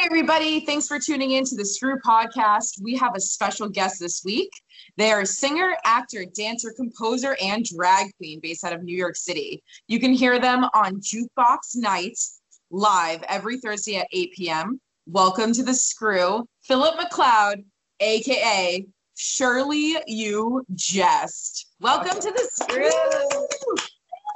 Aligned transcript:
Hey, 0.00 0.06
everybody. 0.06 0.60
Thanks 0.64 0.86
for 0.86 0.98
tuning 0.98 1.32
in 1.32 1.44
to 1.44 1.54
the 1.54 1.64
Screw 1.64 1.98
Podcast. 1.98 2.82
We 2.82 2.96
have 2.96 3.14
a 3.14 3.20
special 3.20 3.68
guest 3.68 4.00
this 4.00 4.24
week. 4.24 4.50
They 4.96 5.12
are 5.12 5.20
a 5.20 5.26
singer, 5.26 5.76
actor, 5.84 6.24
dancer, 6.24 6.72
composer, 6.74 7.36
and 7.38 7.66
drag 7.66 8.16
queen 8.16 8.40
based 8.40 8.64
out 8.64 8.72
of 8.72 8.82
New 8.82 8.96
York 8.96 9.14
City. 9.14 9.62
You 9.88 10.00
can 10.00 10.14
hear 10.14 10.38
them 10.38 10.64
on 10.72 11.02
Jukebox 11.02 11.76
Nights 11.76 12.40
live 12.70 13.22
every 13.24 13.58
Thursday 13.58 13.98
at 13.98 14.06
8 14.10 14.32
p.m. 14.32 14.80
Welcome 15.06 15.52
to 15.52 15.62
the 15.62 15.74
Screw, 15.74 16.48
Philip 16.62 16.98
McLeod, 16.98 17.62
aka 18.00 18.86
Shirley 19.18 19.96
U. 20.06 20.64
Jest. 20.76 21.74
Welcome 21.78 22.18
to 22.22 22.30
the 22.30 22.48
Screw. 22.54 23.86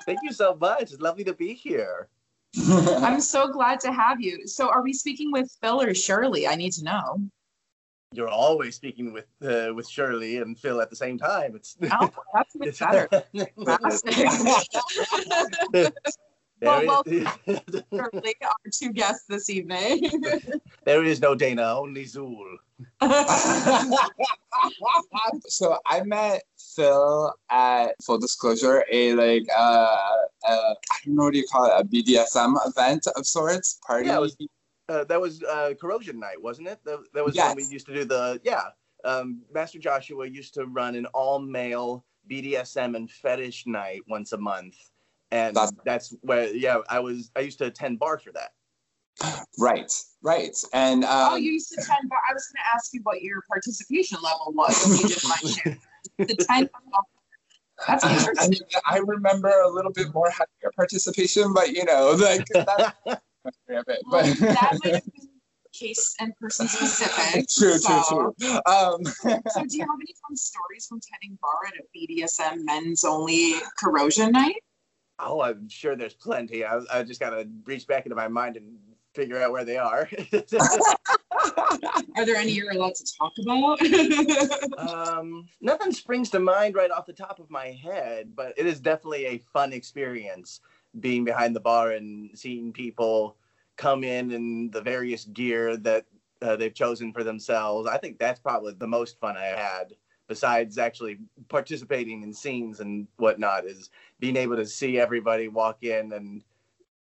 Thank 0.04 0.18
you 0.24 0.32
so 0.34 0.58
much. 0.60 0.82
It's 0.82 1.00
lovely 1.00 1.24
to 1.24 1.32
be 1.32 1.54
here. 1.54 2.10
I'm 3.02 3.20
so 3.20 3.48
glad 3.48 3.80
to 3.80 3.92
have 3.92 4.20
you. 4.20 4.46
So, 4.46 4.68
are 4.68 4.82
we 4.82 4.92
speaking 4.92 5.32
with 5.32 5.50
Phil 5.60 5.80
or 5.80 5.94
Shirley? 5.94 6.46
I 6.46 6.54
need 6.54 6.72
to 6.72 6.84
know. 6.84 7.18
You're 8.12 8.28
always 8.28 8.76
speaking 8.76 9.12
with 9.12 9.26
uh, 9.42 9.74
with 9.74 9.88
Shirley 9.88 10.36
and 10.38 10.56
Phil 10.58 10.80
at 10.80 10.88
the 10.90 10.96
same 10.96 11.18
time. 11.18 11.56
It's 11.56 11.76
Oh, 11.90 12.10
that's 12.32 12.54
much 12.56 12.78
better. 12.78 13.08
Well, 16.62 17.02
There 17.04 17.22
is- 17.46 17.82
Shirley, 17.92 18.34
our 18.42 18.70
two 18.72 18.92
guests 18.92 19.26
this 19.28 19.50
evening. 19.50 20.08
there 20.84 21.04
is 21.04 21.20
no 21.20 21.34
Dana, 21.34 21.74
only 21.78 22.04
Zuul. 22.04 22.56
so 25.48 25.76
I 25.84 26.02
met 26.04 26.42
Phil 26.74 27.32
at 27.50 27.94
full 28.04 28.18
disclosure, 28.18 28.84
a 28.90 29.14
like 29.14 29.46
uh, 29.56 29.96
uh 30.46 30.74
I 30.92 30.96
don't 31.04 31.14
know 31.16 31.24
what 31.24 31.32
do 31.32 31.38
you 31.38 31.46
call 31.50 31.66
it, 31.66 31.72
a 31.80 31.84
BDSM 31.84 32.54
event 32.66 33.06
of 33.16 33.26
sorts, 33.26 33.78
party. 33.86 34.08
Yeah, 34.08 34.18
was- 34.18 34.36
Uh, 34.88 35.02
that 35.04 35.18
was 35.20 35.42
uh, 35.44 35.72
Corrosion 35.80 36.20
Night, 36.20 36.40
wasn't 36.42 36.68
it? 36.68 36.78
That, 36.84 36.98
that 37.14 37.24
was 37.24 37.34
when 37.36 37.56
we 37.56 37.64
used 37.64 37.86
to 37.86 37.94
do 37.94 38.04
the 38.04 38.40
yeah. 38.44 38.64
Um, 39.04 39.42
Master 39.52 39.78
Joshua 39.78 40.26
used 40.26 40.54
to 40.54 40.66
run 40.66 40.94
an 40.94 41.06
all 41.06 41.38
male 41.38 42.04
BDSM 42.30 42.96
and 42.96 43.10
fetish 43.10 43.66
night 43.66 44.02
once 44.08 44.32
a 44.32 44.38
month, 44.38 44.76
and 45.30 45.54
That's- 45.56 45.72
that's 45.84 46.14
where 46.22 46.48
yeah 46.54 46.78
I 46.88 47.00
was 47.00 47.30
I 47.36 47.40
used 47.40 47.58
to 47.58 47.66
attend 47.66 47.98
bar 47.98 48.18
for 48.18 48.32
that. 48.32 48.52
right, 49.58 49.92
right, 50.22 50.56
and 50.72 51.04
um, 51.04 51.32
oh, 51.34 51.36
you 51.36 51.52
used 51.52 51.70
to 51.70 51.76
10 51.76 51.86
bar. 52.08 52.18
I 52.28 52.32
was 52.34 52.44
going 52.48 52.64
to 52.64 52.70
ask 52.74 52.92
you 52.92 53.00
what 53.04 53.22
your 53.22 53.40
participation 53.48 54.18
level 54.22 54.52
was 54.52 54.74
when 54.84 54.98
you 54.98 55.08
did 55.08 55.22
my 55.24 55.36
share. 55.50 55.78
The 56.18 56.36
10 56.48 56.68
That's 57.86 58.04
I 58.04 58.16
interesting. 58.16 58.50
mean, 58.50 58.60
I 58.86 58.98
remember 58.98 59.48
a 59.48 59.68
little 59.68 59.92
bit 59.92 60.12
more 60.14 60.30
heavier 60.30 60.72
participation, 60.76 61.52
but 61.52 61.70
you 61.72 61.84
know, 61.84 62.16
like 62.18 62.46
that's 62.52 62.96
a 63.06 63.20
bit, 63.86 63.98
Well, 64.06 64.22
but 64.24 64.38
that 64.38 64.78
might 64.84 64.94
have 64.94 65.04
been 65.12 65.28
case 65.72 66.14
and 66.20 66.32
person 66.36 66.68
specific. 66.68 67.48
true, 67.58 67.78
so, 67.78 68.02
true, 68.08 68.34
true. 68.40 68.60
Um, 68.66 69.04
So, 69.04 69.64
do 69.66 69.76
you 69.76 69.82
have 69.82 69.98
any 70.00 70.14
fun 70.26 70.36
stories 70.36 70.86
from 70.86 71.00
tending 71.00 71.36
bar 71.42 71.58
at 71.66 71.74
a 71.74 71.84
BDSM 71.96 72.64
men's 72.64 73.04
only 73.04 73.54
corrosion 73.78 74.30
night? 74.32 74.62
Oh, 75.18 75.40
I'm 75.40 75.68
sure 75.68 75.96
there's 75.96 76.14
plenty. 76.14 76.64
I, 76.64 76.80
I 76.92 77.02
just 77.02 77.20
gotta 77.20 77.48
reach 77.64 77.86
back 77.86 78.06
into 78.06 78.16
my 78.16 78.28
mind 78.28 78.56
and 78.56 78.76
figure 79.14 79.40
out 79.42 79.52
where 79.52 79.64
they 79.64 79.78
are. 79.78 80.08
Are 82.16 82.24
there 82.24 82.36
any 82.36 82.52
you're 82.52 82.72
allowed 82.72 82.94
to 82.94 83.16
talk 83.18 83.32
about? 83.40 83.80
um, 84.78 85.48
nothing 85.60 85.92
springs 85.92 86.30
to 86.30 86.40
mind 86.40 86.74
right 86.74 86.90
off 86.90 87.06
the 87.06 87.12
top 87.12 87.38
of 87.38 87.50
my 87.50 87.68
head, 87.68 88.34
but 88.34 88.54
it 88.56 88.66
is 88.66 88.80
definitely 88.80 89.26
a 89.26 89.38
fun 89.38 89.72
experience 89.72 90.60
being 91.00 91.24
behind 91.24 91.56
the 91.56 91.60
bar 91.60 91.92
and 91.92 92.30
seeing 92.38 92.72
people 92.72 93.36
come 93.76 94.04
in 94.04 94.32
and 94.32 94.72
the 94.72 94.80
various 94.80 95.24
gear 95.24 95.76
that 95.76 96.06
uh, 96.42 96.56
they've 96.56 96.74
chosen 96.74 97.12
for 97.12 97.24
themselves. 97.24 97.88
I 97.88 97.98
think 97.98 98.18
that's 98.18 98.40
probably 98.40 98.74
the 98.74 98.86
most 98.86 99.18
fun 99.18 99.36
I 99.36 99.46
had. 99.46 99.94
Besides 100.26 100.78
actually 100.78 101.18
participating 101.48 102.22
in 102.22 102.32
scenes 102.32 102.80
and 102.80 103.06
whatnot, 103.16 103.66
is 103.66 103.90
being 104.20 104.36
able 104.36 104.56
to 104.56 104.66
see 104.66 104.98
everybody 104.98 105.48
walk 105.48 105.82
in 105.82 106.12
and 106.12 106.42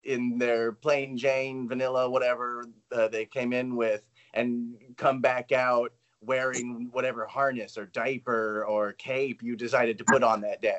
in 0.05 0.39
their 0.39 0.73
plain 0.73 1.17
Jane, 1.17 1.69
vanilla, 1.69 2.09
whatever 2.09 2.65
uh, 2.91 3.09
they 3.09 3.27
came 3.27 3.53
in 3.53 3.77
with, 3.77 4.03
and 4.35 4.75
come 4.97 5.21
back 5.21 5.53
out 5.53 5.93
wearing 6.21 6.89
whatever 6.93 7.27
harness 7.27 7.77
or 7.77 7.87
diaper 7.87 8.65
or 8.67 8.93
cape 8.93 9.43
you 9.43 9.57
decided 9.57 9.99
to 9.99 10.05
put 10.05 10.23
on 10.23 10.41
that 10.41 10.63
day. 10.63 10.79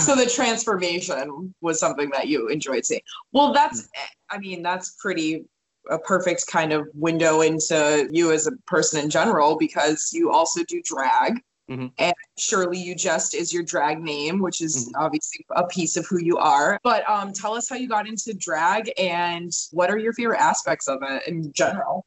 so 0.00 0.16
the 0.16 0.26
transformation 0.26 1.54
was 1.60 1.78
something 1.78 2.10
that 2.10 2.28
you 2.28 2.48
enjoyed 2.48 2.84
seeing. 2.84 3.02
Well, 3.32 3.52
that's, 3.52 3.88
I 4.30 4.38
mean, 4.38 4.62
that's 4.62 4.96
pretty 5.00 5.44
a 5.90 5.98
perfect 5.98 6.46
kind 6.46 6.72
of 6.72 6.86
window 6.94 7.40
into 7.40 8.08
you 8.10 8.32
as 8.32 8.46
a 8.46 8.52
person 8.66 9.02
in 9.02 9.10
general 9.10 9.56
because 9.56 10.12
you 10.12 10.30
also 10.30 10.62
do 10.64 10.80
drag. 10.84 11.40
Mhm. 11.70 11.92
And 11.98 12.14
Shirley 12.38 12.78
U. 12.78 12.94
Jest 12.94 13.34
is 13.34 13.52
your 13.52 13.62
drag 13.62 14.00
name, 14.00 14.40
which 14.40 14.60
is 14.60 14.92
obviously 14.96 15.44
a 15.50 15.66
piece 15.66 15.96
of 15.96 16.06
who 16.06 16.18
you 16.18 16.38
are. 16.38 16.78
But 16.82 17.08
um, 17.08 17.32
tell 17.32 17.54
us 17.54 17.68
how 17.68 17.76
you 17.76 17.88
got 17.88 18.08
into 18.08 18.34
drag 18.34 18.92
and 18.98 19.52
what 19.70 19.90
are 19.90 19.98
your 19.98 20.12
favorite 20.12 20.40
aspects 20.40 20.88
of 20.88 21.02
it 21.02 21.26
in 21.26 21.52
general. 21.52 22.04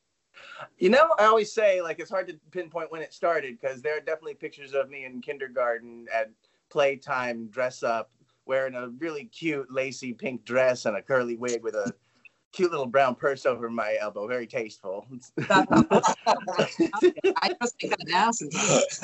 You 0.78 0.90
know, 0.90 1.10
I 1.18 1.26
always 1.26 1.54
say 1.54 1.82
like 1.82 2.00
it's 2.00 2.10
hard 2.12 2.28
to 2.28 2.38
pinpoint 2.52 2.92
when 2.92 3.02
it 3.02 3.14
started 3.14 3.58
because 3.60 3.82
there 3.82 3.96
are 3.98 4.02
definitely 4.02 4.34
pictures 4.36 4.74
of 4.74 4.90
me 4.90 5.06
in 5.06 5.22
kindergarten 5.22 6.06
at 6.14 6.32
playtime, 6.70 7.48
dress 7.48 7.82
up, 7.82 8.12
wearing 8.46 8.76
a 8.76 8.90
really 8.90 9.26
cute 9.26 9.72
lacy 9.72 10.14
pink 10.14 10.44
dress 10.44 10.86
and 10.86 10.98
a 10.98 11.02
curly 11.02 11.38
wig 11.38 11.64
with 11.64 11.76
a 11.76 11.94
cute 12.52 12.72
little 12.72 12.86
brown 12.86 13.16
purse 13.16 13.46
over 13.46 13.70
my 13.70 13.98
elbow. 14.00 14.28
Very 14.28 14.48
tasteful. 14.48 15.08
I 15.50 15.66
just 17.62 17.76
think 17.80 17.98
that 17.98 18.06
now 18.08 18.32
since 18.32 19.04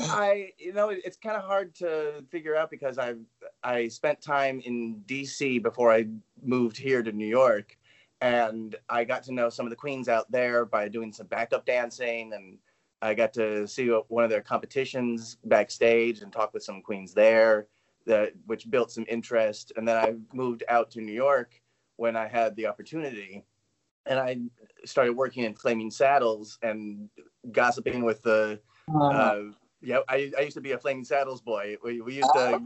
I, 0.00 0.50
you 0.58 0.72
know, 0.72 0.88
it- 0.90 1.02
it's 1.04 1.16
kind 1.16 1.36
of 1.36 1.44
hard 1.44 1.74
to 1.76 2.24
figure 2.30 2.56
out 2.56 2.70
because 2.70 2.98
I've 2.98 3.20
I 3.62 3.88
spent 3.88 4.20
time 4.20 4.60
in 4.60 5.00
D.C. 5.06 5.58
before 5.60 5.90
I 5.92 6.06
moved 6.42 6.76
here 6.76 7.02
to 7.02 7.12
New 7.12 7.26
York, 7.26 7.78
and 8.24 8.74
I 8.88 9.04
got 9.04 9.22
to 9.24 9.34
know 9.34 9.50
some 9.50 9.66
of 9.66 9.70
the 9.70 9.76
queens 9.76 10.08
out 10.08 10.30
there 10.30 10.64
by 10.64 10.88
doing 10.88 11.12
some 11.12 11.26
backup 11.26 11.66
dancing, 11.66 12.32
and 12.32 12.56
I 13.02 13.12
got 13.12 13.34
to 13.34 13.68
see 13.68 13.88
one 13.88 14.24
of 14.24 14.30
their 14.30 14.40
competitions 14.40 15.36
backstage 15.44 16.22
and 16.22 16.32
talk 16.32 16.54
with 16.54 16.62
some 16.62 16.80
queens 16.80 17.12
there, 17.12 17.66
that 18.06 18.32
which 18.46 18.70
built 18.70 18.90
some 18.90 19.04
interest. 19.10 19.72
And 19.76 19.86
then 19.86 19.98
I 19.98 20.14
moved 20.32 20.64
out 20.70 20.90
to 20.92 21.02
New 21.02 21.12
York 21.12 21.60
when 21.96 22.16
I 22.16 22.26
had 22.26 22.56
the 22.56 22.66
opportunity, 22.66 23.44
and 24.06 24.18
I 24.18 24.38
started 24.86 25.12
working 25.12 25.44
in 25.44 25.54
Flaming 25.54 25.90
Saddles 25.90 26.58
and 26.62 27.10
gossiping 27.52 28.04
with 28.04 28.22
the 28.22 28.58
uh, 28.98 29.40
yeah, 29.82 29.98
I, 30.08 30.32
I 30.38 30.40
used 30.40 30.56
to 30.56 30.62
be 30.62 30.72
a 30.72 30.78
Flaming 30.78 31.04
Saddles 31.04 31.42
boy. 31.42 31.76
We, 31.84 32.00
we 32.00 32.14
used 32.14 32.30
to. 32.34 32.62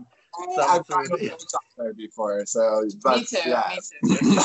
I've 0.61 0.85
probably 0.87 1.29
talked 1.29 1.77
there 1.77 1.95
before, 1.95 2.45
so 2.47 2.87
but, 3.03 3.19
me 3.19 3.25
too. 3.25 3.39
yeah. 3.47 3.77
Me 4.03 4.37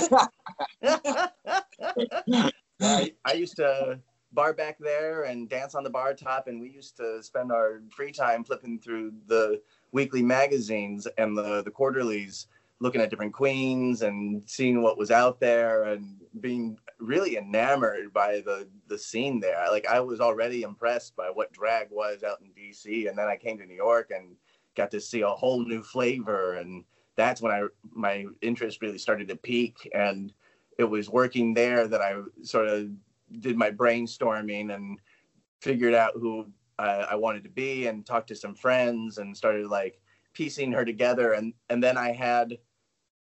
too. 2.31 2.49
I, 2.81 3.13
I 3.25 3.33
used 3.33 3.55
to 3.57 3.99
bar 4.33 4.53
back 4.53 4.77
there 4.79 5.23
and 5.23 5.47
dance 5.47 5.75
on 5.75 5.83
the 5.83 5.89
bar 5.89 6.13
top, 6.13 6.47
and 6.47 6.59
we 6.59 6.69
used 6.69 6.97
to 6.97 7.21
spend 7.21 7.51
our 7.51 7.81
free 7.89 8.11
time 8.11 8.43
flipping 8.43 8.79
through 8.79 9.13
the 9.27 9.61
weekly 9.91 10.23
magazines 10.23 11.07
and 11.17 11.37
the, 11.37 11.61
the 11.63 11.71
quarterlies, 11.71 12.47
looking 12.79 13.01
at 13.01 13.09
different 13.09 13.33
queens 13.33 14.01
and 14.01 14.43
seeing 14.45 14.81
what 14.81 14.97
was 14.97 15.11
out 15.11 15.39
there 15.39 15.83
and 15.83 16.17
being 16.41 16.77
really 16.99 17.37
enamored 17.37 18.11
by 18.11 18.41
the, 18.45 18.67
the 18.87 18.97
scene 18.97 19.39
there. 19.39 19.65
Like 19.71 19.87
I 19.87 19.99
was 19.99 20.19
already 20.19 20.63
impressed 20.63 21.15
by 21.15 21.29
what 21.29 21.53
drag 21.53 21.87
was 21.91 22.23
out 22.23 22.41
in 22.41 22.49
DC, 22.49 23.07
and 23.07 23.17
then 23.17 23.27
I 23.27 23.37
came 23.37 23.57
to 23.59 23.65
New 23.65 23.75
York 23.75 24.11
and 24.13 24.35
got 24.75 24.91
to 24.91 25.01
see 25.01 25.21
a 25.21 25.29
whole 25.29 25.63
new 25.63 25.83
flavor 25.83 26.55
and 26.55 26.83
that's 27.15 27.41
when 27.41 27.51
I 27.51 27.63
my 27.91 28.25
interest 28.41 28.81
really 28.81 28.97
started 28.97 29.27
to 29.27 29.35
peak 29.35 29.89
and 29.93 30.33
it 30.77 30.83
was 30.83 31.09
working 31.09 31.53
there 31.53 31.87
that 31.87 32.01
I 32.01 32.15
sort 32.41 32.67
of 32.67 32.89
did 33.39 33.57
my 33.57 33.71
brainstorming 33.71 34.73
and 34.73 34.99
figured 35.61 35.93
out 35.93 36.13
who 36.15 36.47
I 36.79 37.15
wanted 37.15 37.43
to 37.43 37.49
be 37.49 37.87
and 37.87 38.05
talked 38.05 38.27
to 38.29 38.35
some 38.35 38.55
friends 38.55 39.19
and 39.19 39.37
started 39.37 39.67
like 39.67 40.01
piecing 40.33 40.71
her 40.71 40.83
together 40.83 41.33
and 41.33 41.53
and 41.69 41.81
then 41.83 41.97
I 41.97 42.11
had 42.11 42.57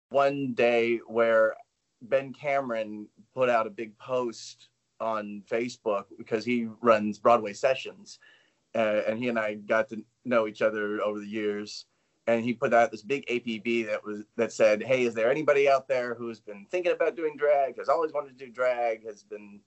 one 0.10 0.54
day 0.54 1.00
where 1.08 1.56
Ben 2.04 2.34
Cameron 2.34 3.08
put 3.34 3.50
out 3.50 3.68
a 3.68 3.72
big 3.72 3.98
post 3.98 4.70
on 5.00 5.44
Facebook 5.50 6.06
because 6.18 6.46
he 6.46 6.68
runs 6.82 7.20
Broadway 7.20 7.54
sessions 7.54 8.20
uh, 8.76 9.02
and 9.08 9.20
he 9.20 9.30
and 9.30 9.40
I 9.40 9.56
got 9.56 9.90
to 9.90 10.04
know 10.26 10.48
each 10.48 10.62
other 10.62 11.02
over 11.02 11.20
the 11.20 11.28
years 11.28 11.86
and 12.28 12.44
he 12.44 12.54
put 12.54 12.74
out 12.74 12.92
this 12.92 13.02
big 13.02 13.26
APB 13.28 13.86
that 13.88 14.04
was 14.04 14.24
that 14.38 14.52
said, 14.52 14.82
"Hey, 14.82 15.04
is 15.04 15.14
there 15.14 15.30
anybody 15.30 15.70
out 15.70 15.88
there 15.88 16.16
who's 16.16 16.40
been 16.40 16.66
thinking 16.70 16.94
about 16.94 17.16
doing 17.16 17.36
drag? 17.38 17.78
Has 17.78 17.90
always 17.90 18.14
wanted 18.14 18.38
to 18.38 18.46
do 18.46 18.52
drag? 18.52 19.06
Has 19.06 19.24
been 19.24 19.60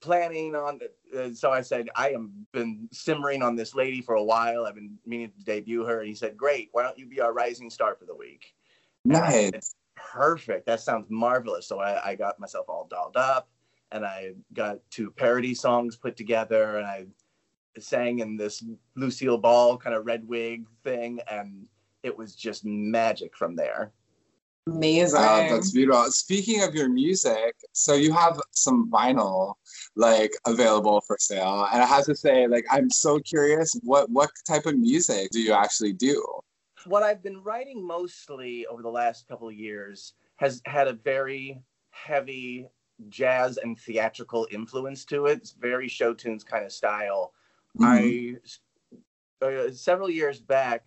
planning 0.00 0.54
on?" 0.54 0.80
it?" 0.82 0.96
Uh, 1.16 1.34
so 1.34 1.52
I 1.52 1.60
said, 1.60 1.88
"I 1.94 2.10
am 2.10 2.46
been 2.52 2.88
simmering 2.92 3.42
on 3.42 3.54
this 3.54 3.74
lady 3.74 4.00
for 4.02 4.16
a 4.16 4.22
while. 4.22 4.66
I've 4.66 4.74
been 4.74 4.98
meaning 5.06 5.30
to 5.30 5.44
debut 5.44 5.84
her." 5.84 6.00
And 6.00 6.08
he 6.08 6.14
said, 6.14 6.36
"Great. 6.36 6.70
Why 6.72 6.82
don't 6.82 6.98
you 6.98 7.06
be 7.06 7.20
our 7.20 7.32
rising 7.32 7.70
star 7.70 7.94
for 7.94 8.06
the 8.06 8.14
week?" 8.14 8.54
And 9.04 9.16
said, 9.32 9.54
Nice. 9.54 9.74
Perfect. 9.96 10.66
That 10.66 10.80
sounds 10.80 11.06
marvelous. 11.10 11.66
So 11.66 11.78
I, 11.78 12.10
I 12.10 12.14
got 12.14 12.40
myself 12.40 12.68
all 12.68 12.88
dolled 12.90 13.16
up 13.16 13.48
and 13.92 14.04
I 14.04 14.32
got 14.54 14.78
two 14.90 15.10
parody 15.10 15.54
songs 15.54 15.96
put 15.96 16.16
together, 16.16 16.78
and 16.78 16.86
I 16.86 17.06
sang 17.78 18.18
in 18.20 18.36
this 18.36 18.64
Lucille 18.96 19.38
Ball 19.38 19.76
kind 19.76 19.94
of 19.94 20.06
red 20.06 20.26
wig 20.26 20.66
thing, 20.84 21.20
and 21.30 21.66
it 22.02 22.16
was 22.16 22.34
just 22.34 22.64
magic 22.64 23.36
from 23.36 23.54
there. 23.54 23.92
Amazing. 24.66 25.20
Wow, 25.20 25.48
that's 25.48 25.72
beautiful. 25.72 26.04
Speaking 26.10 26.62
of 26.62 26.74
your 26.74 26.88
music, 26.88 27.54
so 27.72 27.94
you 27.94 28.12
have 28.12 28.40
some 28.50 28.90
vinyl 28.90 29.54
like 29.96 30.32
available 30.46 31.00
for 31.06 31.16
sale, 31.18 31.66
and 31.72 31.82
I 31.82 31.86
have 31.86 32.04
to 32.04 32.14
say, 32.14 32.46
like, 32.46 32.66
I'm 32.70 32.90
so 32.90 33.18
curious, 33.20 33.78
what 33.82 34.10
what 34.10 34.30
type 34.46 34.66
of 34.66 34.76
music 34.76 35.30
do 35.30 35.40
you 35.40 35.52
actually 35.52 35.92
do? 35.92 36.24
What 36.86 37.02
I've 37.02 37.22
been 37.22 37.42
writing 37.42 37.86
mostly 37.86 38.66
over 38.66 38.82
the 38.82 38.90
last 38.90 39.28
couple 39.28 39.48
of 39.48 39.54
years 39.54 40.14
has 40.36 40.62
had 40.66 40.88
a 40.88 40.92
very 40.92 41.60
heavy 41.90 42.68
jazz 43.08 43.56
and 43.56 43.78
theatrical 43.78 44.46
influence 44.50 45.04
to 45.06 45.26
it. 45.26 45.38
It's 45.38 45.52
very 45.52 45.88
show 45.88 46.14
tunes 46.14 46.44
kind 46.44 46.64
of 46.64 46.72
style. 46.72 47.32
Mm-hmm. 47.78 48.34
I 49.42 49.46
uh, 49.46 49.70
several 49.70 50.10
years 50.10 50.40
back 50.40 50.86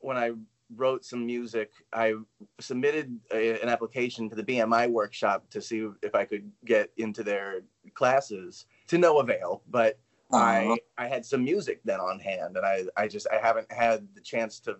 when 0.00 0.16
I 0.16 0.32
wrote 0.76 1.04
some 1.04 1.24
music. 1.24 1.72
I 1.92 2.14
submitted 2.60 3.18
a, 3.32 3.60
an 3.62 3.68
application 3.68 4.28
to 4.30 4.36
the 4.36 4.42
BMI 4.42 4.90
workshop 4.90 5.48
to 5.50 5.60
see 5.60 5.88
if 6.02 6.14
I 6.14 6.24
could 6.24 6.50
get 6.64 6.90
into 6.96 7.22
their 7.22 7.62
classes 7.94 8.66
to 8.88 8.98
no 8.98 9.20
avail. 9.20 9.62
But 9.70 9.98
uh-huh. 10.32 10.44
I 10.44 10.78
I 10.98 11.06
had 11.06 11.24
some 11.24 11.44
music 11.44 11.80
then 11.84 12.00
on 12.00 12.18
hand, 12.18 12.56
and 12.56 12.66
I 12.66 12.84
I 12.96 13.08
just 13.08 13.26
I 13.32 13.36
haven't 13.36 13.70
had 13.70 14.06
the 14.14 14.20
chance 14.20 14.60
to 14.60 14.76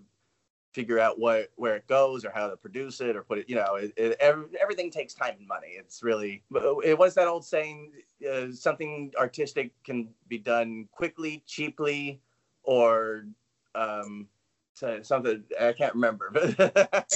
figure 0.74 0.98
out 0.98 1.18
what 1.18 1.50
where 1.56 1.76
it 1.76 1.86
goes 1.86 2.24
or 2.24 2.30
how 2.30 2.48
to 2.48 2.56
produce 2.56 3.00
it 3.00 3.16
or 3.16 3.22
put 3.22 3.38
it. 3.38 3.48
You 3.48 3.56
know, 3.56 3.76
it, 3.76 3.92
it 3.96 4.16
every, 4.20 4.46
everything 4.60 4.90
takes 4.90 5.14
time 5.14 5.36
and 5.38 5.46
money. 5.46 5.76
It's 5.78 6.02
really 6.02 6.42
it 6.84 6.98
was 6.98 7.14
that 7.14 7.28
old 7.28 7.44
saying: 7.44 7.92
uh, 8.30 8.50
something 8.52 9.12
artistic 9.18 9.72
can 9.84 10.08
be 10.28 10.38
done 10.38 10.88
quickly, 10.92 11.42
cheaply, 11.46 12.20
or 12.64 13.26
um, 13.74 14.28
so 14.74 15.00
something 15.02 15.44
I 15.60 15.72
can't 15.72 15.94
remember, 15.94 16.30
but 16.32 16.56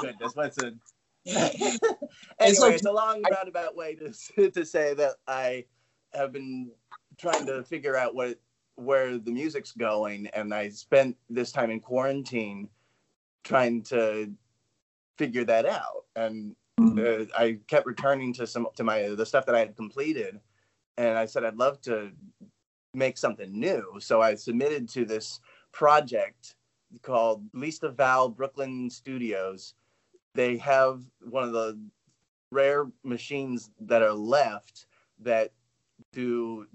goodness, 0.00 0.34
what's 0.34 0.58
a 0.58 0.72
anyway? 1.26 1.78
It's, 2.40 2.62
it's 2.62 2.86
a 2.86 2.92
long 2.92 3.22
roundabout 3.30 3.76
way 3.76 3.94
to 3.96 4.50
to 4.50 4.64
say 4.64 4.94
that 4.94 5.14
I 5.28 5.66
have 6.12 6.32
been 6.32 6.72
trying 7.18 7.46
to 7.46 7.62
figure 7.62 7.96
out 7.96 8.14
what 8.14 8.40
where 8.76 9.18
the 9.18 9.30
music's 9.30 9.72
going, 9.72 10.28
and 10.28 10.54
I 10.54 10.68
spent 10.70 11.16
this 11.28 11.52
time 11.52 11.70
in 11.70 11.80
quarantine 11.80 12.68
trying 13.44 13.82
to 13.84 14.32
figure 15.18 15.44
that 15.44 15.66
out, 15.66 16.04
and 16.16 16.54
mm-hmm. 16.80 17.22
uh, 17.22 17.38
I 17.38 17.58
kept 17.66 17.86
returning 17.86 18.32
to 18.34 18.46
some 18.46 18.66
to 18.76 18.84
my 18.84 19.08
the 19.08 19.26
stuff 19.26 19.46
that 19.46 19.54
I 19.54 19.60
had 19.60 19.76
completed, 19.76 20.40
and 20.96 21.18
I 21.18 21.26
said 21.26 21.44
I'd 21.44 21.56
love 21.56 21.80
to 21.82 22.10
make 22.94 23.18
something 23.18 23.50
new, 23.52 23.98
so 23.98 24.20
I 24.20 24.34
submitted 24.34 24.88
to 24.90 25.04
this 25.04 25.40
project 25.72 26.56
called 27.02 27.44
Leesta 27.52 27.94
Vall 27.94 28.28
Brooklyn 28.28 28.90
Studios. 28.90 29.74
They 30.34 30.56
have 30.58 31.02
one 31.20 31.44
of 31.44 31.52
the 31.52 31.78
rare 32.50 32.86
machines 33.04 33.70
that 33.80 34.02
are 34.02 34.12
left 34.12 34.86
that 35.20 35.52
do 36.12 36.66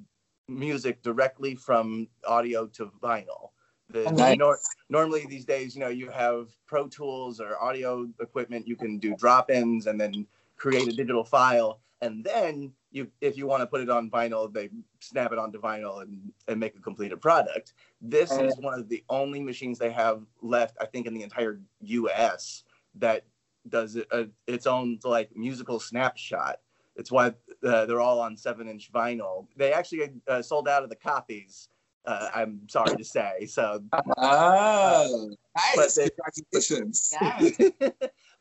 music 0.47 1.01
directly 1.01 1.55
from 1.55 2.07
audio 2.27 2.67
to 2.67 2.91
vinyl. 3.01 3.51
The, 3.89 4.11
nice. 4.11 4.37
nor, 4.37 4.59
normally 4.89 5.25
these 5.27 5.45
days, 5.45 5.75
you 5.75 5.81
know, 5.81 5.89
you 5.89 6.09
have 6.09 6.49
Pro 6.65 6.87
Tools 6.87 7.39
or 7.39 7.61
audio 7.61 8.07
equipment, 8.19 8.67
you 8.67 8.75
can 8.75 8.97
do 8.97 9.15
drop-ins 9.15 9.85
and 9.87 9.99
then 9.99 10.25
create 10.57 10.87
a 10.87 10.91
digital 10.91 11.23
file, 11.23 11.79
and 12.01 12.23
then 12.23 12.71
you 12.91 13.07
if 13.21 13.37
you 13.37 13.45
want 13.45 13.61
to 13.61 13.67
put 13.67 13.81
it 13.81 13.89
on 13.89 14.09
vinyl, 14.09 14.51
they 14.51 14.69
snap 15.01 15.31
it 15.31 15.37
onto 15.37 15.59
vinyl 15.59 16.01
and, 16.01 16.31
and 16.47 16.59
make 16.59 16.75
a 16.75 16.81
completed 16.81 17.21
product. 17.21 17.73
This 18.01 18.31
is 18.31 18.57
one 18.57 18.79
of 18.79 18.89
the 18.89 19.03
only 19.09 19.41
machines 19.41 19.77
they 19.77 19.91
have 19.91 20.23
left, 20.41 20.77
I 20.81 20.85
think, 20.85 21.05
in 21.05 21.13
the 21.13 21.23
entire 21.23 21.59
U.S. 21.81 22.63
that 22.95 23.25
does 23.69 23.97
it, 23.97 24.07
uh, 24.11 24.25
its 24.47 24.65
own 24.65 24.99
like 25.03 25.35
musical 25.35 25.79
snapshot. 25.79 26.59
It's 26.95 27.11
why 27.11 27.33
uh, 27.65 27.85
they're 27.85 28.01
all 28.01 28.19
on 28.19 28.37
seven-inch 28.37 28.91
vinyl. 28.91 29.47
They 29.55 29.73
actually 29.73 30.11
uh, 30.27 30.41
sold 30.41 30.67
out 30.67 30.83
of 30.83 30.89
the 30.89 30.95
copies. 30.95 31.69
Uh, 32.05 32.29
I'm 32.35 32.61
sorry 32.69 32.95
to 32.95 33.03
say. 33.03 33.47
So, 33.47 33.83
oh, 34.17 35.31
nice! 35.75 35.95
They, 35.95 36.09
Congratulations. 36.53 37.13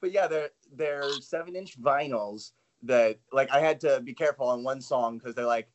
but 0.00 0.12
yeah, 0.12 0.26
they're 0.26 0.50
they're 0.74 1.08
seven-inch 1.20 1.80
vinyls 1.80 2.52
that 2.82 3.18
like 3.32 3.50
I 3.50 3.60
had 3.60 3.80
to 3.80 4.00
be 4.00 4.12
careful 4.12 4.48
on 4.48 4.62
one 4.62 4.80
song 4.80 5.18
because 5.18 5.34
they're 5.34 5.46
like, 5.46 5.68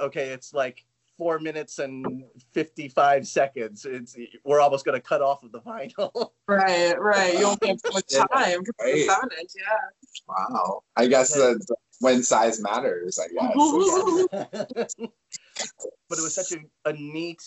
okay, 0.00 0.28
it's 0.28 0.54
like 0.54 0.84
four 1.18 1.38
minutes 1.38 1.78
and 1.78 2.24
55 2.52 3.26
seconds. 3.26 3.84
It's 3.84 4.16
we're 4.44 4.60
almost 4.60 4.84
gonna 4.84 5.00
cut 5.00 5.22
off 5.22 5.42
of 5.42 5.52
the 5.52 5.60
vinyl. 5.60 6.30
right, 6.48 7.00
right. 7.00 7.38
You 7.38 7.46
only 7.46 7.68
have 7.68 7.80
so 7.84 7.92
much 7.92 8.08
time 8.32 8.62
right. 8.80 9.06
seven 9.06 9.28
inch, 9.40 9.50
yeah. 9.56 10.28
Wow. 10.28 10.82
I 10.96 11.06
guess 11.06 11.36
okay. 11.36 11.58
When 12.02 12.22
size 12.22 12.60
matters, 12.60 13.18
I 13.18 13.28
guess. 13.28 14.94
but 16.08 16.18
it 16.18 16.22
was 16.22 16.34
such 16.34 16.52
a, 16.52 16.58
a 16.88 16.92
neat 16.94 17.42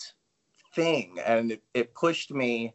thing 0.74 1.18
and 1.24 1.52
it, 1.52 1.62
it 1.74 1.94
pushed 1.94 2.30
me 2.30 2.74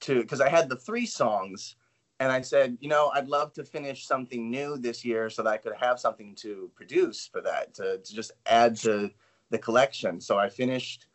to 0.00 0.20
because 0.20 0.42
I 0.42 0.50
had 0.50 0.68
the 0.68 0.76
three 0.76 1.06
songs 1.06 1.76
and 2.20 2.30
I 2.30 2.42
said, 2.42 2.76
you 2.80 2.90
know, 2.90 3.10
I'd 3.14 3.28
love 3.28 3.54
to 3.54 3.64
finish 3.64 4.06
something 4.06 4.50
new 4.50 4.76
this 4.76 5.02
year 5.02 5.30
so 5.30 5.42
that 5.42 5.50
I 5.50 5.56
could 5.56 5.72
have 5.80 5.98
something 5.98 6.34
to 6.36 6.70
produce 6.74 7.26
for 7.26 7.40
that, 7.40 7.74
to, 7.74 7.98
to 7.98 8.14
just 8.14 8.32
add 8.46 8.76
to 8.78 9.10
the 9.50 9.58
collection. 9.58 10.20
So 10.20 10.38
I 10.38 10.50
finished 10.50 11.06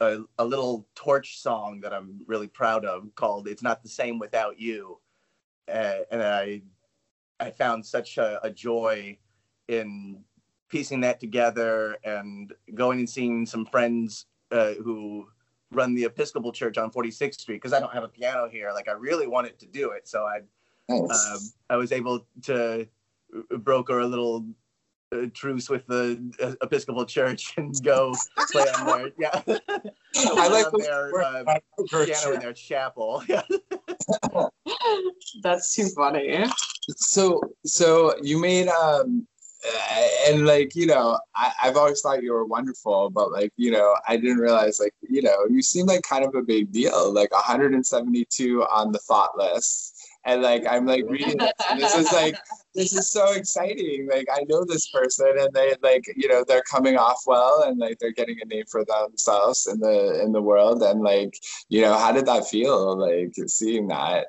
a, 0.00 0.20
a 0.38 0.44
little 0.44 0.86
torch 0.94 1.40
song 1.40 1.80
that 1.82 1.92
I'm 1.92 2.20
really 2.26 2.48
proud 2.48 2.86
of 2.86 3.14
called 3.14 3.48
It's 3.48 3.62
Not 3.62 3.82
the 3.82 3.88
Same 3.88 4.18
Without 4.18 4.58
You. 4.58 4.98
Uh, 5.72 5.98
and 6.10 6.22
I, 6.22 6.62
I 7.38 7.50
found 7.50 7.84
such 7.84 8.16
a, 8.16 8.40
a 8.42 8.50
joy 8.50 9.18
in 9.68 10.24
piecing 10.68 11.00
that 11.00 11.20
together 11.20 11.96
and 12.04 12.52
going 12.74 12.98
and 12.98 13.08
seeing 13.08 13.46
some 13.46 13.64
friends 13.66 14.26
uh, 14.50 14.72
who 14.74 15.26
run 15.70 15.94
the 15.94 16.04
Episcopal 16.04 16.52
Church 16.52 16.78
on 16.78 16.90
46th 16.90 17.40
Street 17.40 17.56
because 17.56 17.72
I 17.72 17.80
don't 17.80 17.92
have 17.92 18.04
a 18.04 18.08
piano 18.08 18.48
here. 18.48 18.72
Like 18.72 18.88
I 18.88 18.92
really 18.92 19.26
wanted 19.26 19.58
to 19.60 19.66
do 19.66 19.90
it, 19.90 20.08
so 20.08 20.24
I 20.24 20.40
nice. 20.88 21.26
um, 21.30 21.38
I 21.70 21.76
was 21.76 21.92
able 21.92 22.26
to 22.44 22.86
broker 23.50 24.00
a 24.00 24.06
little 24.06 24.46
uh, 25.12 25.26
truce 25.32 25.68
with 25.68 25.86
the 25.86 26.32
uh, 26.42 26.54
Episcopal 26.62 27.04
Church 27.04 27.54
and 27.56 27.74
go 27.82 28.14
play 28.50 28.64
on 28.78 28.86
their 28.86 29.10
yeah. 29.18 29.42
I 30.16 30.48
like 30.48 30.66
their 30.78 31.22
uh, 31.22 31.58
piano 31.88 32.34
in 32.34 32.40
their 32.40 32.52
chapel. 32.52 33.22
Yeah. 33.28 33.42
That's 35.42 35.74
too 35.74 35.88
funny. 35.94 36.46
So 36.96 37.42
so 37.66 38.14
you 38.22 38.40
made 38.40 38.68
um 38.68 39.26
and 40.28 40.46
like 40.46 40.74
you 40.76 40.86
know 40.86 41.18
I, 41.34 41.52
i've 41.64 41.76
always 41.76 42.00
thought 42.00 42.22
you 42.22 42.32
were 42.32 42.44
wonderful 42.44 43.10
but 43.10 43.32
like 43.32 43.52
you 43.56 43.72
know 43.72 43.96
i 44.06 44.16
didn't 44.16 44.38
realize 44.38 44.78
like 44.78 44.94
you 45.02 45.22
know 45.22 45.46
you 45.50 45.62
seem 45.62 45.86
like 45.86 46.02
kind 46.02 46.24
of 46.24 46.34
a 46.34 46.42
big 46.42 46.70
deal 46.70 47.12
like 47.12 47.32
172 47.32 48.62
on 48.64 48.92
the 48.92 48.98
thought 48.98 49.36
list. 49.36 49.94
And 50.24 50.42
like 50.42 50.64
i'm 50.68 50.86
like 50.86 51.04
reading 51.08 51.38
this 51.38 51.52
and 51.70 51.80
this 51.80 51.94
is 51.94 52.12
like 52.12 52.36
this 52.74 52.92
is 52.92 53.10
so 53.10 53.32
exciting. 53.32 54.08
Like 54.10 54.26
i 54.30 54.44
know 54.48 54.64
this 54.64 54.88
person 54.90 55.32
and 55.38 55.52
they 55.54 55.74
like 55.82 56.04
you 56.16 56.28
know 56.28 56.44
they're 56.46 56.62
coming 56.62 56.96
off 56.96 57.22
well 57.26 57.62
and 57.62 57.78
like 57.78 57.98
they're 57.98 58.12
getting 58.12 58.38
a 58.42 58.46
name 58.46 58.64
for 58.70 58.84
themselves 58.84 59.66
in 59.66 59.80
the 59.80 60.22
in 60.22 60.32
the 60.32 60.42
world. 60.42 60.82
And 60.82 61.00
like 61.00 61.34
you 61.68 61.80
know 61.80 61.96
how 61.96 62.12
did 62.12 62.26
that 62.26 62.46
feel 62.46 62.96
like 62.96 63.32
seeing 63.46 63.88
that? 63.88 64.26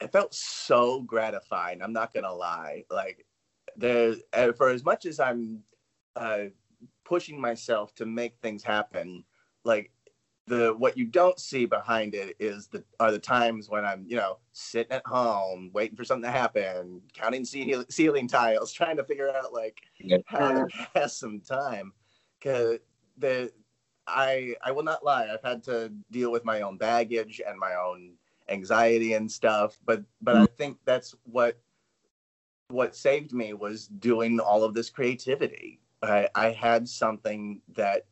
It 0.00 0.10
felt 0.10 0.34
so 0.34 1.02
gratifying 1.02 1.82
i'm 1.82 1.92
not 1.92 2.14
gonna 2.14 2.32
lie. 2.32 2.84
Like 2.90 3.23
there 3.76 4.14
uh, 4.32 4.52
for 4.52 4.68
as 4.68 4.84
much 4.84 5.06
as 5.06 5.20
I'm 5.20 5.62
uh, 6.16 6.44
pushing 7.04 7.40
myself 7.40 7.94
to 7.96 8.06
make 8.06 8.36
things 8.40 8.62
happen, 8.62 9.24
like 9.64 9.90
the 10.46 10.74
what 10.76 10.98
you 10.98 11.06
don't 11.06 11.38
see 11.38 11.64
behind 11.64 12.14
it 12.14 12.36
is 12.38 12.66
the 12.68 12.84
are 13.00 13.10
the 13.10 13.18
times 13.18 13.68
when 13.70 13.84
I'm 13.84 14.04
you 14.06 14.16
know 14.16 14.38
sitting 14.52 14.92
at 14.92 15.06
home 15.06 15.70
waiting 15.72 15.96
for 15.96 16.04
something 16.04 16.30
to 16.30 16.36
happen, 16.36 17.00
counting 17.14 17.44
ce- 17.44 17.86
ceiling 17.88 18.28
tiles, 18.28 18.72
trying 18.72 18.96
to 18.96 19.04
figure 19.04 19.30
out 19.30 19.52
like 19.52 19.80
how 20.26 20.52
to 20.52 20.66
pass 20.94 21.16
some 21.16 21.40
time. 21.40 21.92
Cause 22.42 22.78
the 23.16 23.52
I 24.06 24.54
I 24.62 24.72
will 24.72 24.82
not 24.82 25.04
lie, 25.04 25.28
I've 25.32 25.42
had 25.42 25.62
to 25.64 25.92
deal 26.10 26.30
with 26.30 26.44
my 26.44 26.60
own 26.60 26.76
baggage 26.76 27.40
and 27.46 27.58
my 27.58 27.74
own 27.74 28.14
anxiety 28.48 29.14
and 29.14 29.30
stuff, 29.30 29.78
but 29.86 30.02
but 30.20 30.36
I 30.36 30.46
think 30.46 30.78
that's 30.84 31.14
what 31.24 31.58
what 32.74 32.96
saved 32.96 33.32
me 33.32 33.54
was 33.54 33.86
doing 33.86 34.40
all 34.40 34.64
of 34.64 34.74
this 34.74 34.90
creativity. 34.90 35.80
I, 36.02 36.28
I 36.34 36.50
had 36.50 36.88
something 36.88 37.62
that 37.74 38.06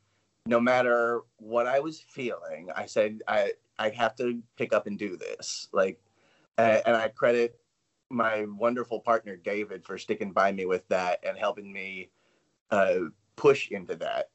no 0.47 0.61
matter 0.61 1.23
what 1.37 1.67
I 1.67 1.81
was 1.81 2.01
feeling, 2.01 2.69
I 2.75 2.87
said 2.87 3.23
I 3.29 3.53
I 3.79 3.91
have 3.91 4.15
to 4.17 4.41
pick 4.57 4.73
up 4.73 4.87
and 4.87 4.99
do 4.99 5.17
this. 5.17 5.69
Like, 5.73 6.01
uh, 6.57 6.79
and 6.87 6.97
I 6.97 7.09
credit 7.09 7.59
my 8.11 8.47
wonderful 8.49 9.01
partner 9.01 9.37
David 9.37 9.85
for 9.85 9.99
sticking 9.99 10.33
by 10.33 10.53
me 10.53 10.67
with 10.67 10.87
that 10.89 11.19
and 11.27 11.37
helping 11.37 11.73
me 11.73 12.11
uh, 12.71 12.97
push 13.37 13.71
into 13.71 13.97
that. 13.97 14.31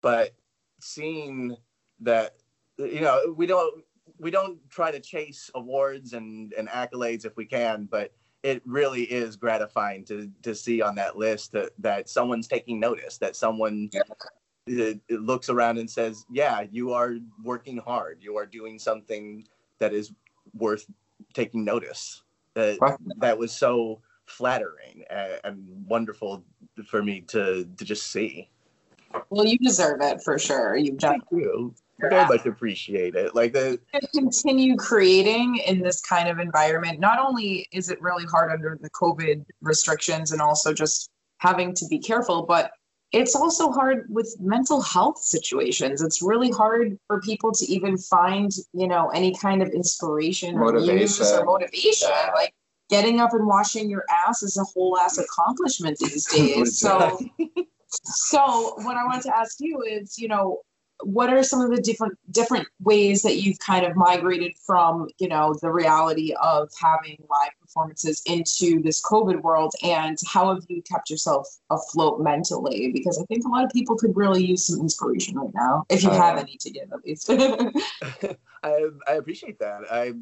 But 0.00 0.34
seeing 0.80 1.56
that, 2.00 2.36
you 2.78 3.00
know, 3.00 3.34
we 3.36 3.46
don't 3.46 3.84
we 4.18 4.30
don't 4.30 4.58
try 4.70 4.90
to 4.90 5.00
chase 5.00 5.50
awards 5.54 6.12
and, 6.12 6.52
and 6.54 6.68
accolades 6.68 7.24
if 7.24 7.36
we 7.36 7.44
can, 7.44 7.88
but 7.90 8.12
it 8.42 8.62
really 8.66 9.04
is 9.04 9.36
gratifying 9.36 10.04
to 10.04 10.30
to 10.42 10.54
see 10.54 10.82
on 10.82 10.94
that 10.96 11.16
list 11.16 11.52
that, 11.52 11.70
that 11.78 12.08
someone's 12.08 12.48
taking 12.48 12.80
notice, 12.80 13.18
that 13.18 13.36
someone 13.36 13.90
yeah. 13.92 14.92
looks 15.10 15.48
around 15.48 15.78
and 15.78 15.88
says, 15.88 16.24
"Yeah, 16.30 16.64
you 16.70 16.92
are 16.92 17.16
working 17.44 17.78
hard. 17.78 18.18
You 18.20 18.36
are 18.36 18.46
doing 18.46 18.78
something 18.78 19.46
that 19.78 19.92
is 19.92 20.12
worth 20.54 20.86
taking 21.34 21.64
notice." 21.64 22.22
That 22.54 22.78
that 23.18 23.38
was 23.38 23.52
so 23.52 24.00
flattering 24.26 25.04
and, 25.08 25.40
and 25.44 25.86
wonderful 25.88 26.44
for 26.86 27.02
me 27.02 27.20
to 27.28 27.68
to 27.76 27.84
just 27.84 28.08
see. 28.08 28.48
Well, 29.30 29.44
you 29.44 29.58
deserve 29.58 30.00
it 30.00 30.22
for 30.22 30.38
sure. 30.38 30.76
You've 30.76 30.98
done. 30.98 31.20
Thank 31.30 31.42
you 31.42 31.74
very 32.00 32.26
much 32.26 32.46
appreciate 32.46 33.14
it. 33.14 33.34
Like 33.34 33.52
the 33.52 33.78
continue 34.14 34.76
creating 34.76 35.56
in 35.66 35.80
this 35.80 36.00
kind 36.00 36.28
of 36.28 36.38
environment. 36.38 37.00
Not 37.00 37.18
only 37.18 37.68
is 37.72 37.90
it 37.90 38.00
really 38.00 38.24
hard 38.24 38.50
under 38.50 38.78
the 38.80 38.90
COVID 38.90 39.44
restrictions 39.60 40.32
and 40.32 40.40
also 40.40 40.72
just 40.72 41.10
having 41.38 41.74
to 41.74 41.86
be 41.88 41.98
careful, 41.98 42.42
but 42.42 42.72
it's 43.12 43.36
also 43.36 43.70
hard 43.70 44.06
with 44.08 44.34
mental 44.40 44.80
health 44.80 45.18
situations. 45.18 46.00
It's 46.00 46.22
really 46.22 46.50
hard 46.50 46.98
for 47.06 47.20
people 47.20 47.52
to 47.52 47.64
even 47.66 47.98
find, 47.98 48.50
you 48.72 48.88
know, 48.88 49.10
any 49.10 49.34
kind 49.34 49.62
of 49.62 49.68
inspiration 49.68 50.54
or 50.54 50.72
motivation 50.72 51.26
or 51.26 51.44
motivation. 51.44 52.08
Yeah. 52.10 52.30
Like 52.34 52.54
getting 52.88 53.20
up 53.20 53.34
and 53.34 53.46
washing 53.46 53.90
your 53.90 54.04
ass 54.26 54.42
is 54.42 54.56
a 54.56 54.64
whole 54.64 54.98
ass 54.98 55.18
accomplishment 55.18 55.98
these 55.98 56.26
days. 56.32 56.78
so 56.78 57.18
so 58.04 58.74
what 58.78 58.96
I 58.96 59.04
want 59.04 59.22
to 59.24 59.36
ask 59.36 59.60
you 59.60 59.82
is, 59.82 60.18
you 60.18 60.28
know, 60.28 60.60
what 61.02 61.30
are 61.30 61.42
some 61.42 61.60
of 61.60 61.70
the 61.70 61.80
different 61.80 62.18
different 62.30 62.66
ways 62.80 63.22
that 63.22 63.36
you've 63.36 63.58
kind 63.58 63.84
of 63.84 63.96
migrated 63.96 64.54
from 64.64 65.08
you 65.18 65.28
know 65.28 65.54
the 65.62 65.70
reality 65.70 66.34
of 66.42 66.70
having 66.80 67.16
live 67.30 67.52
performances 67.60 68.22
into 68.26 68.82
this 68.82 69.02
covid 69.02 69.40
world? 69.42 69.74
And 69.82 70.16
how 70.26 70.54
have 70.54 70.64
you 70.68 70.82
kept 70.82 71.10
yourself 71.10 71.48
afloat 71.70 72.20
mentally? 72.20 72.92
Because 72.92 73.18
i 73.18 73.24
think 73.26 73.44
a 73.44 73.48
lot 73.48 73.64
of 73.64 73.70
people 73.70 73.96
could 73.96 74.16
really 74.16 74.44
use 74.44 74.66
some 74.66 74.80
inspiration 74.80 75.38
right 75.38 75.54
now 75.54 75.84
if 75.88 76.02
you 76.02 76.10
uh, 76.10 76.20
have 76.20 76.38
any 76.38 76.56
to 76.60 76.70
give 76.70 76.92
at 76.92 77.04
least. 77.04 77.30
I, 78.62 78.88
I 79.08 79.12
appreciate 79.14 79.58
that. 79.58 79.82
I 79.90 80.12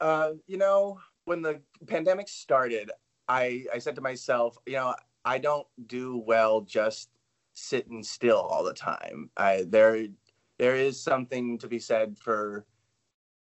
uh, 0.00 0.32
you 0.46 0.56
know 0.56 0.98
when 1.24 1.42
the 1.42 1.60
pandemic 1.86 2.28
started 2.28 2.90
i 3.28 3.64
i 3.74 3.78
said 3.78 3.94
to 3.94 4.00
myself 4.00 4.56
you 4.66 4.72
know 4.74 4.94
i 5.24 5.36
don't 5.36 5.66
do 5.86 6.22
well 6.26 6.62
just 6.62 7.10
sitting 7.58 8.02
still 8.02 8.38
all 8.38 8.64
the 8.64 8.74
time. 8.74 9.30
I, 9.36 9.64
there, 9.68 10.06
there 10.58 10.76
is 10.76 11.00
something 11.02 11.58
to 11.58 11.68
be 11.68 11.78
said 11.78 12.16
for 12.18 12.64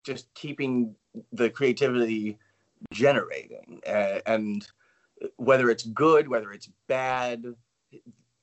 just 0.04 0.34
keeping 0.34 0.96
the 1.32 1.50
creativity 1.50 2.38
generating, 2.92 3.82
uh, 3.88 4.20
and 4.26 4.68
whether 5.38 5.70
it's 5.70 5.84
good, 5.84 6.28
whether 6.28 6.52
it's 6.52 6.70
bad, 6.88 7.46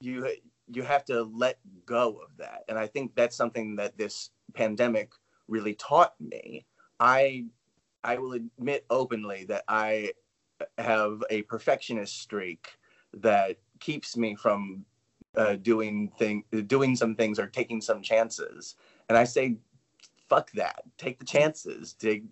you 0.01 0.29
you 0.69 0.83
have 0.83 1.05
to 1.05 1.23
let 1.23 1.59
go 1.85 2.21
of 2.23 2.37
that. 2.39 2.65
And 2.69 2.79
I 2.79 2.87
think 2.87 3.15
that's 3.15 3.37
something 3.37 3.77
that 3.77 3.99
this 3.99 4.31
pandemic 4.55 5.13
really 5.49 5.75
taught 5.75 6.15
me. 6.21 6.67
I 6.99 7.47
I 8.05 8.17
will 8.17 8.33
admit 8.33 8.85
openly 8.91 9.45
that 9.45 9.65
I 9.69 10.13
have 10.79 11.23
a 11.31 11.43
perfectionist 11.43 12.21
streak 12.21 12.69
that 13.15 13.59
keeps 13.81 14.17
me 14.17 14.35
from 14.35 14.85
uh, 15.37 15.57
doing 15.57 16.11
thing 16.19 16.45
doing 16.67 16.95
some 16.97 17.15
things 17.15 17.39
or 17.39 17.47
taking 17.47 17.81
some 17.81 18.03
chances. 18.03 18.77
And 19.09 19.17
i 19.17 19.25
say 19.25 19.57
fuck 20.29 20.51
that. 20.53 20.83
Take 20.99 21.19
the 21.19 21.25
chances. 21.25 21.95
Take 21.95 22.25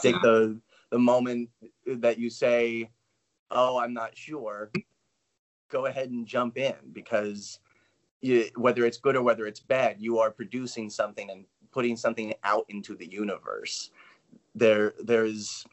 take 0.00 0.20
the 0.22 0.60
the 0.90 0.98
moment 0.98 1.50
that 1.86 2.18
you 2.18 2.30
say 2.30 2.90
oh 3.50 3.78
i'm 3.78 3.94
not 3.94 4.16
sure. 4.16 4.70
Go 5.70 5.86
ahead 5.86 6.10
and 6.10 6.26
jump 6.26 6.58
in 6.58 6.74
because 6.92 7.58
you, 8.20 8.48
whether 8.56 8.84
it's 8.84 8.98
good 8.98 9.16
or 9.16 9.22
whether 9.22 9.46
it's 9.46 9.60
bad 9.60 9.96
you 9.98 10.18
are 10.18 10.30
producing 10.30 10.90
something 10.90 11.30
and 11.30 11.44
putting 11.72 11.96
something 11.96 12.34
out 12.44 12.66
into 12.68 12.94
the 12.94 13.10
universe. 13.10 13.90
There 14.54 14.94
there's 15.02 15.64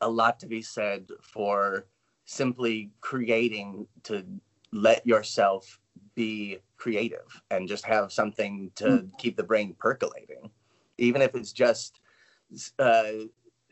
a 0.00 0.08
lot 0.08 0.38
to 0.40 0.46
be 0.46 0.62
said 0.62 1.08
for 1.22 1.86
simply 2.24 2.90
creating 3.00 3.86
to 4.04 4.24
let 4.72 5.06
yourself 5.06 5.80
be 6.16 6.58
creative 6.78 7.40
and 7.50 7.68
just 7.68 7.84
have 7.84 8.10
something 8.10 8.72
to 8.74 8.84
mm. 8.84 9.18
keep 9.18 9.36
the 9.36 9.42
brain 9.44 9.76
percolating, 9.78 10.50
even 10.98 11.22
if 11.22 11.36
it's 11.36 11.52
just 11.52 12.00
uh, 12.80 13.04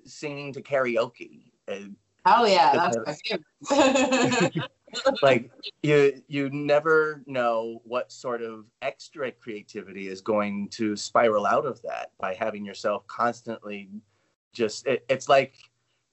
singing 0.04 0.52
to 0.52 0.62
karaoke. 0.62 1.50
Oh 2.26 2.44
yeah, 2.46 2.72
that's 2.74 2.96
my 3.06 3.16
favorite. 3.70 4.70
like 5.22 5.50
you, 5.82 6.22
you 6.28 6.50
never 6.50 7.22
know 7.26 7.80
what 7.84 8.12
sort 8.12 8.42
of 8.42 8.66
extra 8.82 9.32
creativity 9.32 10.06
is 10.06 10.20
going 10.20 10.68
to 10.68 10.94
spiral 10.94 11.46
out 11.46 11.66
of 11.66 11.82
that 11.82 12.12
by 12.20 12.34
having 12.34 12.64
yourself 12.64 13.06
constantly 13.08 13.88
just. 14.52 14.86
It, 14.86 15.04
it's 15.08 15.28
like 15.28 15.56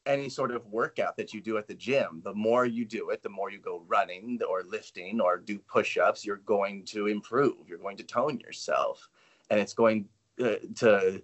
any 0.06 0.30
sort 0.30 0.52
of 0.52 0.66
workout 0.68 1.16
that 1.18 1.34
you 1.34 1.42
do 1.42 1.58
at 1.58 1.68
the 1.68 1.74
gym. 1.74 2.22
The 2.24 2.34
more 2.34 2.66
you 2.66 2.86
do 2.86 3.10
it, 3.10 3.22
the 3.22 3.30
more 3.30 3.52
you 3.52 3.60
go 3.60 3.84
running 3.88 4.40
or 4.48 4.64
lifting 4.64 5.22
or 5.22 5.38
do 5.38 5.60
push 5.60 5.98
ups, 5.98 6.26
you're 6.26 6.38
going 6.38 6.86
to 6.86 7.08
improve. 7.08 7.68
You're 7.68 7.78
going 7.78 7.98
to 7.98 8.04
tone 8.04 8.40
yourself. 8.40 9.08
And 9.50 9.60
it's 9.60 9.74
going 9.74 10.08
uh, 10.44 10.56
to 10.78 11.22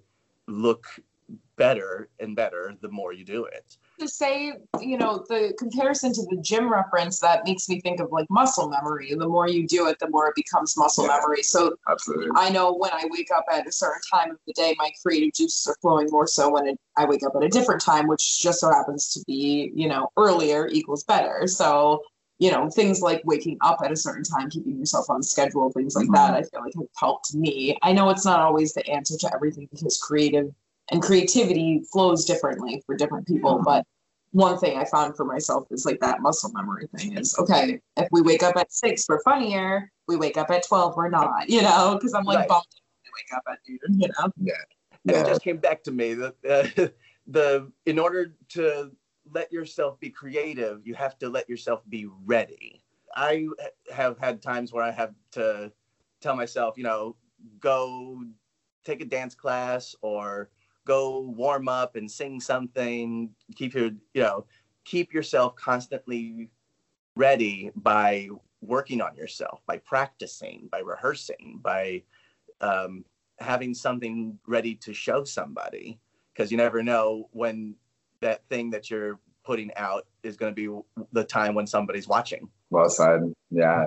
look 0.48 0.88
better 1.56 2.10
and 2.20 2.36
better 2.36 2.76
the 2.82 2.90
more 2.90 3.14
you 3.14 3.26
do 3.26 3.46
it 3.46 3.78
to 4.00 4.08
say, 4.08 4.54
you 4.80 4.98
know, 4.98 5.24
the 5.30 5.54
comparison 5.58 6.14
to 6.14 6.22
the 6.30 6.38
gym 6.42 6.72
reference 6.72 7.20
that 7.20 7.46
makes 7.46 7.68
me 7.70 7.82
think 7.82 8.00
of 8.00 8.12
like 8.12 8.28
muscle 8.30 8.70
memory. 8.70 9.14
The 9.14 9.28
more 9.28 9.48
you 9.48 9.68
do 9.68 9.88
it, 9.88 9.98
the 10.00 10.10
more 10.10 10.28
it 10.28 10.36
becomes 10.36 10.78
muscle 10.78 11.06
yeah, 11.06 11.18
memory. 11.18 11.44
So 11.44 11.76
absolutely. 11.90 12.30
I 12.36 12.50
know 12.50 12.74
when 12.74 12.92
I 12.92 13.04
wake 13.10 13.30
up 13.36 13.46
at 13.52 13.68
a 13.68 13.72
certain 13.72 14.02
time 14.12 14.32
of 14.32 14.38
the 14.46 14.54
day, 14.54 14.76
my 14.78 14.92
creative 15.02 15.34
juices 15.34 15.68
are 15.68 15.76
flowing 15.82 16.08
more 16.12 16.28
so 16.28 16.50
when 16.52 16.68
it, 16.68 16.80
I 16.98 17.06
wake 17.06 17.24
up 17.26 17.34
at 17.36 17.44
a 17.44 17.50
different 17.50 17.82
time, 17.82 18.08
which 18.08 18.42
just 18.42 18.60
so 18.60 18.72
happens 18.72 19.10
to 19.14 19.24
be, 19.28 19.72
you 19.74 19.88
know, 19.88 20.10
earlier 20.18 20.68
equals 20.68 21.04
better. 21.04 21.48
So, 21.48 22.02
you 22.40 22.52
know, 22.52 22.70
things 22.70 23.02
like 23.02 23.22
waking 23.26 23.58
up 23.62 23.80
at 23.84 23.92
a 23.92 23.96
certain 23.96 24.24
time, 24.24 24.50
keeping 24.50 24.78
yourself 24.78 25.10
on 25.10 25.24
schedule, 25.24 25.72
things 25.72 25.96
like 25.96 26.06
mm-hmm. 26.06 26.14
that, 26.14 26.34
I 26.34 26.44
feel 26.44 26.62
like 26.62 26.74
have 26.76 26.86
helped 26.98 27.34
me. 27.34 27.78
I 27.82 27.94
know 27.94 28.10
it's 28.10 28.26
not 28.26 28.40
always 28.40 28.74
the 28.74 28.88
answer 28.88 29.16
to 29.18 29.34
everything 29.34 29.68
because 29.72 29.98
creative 29.98 30.54
and 30.92 31.02
creativity 31.02 31.84
flows 31.92 32.26
differently 32.26 32.82
for 32.86 32.96
different 32.96 33.28
people. 33.28 33.62
But 33.64 33.86
one 34.32 34.58
thing 34.58 34.78
I 34.78 34.86
found 34.86 35.16
for 35.16 35.26
myself 35.26 35.68
is 35.72 35.86
like 35.86 36.00
that 36.00 36.22
muscle 36.22 36.52
memory 36.54 36.88
thing 36.96 37.18
is 37.18 37.36
okay, 37.40 37.80
if 37.98 38.08
we 38.12 38.22
wake 38.22 38.44
up 38.44 38.56
at 38.58 38.72
six, 38.72 39.06
we're 39.08 39.22
funnier. 39.22 39.92
We 40.08 40.16
wake 40.16 40.38
up 40.38 40.50
at 40.52 40.66
12, 40.66 40.96
we're 40.96 41.10
not, 41.10 41.50
you 41.50 41.62
know, 41.62 41.96
because 41.96 42.14
I'm 42.14 42.24
like 42.24 42.40
right. 42.40 42.48
bummed 42.48 42.64
when 42.72 43.04
I 43.06 43.10
wake 43.14 43.38
up 43.38 43.44
at 43.52 43.60
noon, 43.68 44.00
you 44.00 44.08
know? 44.08 44.32
Yeah. 44.38 44.54
And 45.08 45.16
yeah. 45.16 45.22
it 45.22 45.28
just 45.28 45.42
came 45.42 45.58
back 45.58 45.84
to 45.84 45.92
me 45.92 46.14
that 46.14 46.36
uh, 46.48 46.88
the, 47.28 47.72
in 47.86 48.00
order 48.00 48.36
to 48.50 48.92
let 49.34 49.52
yourself 49.52 50.00
be 50.00 50.10
creative, 50.10 50.86
you 50.86 50.94
have 50.96 51.18
to 51.20 51.30
let 51.30 51.50
yourself 51.50 51.82
be 51.90 52.08
ready. 52.26 52.82
I 53.16 53.48
have 53.92 54.18
had 54.20 54.42
times 54.42 54.72
where 54.72 54.84
I 54.84 54.92
have 54.92 55.14
to 55.32 55.72
tell 56.22 56.36
myself, 56.36 56.78
you 56.78 56.84
know, 56.84 57.16
go 57.60 58.24
take 58.86 59.02
a 59.02 59.06
dance 59.06 59.36
class 59.36 59.96
or 60.02 60.50
go 60.88 61.20
warm 61.36 61.68
up 61.68 61.96
and 61.98 62.10
sing 62.10 62.40
something 62.40 63.30
keep 63.56 63.74
your 63.74 63.92
you 64.14 64.22
know 64.22 64.46
keep 64.86 65.14
yourself 65.14 65.56
constantly 65.56 66.50
ready 67.16 67.72
by 67.76 68.28
working 68.62 69.02
on 69.02 69.16
yourself 69.16 69.62
by 69.68 69.78
practicing 69.80 70.68
by 70.72 70.80
rehearsing 70.80 71.60
by 71.62 72.02
um, 72.62 73.04
having 73.40 73.74
something 73.74 74.38
ready 74.48 74.76
to 74.76 74.94
show 74.94 75.24
somebody. 75.24 76.00
Because 76.34 76.52
you 76.52 76.58
never 76.58 76.84
know 76.84 77.30
when 77.32 77.76
that 78.22 78.48
thing 78.50 78.70
that 78.72 78.90
you're 78.90 79.20
putting 79.44 79.72
out 79.76 80.06
is 80.24 80.38
going 80.38 80.54
to 80.54 80.56
be 80.56 81.06
the 81.14 81.24
time 81.24 81.56
when 81.56 81.66
somebody's 81.66 82.08
watching. 82.08 82.48
Well 82.70 82.90
said. 82.90 83.34
Yeah. 83.50 83.86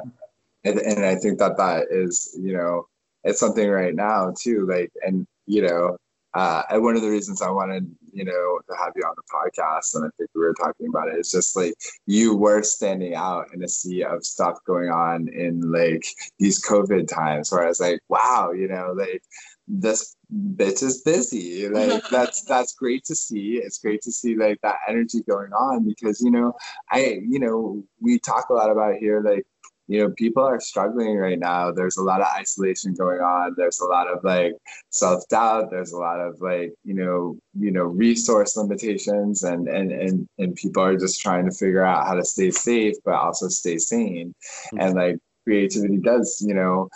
And, 0.64 0.78
and 0.78 1.06
i 1.06 1.14
think 1.14 1.38
that 1.38 1.56
that 1.56 1.86
is 1.90 2.38
you 2.38 2.52
know 2.52 2.86
it's 3.24 3.40
something 3.40 3.66
right 3.70 3.94
now 3.94 4.34
too 4.38 4.66
like 4.66 4.92
and 5.02 5.26
you 5.46 5.62
know 5.62 5.96
uh, 6.34 6.62
and 6.70 6.82
one 6.82 6.96
of 6.96 7.02
the 7.02 7.10
reasons 7.10 7.42
I 7.42 7.50
wanted, 7.50 7.90
you 8.12 8.24
know, 8.24 8.60
to 8.68 8.76
have 8.76 8.92
you 8.94 9.02
on 9.02 9.14
the 9.16 9.22
podcast, 9.32 9.94
and 9.94 10.04
I 10.04 10.08
think 10.16 10.30
we 10.34 10.42
were 10.42 10.54
talking 10.54 10.88
about 10.88 11.08
it, 11.08 11.18
is 11.18 11.32
just 11.32 11.56
like 11.56 11.74
you 12.06 12.36
were 12.36 12.62
standing 12.62 13.14
out 13.14 13.46
in 13.52 13.62
a 13.64 13.68
sea 13.68 14.04
of 14.04 14.24
stuff 14.24 14.58
going 14.66 14.90
on 14.90 15.28
in 15.28 15.72
like 15.72 16.04
these 16.38 16.64
COVID 16.64 17.08
times, 17.08 17.50
where 17.50 17.64
I 17.64 17.68
was 17.68 17.80
like, 17.80 18.00
wow, 18.08 18.52
you 18.52 18.68
know, 18.68 18.92
like 18.96 19.22
this 19.66 20.16
bitch 20.56 20.82
is 20.82 21.02
busy. 21.02 21.68
Like 21.68 22.02
that's 22.10 22.42
that's 22.44 22.74
great 22.74 23.04
to 23.04 23.14
see. 23.14 23.60
It's 23.62 23.78
great 23.78 24.02
to 24.02 24.12
see 24.12 24.36
like 24.36 24.60
that 24.62 24.78
energy 24.88 25.22
going 25.28 25.52
on 25.52 25.84
because 25.84 26.20
you 26.20 26.30
know 26.30 26.54
I 26.90 27.20
you 27.26 27.38
know 27.38 27.82
we 28.00 28.18
talk 28.18 28.50
a 28.50 28.54
lot 28.54 28.70
about 28.70 28.96
here 28.96 29.20
like 29.20 29.46
you 29.90 29.98
know 29.98 30.10
people 30.16 30.44
are 30.44 30.60
struggling 30.60 31.16
right 31.16 31.38
now. 31.38 31.72
There's 31.72 31.96
a 31.96 32.02
lot 32.02 32.20
of 32.20 32.28
isolation 32.36 32.94
going 32.94 33.20
on. 33.20 33.54
There's 33.56 33.80
a 33.80 33.86
lot 33.86 34.06
of 34.06 34.22
like 34.22 34.52
self 34.90 35.26
doubt. 35.28 35.70
There's 35.70 35.90
a 35.90 35.98
lot 35.98 36.20
of 36.20 36.40
like 36.40 36.72
you 36.84 36.94
know 36.94 37.36
you 37.58 37.72
know 37.72 37.84
resource 37.84 38.56
limitations 38.56 39.42
and 39.42 39.66
and 39.66 39.90
and 39.90 40.28
and 40.38 40.54
people 40.54 40.84
are 40.84 40.96
just 40.96 41.20
trying 41.20 41.44
to 41.50 41.56
figure 41.56 41.84
out 41.84 42.06
how 42.06 42.14
to 42.14 42.24
stay 42.24 42.52
safe 42.52 42.94
but 43.04 43.14
also 43.14 43.48
stay 43.48 43.78
sane. 43.78 44.32
Mm-hmm. 44.66 44.80
And 44.80 44.94
like 44.94 45.16
creativity 45.44 45.98
does 45.98 46.40
you 46.46 46.54
know 46.54 46.88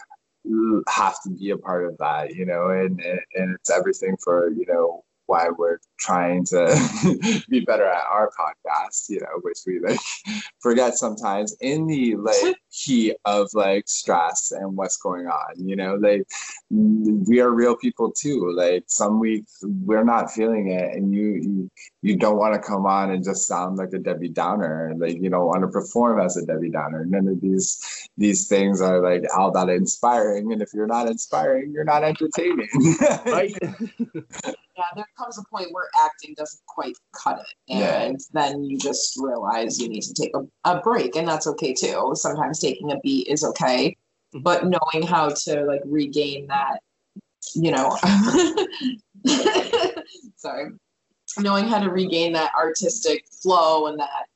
have 0.88 1.20
to 1.22 1.30
be 1.30 1.50
a 1.50 1.56
part 1.56 1.86
of 1.86 1.96
that, 1.98 2.34
you 2.34 2.44
know, 2.44 2.68
and, 2.68 3.00
and 3.00 3.54
it's 3.54 3.70
everything 3.70 4.16
for, 4.22 4.50
you 4.50 4.66
know, 4.68 5.02
why 5.26 5.49
we're 5.57 5.78
trying 5.99 6.45
to 6.45 7.45
be 7.49 7.61
better 7.61 7.87
at 7.87 8.04
our 8.11 8.31
podcast, 8.31 9.09
you 9.09 9.21
know, 9.21 9.40
which 9.43 9.59
we 9.66 9.81
like 9.81 9.99
forget 10.61 10.95
sometimes 10.95 11.57
in 11.61 11.87
the 11.87 12.16
like 12.16 12.57
heat 12.71 13.16
of 13.25 13.49
like 13.54 13.88
stress 13.88 14.52
and 14.52 14.76
what's 14.76 14.97
going 14.97 15.26
on, 15.26 15.54
you 15.57 15.76
know, 15.76 15.95
like 15.95 16.26
mm, 16.73 17.26
we 17.26 17.40
are 17.40 17.50
real 17.50 17.76
people 17.76 18.12
too. 18.12 18.52
Like 18.54 18.85
some 18.87 19.19
weeks 19.19 19.61
we're 19.62 20.04
not 20.04 20.31
feeling 20.31 20.69
it 20.69 20.95
and 20.95 21.14
you 21.14 21.35
you, 21.35 21.71
you 22.02 22.16
don't 22.16 22.38
want 22.38 22.54
to 22.54 22.61
come 22.61 22.87
on 22.87 23.11
and 23.11 23.25
just 23.25 23.47
sound 23.47 23.76
like 23.76 23.93
a 23.93 23.99
Debbie 23.99 24.28
Downer. 24.28 24.93
Like 24.97 25.21
you 25.21 25.31
don't 25.31 25.47
want 25.47 25.62
to 25.62 25.69
perform 25.69 26.21
as 26.21 26.37
a 26.37 26.45
Debbie 26.45 26.71
Downer. 26.71 27.04
None 27.04 27.28
of 27.28 27.40
these 27.40 28.09
these 28.16 28.47
things 28.49 28.81
are 28.81 29.00
like 29.00 29.25
all 29.37 29.50
that 29.52 29.69
inspiring. 29.69 30.52
And 30.52 30.62
if 30.62 30.73
you're 30.75 30.87
not 30.87 31.09
inspiring, 31.09 31.73
you're 31.73 31.85
not 31.85 32.04
entertaining. 32.04 32.69
right. 33.26 33.54
yeah, 34.76 34.85
there 34.97 35.07
comes 35.16 35.38
a 35.38 35.44
point 35.44 35.68
where 35.73 35.88
acting 36.02 36.35
doesn't 36.37 36.64
quite 36.66 36.97
cut 37.12 37.38
it. 37.38 37.73
And 37.75 38.18
yeah. 38.18 38.18
then 38.33 38.64
you 38.64 38.78
just 38.78 39.18
realize 39.18 39.80
you 39.80 39.88
need 39.88 40.02
to 40.02 40.14
take 40.14 40.33
a, 40.35 40.47
a 40.64 40.80
break, 40.80 41.16
and 41.16 41.26
that's 41.26 41.47
okay 41.47 41.75
too. 41.75 42.12
Sometimes 42.14 42.61
taking 42.61 42.92
a 42.92 43.00
beat 43.00 43.28
is 43.28 43.44
okay, 43.44 43.97
mm-hmm. 44.35 44.42
but 44.42 44.64
knowing 44.64 45.06
how 45.06 45.28
to 45.28 45.64
like 45.64 45.83
regain 45.85 46.47
that, 46.49 46.80
you 47.54 47.71
know, 47.71 47.97
sorry, 50.37 50.71
knowing 51.38 51.66
how 51.66 51.78
to 51.78 51.90
regain 51.90 52.33
that 52.33 52.52
artistic 52.59 53.25
flow 53.42 53.87
and 53.87 53.99
that 53.99 54.26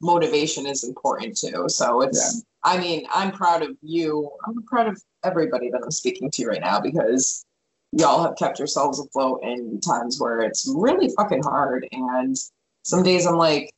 motivation 0.00 0.66
is 0.66 0.84
important 0.84 1.36
too. 1.36 1.68
So 1.68 2.02
it's, 2.02 2.36
yeah. 2.36 2.42
I 2.64 2.78
mean, 2.78 3.06
I'm 3.12 3.30
proud 3.32 3.62
of 3.62 3.76
you. 3.82 4.30
I'm 4.46 4.62
proud 4.64 4.88
of 4.88 5.00
everybody 5.24 5.70
that 5.70 5.80
I'm 5.82 5.90
speaking 5.90 6.30
to 6.32 6.46
right 6.46 6.60
now 6.60 6.80
because 6.80 7.44
y'all 7.92 8.22
have 8.22 8.36
kept 8.36 8.58
yourselves 8.58 9.00
afloat 9.00 9.40
in 9.42 9.80
times 9.80 10.20
where 10.20 10.40
it's 10.40 10.70
really 10.74 11.10
fucking 11.16 11.42
hard. 11.42 11.86
And 11.92 12.36
some 12.82 13.02
days 13.02 13.26
I'm 13.26 13.36
like, 13.36 13.72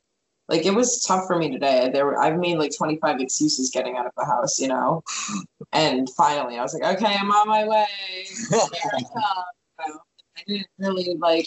like 0.48 0.66
it 0.66 0.74
was 0.74 1.00
tough 1.02 1.26
for 1.26 1.38
me 1.38 1.50
today. 1.50 1.90
There 1.92 2.04
were 2.06 2.20
I've 2.20 2.38
made 2.38 2.58
like 2.58 2.76
25 2.76 3.20
excuses 3.20 3.70
getting 3.70 3.96
out 3.96 4.06
of 4.06 4.12
the 4.16 4.24
house, 4.24 4.58
you 4.58 4.68
know. 4.68 5.02
And 5.72 6.08
finally 6.16 6.58
I 6.58 6.62
was 6.62 6.74
like, 6.74 6.96
okay, 6.96 7.14
I'm 7.14 7.30
on 7.30 7.48
my 7.48 7.66
way. 7.66 7.86
I, 8.52 9.04
I 9.78 10.42
didn't 10.46 10.66
really 10.78 11.16
like 11.20 11.46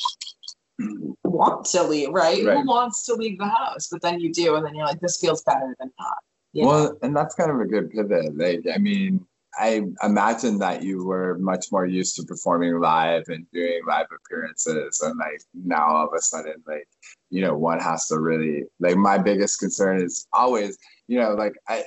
want 1.23 1.65
to 1.65 1.83
leave, 1.83 2.09
right? 2.09 2.43
right? 2.45 2.57
Who 2.57 2.65
wants 2.65 3.05
to 3.07 3.15
leave 3.15 3.37
the 3.37 3.47
house? 3.47 3.89
But 3.91 4.01
then 4.01 4.19
you 4.19 4.31
do, 4.31 4.55
and 4.55 4.65
then 4.65 4.75
you're 4.75 4.85
like, 4.85 5.01
this 5.01 5.19
feels 5.19 5.43
better 5.43 5.75
than 5.79 5.91
not. 5.99 6.17
Well, 6.53 6.83
know? 6.83 6.97
and 7.01 7.15
that's 7.15 7.35
kind 7.35 7.51
of 7.51 7.59
a 7.59 7.65
good 7.65 7.91
pivot. 7.91 8.37
Like, 8.37 8.63
I 8.73 8.77
mean, 8.77 9.25
I 9.59 9.83
imagine 10.03 10.57
that 10.59 10.83
you 10.83 11.05
were 11.05 11.37
much 11.37 11.67
more 11.71 11.85
used 11.85 12.15
to 12.15 12.23
performing 12.23 12.79
live 12.79 13.23
and 13.27 13.45
doing 13.51 13.81
live 13.87 14.07
appearances, 14.15 15.01
and 15.01 15.17
like 15.17 15.41
now 15.53 15.87
all 15.87 16.07
of 16.07 16.13
a 16.13 16.21
sudden, 16.21 16.63
like 16.67 16.87
you 17.29 17.41
know, 17.41 17.55
one 17.55 17.79
has 17.79 18.07
to 18.07 18.19
really 18.19 18.63
like. 18.79 18.95
My 18.95 19.17
biggest 19.17 19.59
concern 19.59 20.01
is 20.01 20.27
always, 20.33 20.77
you 21.07 21.19
know, 21.19 21.33
like 21.33 21.53
I 21.67 21.83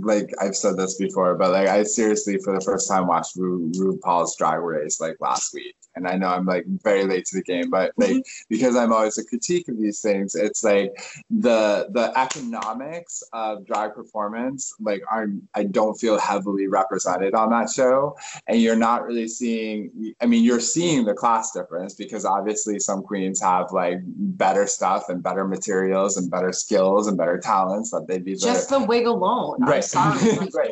like 0.00 0.30
I've 0.40 0.56
said 0.56 0.76
this 0.76 0.96
before, 0.96 1.34
but 1.34 1.50
like 1.50 1.68
I 1.68 1.82
seriously 1.82 2.38
for 2.38 2.54
the 2.54 2.64
first 2.64 2.88
time 2.88 3.06
watched 3.06 3.36
Ru, 3.36 3.70
RuPaul's 3.72 4.36
Drag 4.36 4.60
Race 4.60 5.00
like 5.00 5.16
last 5.20 5.52
week, 5.52 5.76
and 5.98 6.08
I 6.08 6.16
know 6.16 6.28
I'm 6.28 6.46
like 6.46 6.64
very 6.82 7.04
late 7.04 7.26
to 7.26 7.36
the 7.36 7.42
game, 7.42 7.70
but 7.70 7.92
like 7.96 8.10
mm-hmm. 8.10 8.44
because 8.48 8.76
I'm 8.76 8.92
always 8.92 9.18
a 9.18 9.24
critique 9.24 9.68
of 9.68 9.78
these 9.78 10.00
things, 10.00 10.34
it's 10.34 10.64
like 10.64 10.92
the 11.30 11.88
the 11.90 12.12
economics 12.16 13.22
of 13.32 13.66
drag 13.66 13.94
performance 13.94 14.72
like 14.80 15.02
are 15.10 15.28
I 15.54 15.64
don't 15.64 15.94
feel 15.98 16.18
heavily 16.18 16.68
represented 16.68 17.34
on 17.34 17.50
that 17.50 17.70
show, 17.70 18.16
and 18.46 18.60
you're 18.60 18.76
not 18.76 19.04
really 19.06 19.28
seeing. 19.28 20.14
I 20.20 20.26
mean, 20.26 20.44
you're 20.44 20.60
seeing 20.60 21.04
the 21.04 21.14
class 21.14 21.52
difference 21.52 21.94
because 21.94 22.24
obviously 22.24 22.78
some 22.78 23.02
queens 23.02 23.40
have 23.42 23.72
like 23.72 23.98
better 24.04 24.66
stuff 24.66 25.08
and 25.08 25.22
better 25.22 25.46
materials 25.46 26.16
and 26.16 26.30
better 26.30 26.52
skills 26.52 27.08
and 27.08 27.18
better 27.18 27.38
talents 27.38 27.90
that 27.90 28.06
they'd 28.06 28.24
be 28.24 28.34
just 28.34 28.70
the 28.70 28.78
wig 28.78 29.06
alone 29.06 29.56
right. 29.60 29.76
I'm 29.76 29.82
sorry. 29.82 30.18
Like 30.38 30.54
right. 30.54 30.70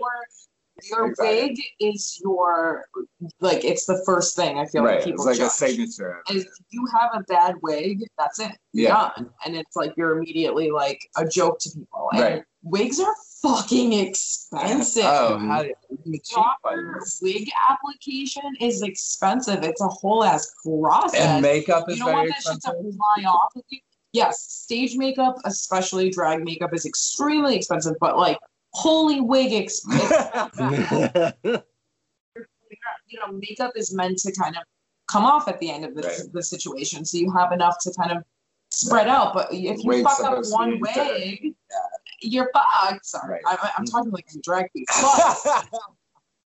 Your, 0.82 0.98
your 0.98 1.08
exactly. 1.10 1.42
wig 1.48 1.60
is 1.80 2.20
your 2.22 2.84
like 3.40 3.64
it's 3.64 3.86
the 3.86 4.02
first 4.04 4.36
thing 4.36 4.58
I 4.58 4.66
feel 4.66 4.82
right. 4.82 4.96
like 4.96 5.04
people 5.04 5.26
it's 5.26 5.26
like 5.26 5.36
judge. 5.38 5.46
a 5.46 5.50
signature. 5.50 6.22
If 6.28 6.46
you 6.70 6.86
have 6.94 7.10
a 7.14 7.22
bad 7.24 7.54
wig, 7.62 8.04
that's 8.18 8.38
it. 8.40 8.52
Yeah. 8.72 9.10
Done. 9.16 9.30
And 9.44 9.56
it's 9.56 9.74
like 9.74 9.94
you're 9.96 10.18
immediately 10.18 10.70
like 10.70 11.00
a 11.16 11.26
joke 11.26 11.58
to 11.60 11.70
people. 11.70 12.08
And 12.12 12.20
right. 12.20 12.42
wigs 12.62 13.00
are 13.00 13.14
fucking 13.42 13.94
expensive. 13.94 15.04
Oh, 15.06 15.38
how 15.38 15.64
proper 16.32 17.02
wig 17.22 17.50
application 17.70 18.42
is 18.60 18.82
expensive. 18.82 19.62
It's 19.62 19.80
a 19.80 19.88
whole 19.88 20.24
ass 20.24 20.54
process. 20.62 21.20
And 21.20 21.42
makeup 21.42 21.88
is 21.88 21.98
you 21.98 22.04
don't 22.04 22.12
very 22.12 22.28
want 22.28 22.28
that 22.28 22.36
expensive. 22.36 22.72
shit 22.82 22.92
to 22.92 22.96
fly 22.96 23.30
off 23.30 23.56
of 23.56 23.62
you 23.68 23.78
yes, 24.16 24.40
stage 24.40 24.96
makeup, 24.96 25.36
especially 25.44 26.10
drag 26.10 26.42
makeup, 26.42 26.74
is 26.74 26.86
extremely 26.86 27.54
expensive, 27.54 27.94
but 28.00 28.16
like 28.16 28.38
holy 28.76 29.20
wig 29.22 29.54
expensive. 29.54 30.52
you 33.08 33.18
know, 33.20 33.32
makeup 33.32 33.72
is 33.74 33.94
meant 33.94 34.18
to 34.18 34.32
kind 34.32 34.54
of 34.54 34.62
come 35.10 35.24
off 35.24 35.48
at 35.48 35.58
the 35.60 35.70
end 35.70 35.84
of 35.86 35.94
the, 35.94 36.02
right. 36.02 36.20
the 36.32 36.42
situation. 36.42 37.04
So 37.04 37.16
you 37.16 37.32
have 37.32 37.52
enough 37.52 37.78
to 37.82 37.92
kind 37.98 38.12
of 38.12 38.22
spread 38.70 39.08
out. 39.08 39.32
But 39.32 39.48
if 39.50 39.82
you 39.82 40.02
fuck 40.02 40.20
up 40.20 40.44
one 40.50 40.78
wig, 40.78 41.40
yeah. 41.42 41.52
you're 42.20 42.50
fucked. 42.52 43.06
Sorry. 43.06 43.40
Right. 43.44 43.58
I, 43.62 43.70
am 43.78 43.86
talking 43.86 44.10
like 44.10 44.26
a 44.34 44.38
drag 44.40 44.70
queen. 44.72 44.84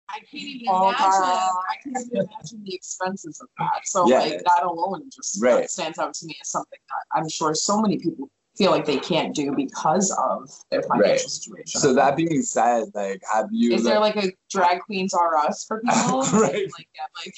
I 0.09 0.21
can't 0.21 0.35
even 0.35 0.67
oh, 0.69 0.89
imagine. 0.89 1.05
I 1.05 1.77
can't 1.83 2.07
even 2.07 2.17
imagine 2.19 2.65
the 2.65 2.75
expenses 2.75 3.41
of 3.41 3.49
that. 3.59 3.81
So 3.85 4.09
yeah. 4.09 4.19
like 4.19 4.45
that 4.45 4.65
alone 4.65 5.11
just 5.15 5.41
right. 5.41 5.71
stands 5.71 5.99
out 5.99 6.15
to 6.15 6.27
me 6.27 6.37
as 6.41 6.51
something 6.51 6.79
that 6.89 7.19
I'm 7.19 7.29
sure 7.29 7.55
so 7.55 7.81
many 7.81 7.99
people 7.99 8.31
feel 8.57 8.71
like 8.71 8.85
they 8.85 8.99
can't 8.99 9.35
do 9.35 9.55
because 9.55 10.11
of 10.19 10.51
their 10.71 10.83
financial 10.83 11.11
right. 11.11 11.21
situation. 11.21 11.81
So 11.81 11.95
that 11.95 12.17
being 12.17 12.43
said, 12.43 12.85
like, 12.95 13.23
have 13.33 13.49
you? 13.51 13.73
Is 13.73 13.85
like, 13.85 13.93
there 13.93 14.01
like 14.01 14.17
a 14.17 14.33
drag 14.51 14.81
queens 14.81 15.15
are 15.15 15.37
us 15.37 15.65
for 15.65 15.81
people? 15.87 16.23
right. 16.33 16.69
Like 16.79 16.89
get 16.95 17.11
like 17.25 17.35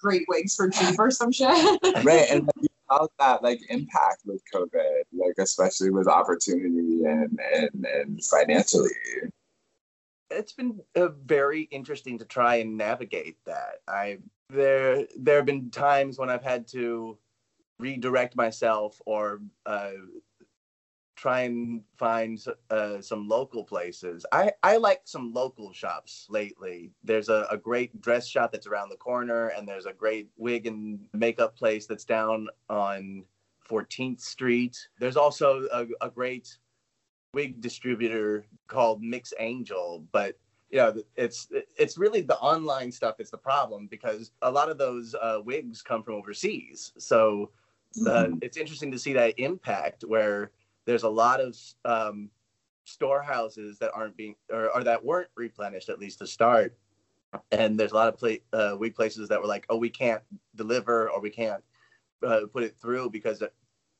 great 0.00 0.22
wigs 0.28 0.54
for 0.54 0.70
cheap 0.70 0.98
or 0.98 1.10
some 1.10 1.32
shit. 1.32 1.48
right, 2.04 2.26
and 2.30 2.46
like, 2.46 2.70
how 2.90 3.08
that 3.18 3.42
like 3.42 3.60
impact 3.70 4.22
with 4.24 4.42
COVID, 4.54 5.02
like 5.12 5.34
especially 5.38 5.90
with 5.90 6.08
opportunity 6.08 7.04
and 7.04 7.38
and 7.54 7.86
and 7.86 8.24
financially 8.24 8.90
it's 10.34 10.52
been 10.52 10.80
uh, 10.96 11.08
very 11.24 11.62
interesting 11.64 12.18
to 12.18 12.24
try 12.24 12.56
and 12.56 12.76
navigate 12.76 13.36
that. 13.46 13.80
I 13.86 14.18
there 14.50 15.06
there 15.18 15.36
have 15.36 15.46
been 15.46 15.70
times 15.70 16.18
when 16.18 16.30
I've 16.30 16.42
had 16.42 16.66
to 16.68 17.18
redirect 17.78 18.36
myself 18.36 19.00
or 19.06 19.40
uh, 19.66 19.92
try 21.22 21.42
and 21.42 21.82
find 21.96 22.44
uh, 22.70 23.00
some 23.00 23.28
local 23.28 23.62
places. 23.62 24.26
I, 24.32 24.50
I 24.64 24.76
like 24.76 25.02
some 25.04 25.32
local 25.32 25.72
shops 25.72 26.26
lately. 26.28 26.90
There's 27.04 27.28
a, 27.28 27.46
a 27.48 27.56
great 27.56 28.00
dress 28.00 28.26
shop 28.26 28.50
that's 28.50 28.66
around 28.66 28.88
the 28.88 28.96
corner, 28.96 29.46
and 29.50 29.68
there's 29.68 29.86
a 29.86 29.92
great 29.92 30.30
wig 30.36 30.66
and 30.66 30.98
makeup 31.12 31.56
place 31.56 31.86
that's 31.86 32.04
down 32.04 32.48
on 32.68 33.24
14th 33.70 34.20
Street. 34.20 34.76
There's 34.98 35.16
also 35.16 35.68
a, 35.72 35.86
a 36.04 36.10
great 36.10 36.58
wig 37.34 37.60
distributor 37.60 38.44
called 38.66 39.00
Mix 39.00 39.32
Angel, 39.38 40.04
but 40.10 40.36
you 40.70 40.78
know 40.78 40.92
it's 41.14 41.46
it's 41.78 41.98
really 41.98 42.22
the 42.22 42.38
online 42.38 42.90
stuff 42.90 43.16
that's 43.16 43.30
the 43.30 43.38
problem 43.38 43.86
because 43.86 44.32
a 44.40 44.50
lot 44.50 44.70
of 44.70 44.76
those 44.76 45.14
uh, 45.14 45.38
wigs 45.44 45.82
come 45.82 46.02
from 46.02 46.14
overseas. 46.14 46.92
So 46.98 47.52
uh, 48.06 48.10
mm-hmm. 48.10 48.38
it's 48.42 48.56
interesting 48.56 48.90
to 48.90 48.98
see 48.98 49.12
that 49.12 49.38
impact 49.38 50.02
where 50.02 50.50
there's 50.86 51.02
a 51.02 51.08
lot 51.08 51.40
of 51.40 51.56
um, 51.84 52.30
storehouses 52.84 53.78
that 53.78 53.90
aren't 53.94 54.16
being 54.16 54.34
or, 54.50 54.70
or, 54.74 54.84
that 54.84 55.04
weren't 55.04 55.28
replenished 55.36 55.88
at 55.88 55.98
least 55.98 56.18
to 56.18 56.26
start, 56.26 56.76
and 57.50 57.78
there's 57.78 57.92
a 57.92 57.94
lot 57.94 58.08
of 58.08 58.16
play, 58.16 58.42
uh, 58.52 58.76
wig 58.78 58.94
places 58.94 59.28
that 59.28 59.40
were 59.40 59.46
like, 59.46 59.66
oh, 59.68 59.76
we 59.76 59.90
can't 59.90 60.22
deliver 60.56 61.10
or 61.10 61.20
we 61.20 61.30
can't 61.30 61.62
uh, 62.26 62.40
put 62.52 62.62
it 62.62 62.76
through 62.80 63.10
because 63.10 63.42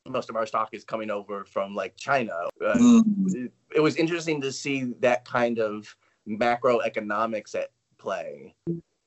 most 0.07 0.29
of 0.29 0.35
our 0.35 0.45
stock 0.45 0.69
is 0.73 0.83
coming 0.83 1.09
over 1.09 1.45
from 1.45 1.73
like 1.73 1.95
China. 1.95 2.33
Uh, 2.63 2.75
mm. 2.75 3.03
it, 3.33 3.51
it, 3.75 3.79
was 3.79 3.95
interesting 3.95 4.41
to 4.41 4.51
see 4.51 4.93
that 4.99 5.23
kind 5.25 5.59
of 5.59 5.95
macroeconomics 6.27 7.55
at 7.55 7.69
play. 7.97 8.53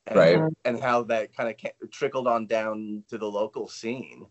and, 0.07 0.17
Right. 0.17 0.41
and 0.65 0.81
how 0.81 1.03
that 1.05 1.37
kind 1.37 1.49
of 1.51 1.91
trickled 1.91 2.27
on 2.27 2.47
down 2.47 3.03
to 3.09 3.19
the 3.19 3.27
local 3.27 3.69
scene 3.69 4.27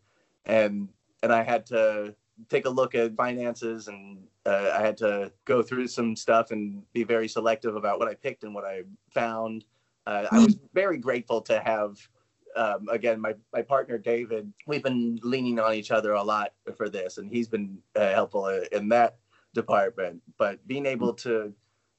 and 0.45 0.89
and 1.23 1.33
i 1.33 1.43
had 1.43 1.65
to 1.67 2.15
take 2.49 2.65
a 2.65 2.69
look 2.69 2.95
at 2.95 3.15
finances 3.15 3.87
and 3.87 4.17
uh, 4.45 4.71
i 4.77 4.81
had 4.81 4.97
to 4.97 5.31
go 5.45 5.61
through 5.61 5.87
some 5.87 6.15
stuff 6.15 6.51
and 6.51 6.81
be 6.93 7.03
very 7.03 7.27
selective 7.27 7.75
about 7.75 7.99
what 7.99 8.07
i 8.07 8.13
picked 8.13 8.43
and 8.43 8.53
what 8.53 8.65
i 8.65 8.81
found. 9.13 9.65
Uh, 10.05 10.27
i 10.31 10.39
was 10.39 10.57
very 10.73 10.97
grateful 10.97 11.41
to 11.41 11.59
have 11.59 11.97
um, 12.55 12.87
again 12.89 13.19
my, 13.19 13.33
my 13.53 13.61
partner 13.61 13.97
david 13.97 14.51
we've 14.67 14.83
been 14.83 15.19
leaning 15.23 15.59
on 15.59 15.73
each 15.73 15.91
other 15.91 16.13
a 16.13 16.23
lot 16.23 16.53
for 16.75 16.89
this 16.89 17.17
and 17.17 17.31
he's 17.31 17.47
been 17.47 17.77
uh, 17.95 18.11
helpful 18.11 18.47
in 18.71 18.89
that 18.89 19.17
department. 19.55 20.21
But 20.37 20.65
being 20.67 20.85
able 20.85 21.13
to 21.13 21.51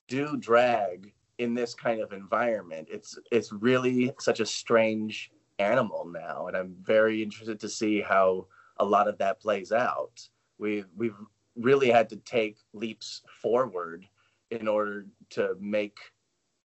do 0.07 0.37
drag 0.37 1.12
in 1.38 1.55
this 1.55 1.75
kind 1.75 2.01
of 2.01 2.12
environment 2.12 2.88
it's 2.90 3.18
it's 3.33 3.53
really 3.53 4.12
such 4.20 4.40
a 4.40 4.46
strange 4.46 5.31
animal 5.59 6.07
now 6.07 6.46
and 6.46 6.57
i'm 6.57 6.75
very 6.83 7.22
interested 7.22 7.61
to 7.61 7.68
see 7.68 8.01
how 8.01 8.46
a 8.79 8.85
lot 8.85 9.09
of 9.09 9.19
that 9.19 9.41
plays 9.41 9.73
out 9.73 10.29
we 10.59 10.85
we've 10.97 11.17
really 11.57 11.91
had 11.91 12.09
to 12.09 12.17
take 12.17 12.59
leaps 12.75 13.23
forward 13.43 14.07
in 14.51 14.69
order 14.69 15.07
to 15.31 15.57
make 15.61 15.99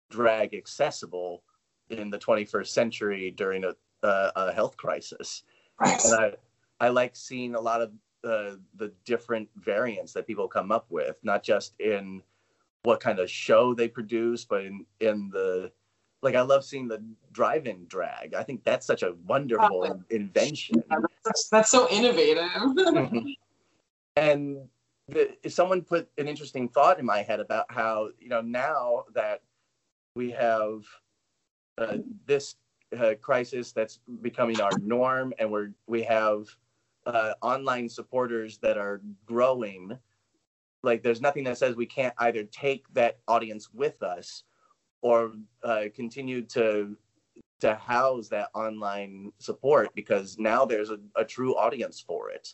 drag 0.09 0.53
accessible 0.53 1.43
in 1.89 2.09
the 2.09 2.19
21st 2.19 2.67
century 2.67 3.31
during 3.31 3.63
a, 3.63 3.73
a, 4.03 4.31
a 4.35 4.53
health 4.53 4.77
crisis 4.77 5.43
Right. 5.79 6.05
and 6.05 6.13
I, 6.13 6.33
I 6.79 6.89
like 6.89 7.15
seeing 7.15 7.55
a 7.55 7.61
lot 7.61 7.81
of 7.81 7.91
uh, 8.23 8.57
the 8.75 8.93
different 9.05 9.49
variants 9.55 10.13
that 10.13 10.27
people 10.27 10.47
come 10.47 10.71
up 10.71 10.85
with, 10.89 11.17
not 11.23 11.43
just 11.43 11.73
in 11.79 12.21
what 12.83 12.99
kind 12.99 13.19
of 13.19 13.29
show 13.29 13.73
they 13.73 13.87
produce, 13.87 14.45
but 14.45 14.63
in 14.63 14.85
in 14.99 15.29
the 15.29 15.71
like 16.23 16.35
I 16.35 16.41
love 16.41 16.63
seeing 16.63 16.87
the 16.87 17.03
drive-in 17.33 17.85
drag. 17.87 18.33
I 18.33 18.43
think 18.43 18.63
that's 18.63 18.87
such 18.87 19.03
a 19.03 19.13
wonderful 19.27 19.85
Oh. 19.89 20.03
invention. 20.09 20.81
That's, 21.25 21.49
that's 21.49 21.69
so 21.69 21.87
innovative. 21.89 22.49
Mhm. 22.53 23.35
and 24.15 24.69
the, 25.09 25.35
someone 25.49 25.81
put 25.81 26.09
an 26.17 26.27
interesting 26.27 26.69
thought 26.69 26.97
in 26.97 27.05
my 27.05 27.21
head 27.21 27.39
about 27.41 27.65
how 27.69 28.09
you 28.19 28.29
know 28.29 28.41
now 28.41 29.03
that 29.13 29.41
we 30.15 30.31
have 30.31 30.85
uh, 31.77 31.97
this 32.25 32.55
uh, 32.97 33.15
crisis 33.21 33.71
that's 33.73 33.99
becoming 34.21 34.61
our 34.61 34.71
norm, 34.81 35.33
and 35.39 35.51
we're 35.51 35.71
we 35.87 36.03
have 36.03 36.47
uh, 37.05 37.33
online 37.41 37.89
supporters 37.89 38.59
that 38.59 38.77
are 38.77 39.01
growing. 39.25 39.97
Like, 40.83 41.01
there's 41.01 41.21
nothing 41.21 41.43
that 41.45 41.57
says 41.57 41.75
we 41.75 41.85
can't 41.85 42.13
either 42.19 42.43
take 42.43 42.85
that 42.93 43.19
audience 43.27 43.73
with 43.73 44.03
us, 44.03 44.43
or 45.03 45.33
uh, 45.63 45.83
continue 45.93 46.41
to 46.41 46.97
to 47.59 47.75
house 47.75 48.27
that 48.29 48.49
online 48.53 49.31
support 49.39 49.93
because 49.95 50.37
now 50.37 50.65
there's 50.65 50.89
a, 50.89 50.97
a 51.15 51.23
true 51.23 51.55
audience 51.55 52.03
for 52.05 52.29
it. 52.29 52.49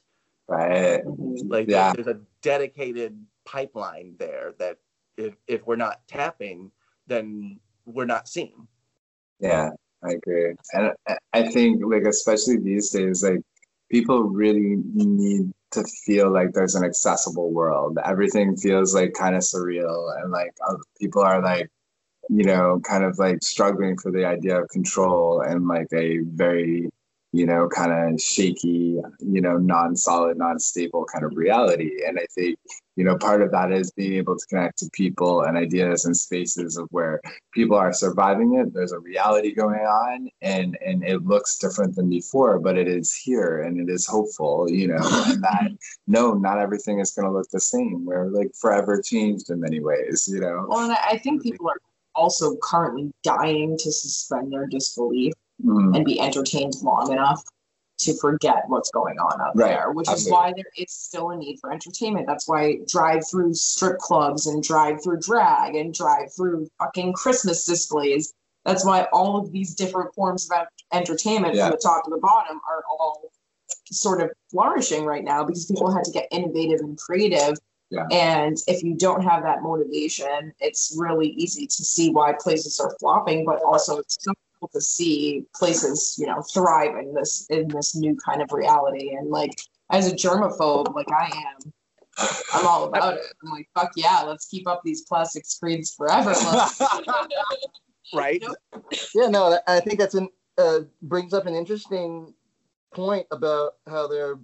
Right. 0.48 1.02
Like 1.48 1.68
Yeah. 1.68 1.94
there's 1.94 2.08
a 2.08 2.20
dedicated 2.42 3.18
pipeline 3.46 4.16
there 4.20 4.54
that 4.60 4.78
if, 5.18 5.36
if 5.48 5.66
we're 5.66 5.78
not 5.78 6.02
tapping, 6.08 6.72
then 7.08 7.60
we're 7.86 8.06
not 8.06 8.28
seeing. 8.28 8.68
Yeah, 9.40 9.70
I 10.04 10.12
agree. 10.12 10.54
And 10.74 10.92
I- 11.34 11.50
think 11.50 11.82
like 11.84 12.04
especially 12.04 12.58
these 12.58 12.92
days, 12.92 13.24
like 13.24 13.42
people 13.90 14.24
really 14.24 14.78
need 14.94 15.52
to 15.72 15.84
feel 16.06 16.32
like 16.32 16.52
there's 16.54 16.76
an 16.76 16.84
accessible 16.84 17.52
world. 17.52 17.98
Everything 18.06 18.56
feels 18.58 18.94
like 18.94 19.14
kind 19.14 19.36
of 19.36 19.42
surreal 19.42 20.22
and 20.22 20.32
like 20.32 20.52
people 21.00 21.24
are 21.24 21.42
like, 21.42 21.70
you 22.30 22.44
know, 22.44 22.80
kind 22.84 23.04
of 23.04 23.18
like 23.18 23.42
struggling 23.42 23.98
for 23.98 24.12
the 24.12 24.24
idea 24.24 24.62
of 24.62 24.70
control 24.70 25.42
and 25.42 25.68
like 25.68 25.88
a 25.94 26.20
very, 26.20 26.88
you 27.34 27.46
know, 27.46 27.68
kind 27.68 27.92
of 27.92 28.22
shaky, 28.22 29.02
you 29.20 29.42
know, 29.42 29.58
non-solid, 29.58 30.38
non-stable 30.38 31.06
kind 31.06 31.26
of 31.26 31.36
reality. 31.36 32.04
And 32.08 32.20
I 32.20 32.28
think, 32.36 32.60
you 32.96 33.04
know, 33.04 33.18
part 33.18 33.42
of 33.42 33.52
that 33.52 33.72
is 33.72 33.92
being 33.92 34.14
able 34.14 34.38
to 34.38 34.46
connect 34.48 34.78
to 34.80 34.90
people 34.94 35.42
and 35.42 35.58
ideas 35.58 36.06
and 36.06 36.16
spaces 36.16 36.78
of 36.78 36.88
where 36.92 37.20
people 37.52 37.78
are 37.78 37.94
surviving 37.94 38.56
it. 38.56 38.74
There's 38.74 38.92
a 38.92 39.00
reality 39.00 39.56
going 39.56 39.80
on 39.80 40.30
and 40.44 40.78
and 40.86 41.04
it 41.04 41.26
looks 41.26 41.58
different 41.58 41.96
than 41.96 42.10
before 42.10 42.60
but 42.60 42.78
it 42.78 42.88
is 42.88 43.16
here 43.16 43.64
and 43.64 43.80
it 43.80 43.92
is 43.92 44.06
hopeful 44.06 44.70
you 44.70 44.88
know 44.88 45.00
and 45.28 45.44
that 45.44 45.72
no 46.08 46.34
not 46.34 46.60
everything 46.60 47.00
is 47.00 47.12
going 47.12 47.28
to 47.28 47.34
look 47.34 47.50
the 47.50 47.60
same. 47.60 48.06
We're 48.06 48.28
like 48.28 48.52
forever 48.60 49.02
changed 49.02 49.50
in 49.50 49.62
many 49.62 49.80
ways 49.80 50.28
you 50.32 50.42
know? 50.42 50.66
Well, 50.68 50.90
and 50.90 50.94
I 50.94 51.18
think 51.18 51.42
people 51.42 51.70
are 51.70 51.80
also 52.20 52.56
currently 52.62 53.12
dying 53.24 53.78
to 53.78 53.92
suspend 53.92 54.52
their 54.52 54.68
disbelief 54.68 55.34
Mm, 55.66 55.94
and 55.94 56.06
be 56.06 56.22
entertained 56.22 56.74
long 56.84 57.12
enough 57.12 57.44
to 57.98 58.14
forget 58.14 58.64
what's 58.68 58.90
going 58.92 59.20
on 59.20 59.42
out 59.42 59.58
Right, 59.58 59.72
there, 59.72 59.92
which 59.92 60.08
is 60.08 60.14
absolutely. 60.14 60.32
why 60.32 60.54
there 60.56 60.72
is 60.78 60.94
still 60.94 61.32
a 61.32 61.36
need 61.36 61.58
for 61.60 61.74
entertainment. 61.74 62.28
That's 62.28 62.48
why 62.48 62.80
drive-through 62.88 63.54
strip 63.56 63.98
clubs 63.98 64.48
and 64.48 64.64
drive-through 64.64 65.20
drag 65.20 65.76
and 65.76 65.94
drive-through 65.94 66.70
fucking 66.80 67.12
Christmas 67.12 67.66
displays. 67.66 68.34
That's 68.64 68.86
why 68.86 69.08
all 69.12 69.36
of 69.38 69.52
these 69.52 69.76
different 69.76 70.14
forms 70.16 70.50
of 70.50 70.66
entertainment 70.94 71.56
Yeah. 71.56 71.66
from 71.68 71.72
the 71.72 71.82
top 71.84 72.06
to 72.06 72.10
the 72.10 72.20
bottom 72.20 72.62
are 72.70 72.84
all 72.90 73.30
sort 73.92 74.22
of 74.22 74.30
flourishing 74.52 75.04
right 75.04 75.26
now 75.26 75.44
because 75.44 75.66
people 75.66 75.92
had 75.94 76.06
to 76.06 76.12
get 76.12 76.26
innovative 76.32 76.80
and 76.80 76.98
creative. 76.98 77.58
Yeah. 77.92 78.06
And 78.12 78.58
if 78.68 78.84
you 78.84 78.96
don't 78.96 79.24
have 79.24 79.44
that 79.44 79.64
motivation, 79.64 80.54
it's 80.60 80.96
really 80.98 81.30
easy 81.30 81.66
to 81.66 81.84
see 81.84 82.12
why 82.12 82.34
places 82.40 82.80
are 82.80 82.96
flopping, 83.00 83.46
but 83.46 83.62
also 83.64 83.98
it's 83.98 84.18
so 84.22 84.32
cool 84.60 84.70
to 84.74 84.82
see 84.82 85.46
places, 85.56 86.16
you 86.20 86.28
know, 86.28 86.42
thrive 86.54 86.96
in 86.98 87.14
this 87.14 87.48
in 87.50 87.68
this 87.68 87.96
new 87.96 88.16
kind 88.24 88.42
of 88.42 88.52
reality. 88.52 89.16
And 89.16 89.30
like 89.30 89.52
as 89.90 90.12
a 90.12 90.16
germaphobe, 90.16 90.94
like 90.94 91.12
I 91.12 91.32
am, 91.36 91.74
I'm 92.54 92.68
all 92.68 92.86
about 92.86 93.16
it. 93.16 93.24
I'm 93.44 93.52
like, 93.52 93.68
fuck 93.74 93.92
yeah, 93.96 94.22
let's 94.26 94.48
keep 94.48 94.68
up 94.68 94.82
these 94.84 95.04
plastic 95.04 95.46
screens 95.46 95.94
forever. 95.96 96.34
Right? 98.12 98.44
Yeah, 99.14 99.28
no, 99.28 99.60
I 99.68 99.76
I 99.76 99.80
think 99.82 100.00
that's 100.00 100.16
an 100.16 100.30
uh, 100.58 100.80
brings 101.04 101.32
up 101.32 101.46
an 101.46 101.54
interesting 101.54 102.34
point 102.92 103.28
about 103.30 103.74
how 103.88 104.08
there 104.08 104.40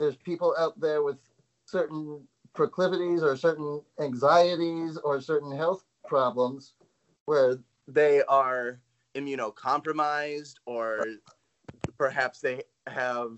there's 0.00 0.16
people 0.16 0.54
out 0.58 0.80
there 0.80 1.02
with 1.02 1.18
certain 1.66 2.26
proclivities 2.54 3.22
or 3.22 3.36
certain 3.36 3.82
anxieties 4.00 4.98
or 4.98 5.20
certain 5.20 5.56
health 5.56 5.84
problems 6.06 6.74
where 7.26 7.58
They 7.88 8.22
are 8.28 8.80
immunocompromised, 9.16 10.54
or 10.66 11.04
perhaps 11.98 12.40
they 12.40 12.62
have 12.86 13.36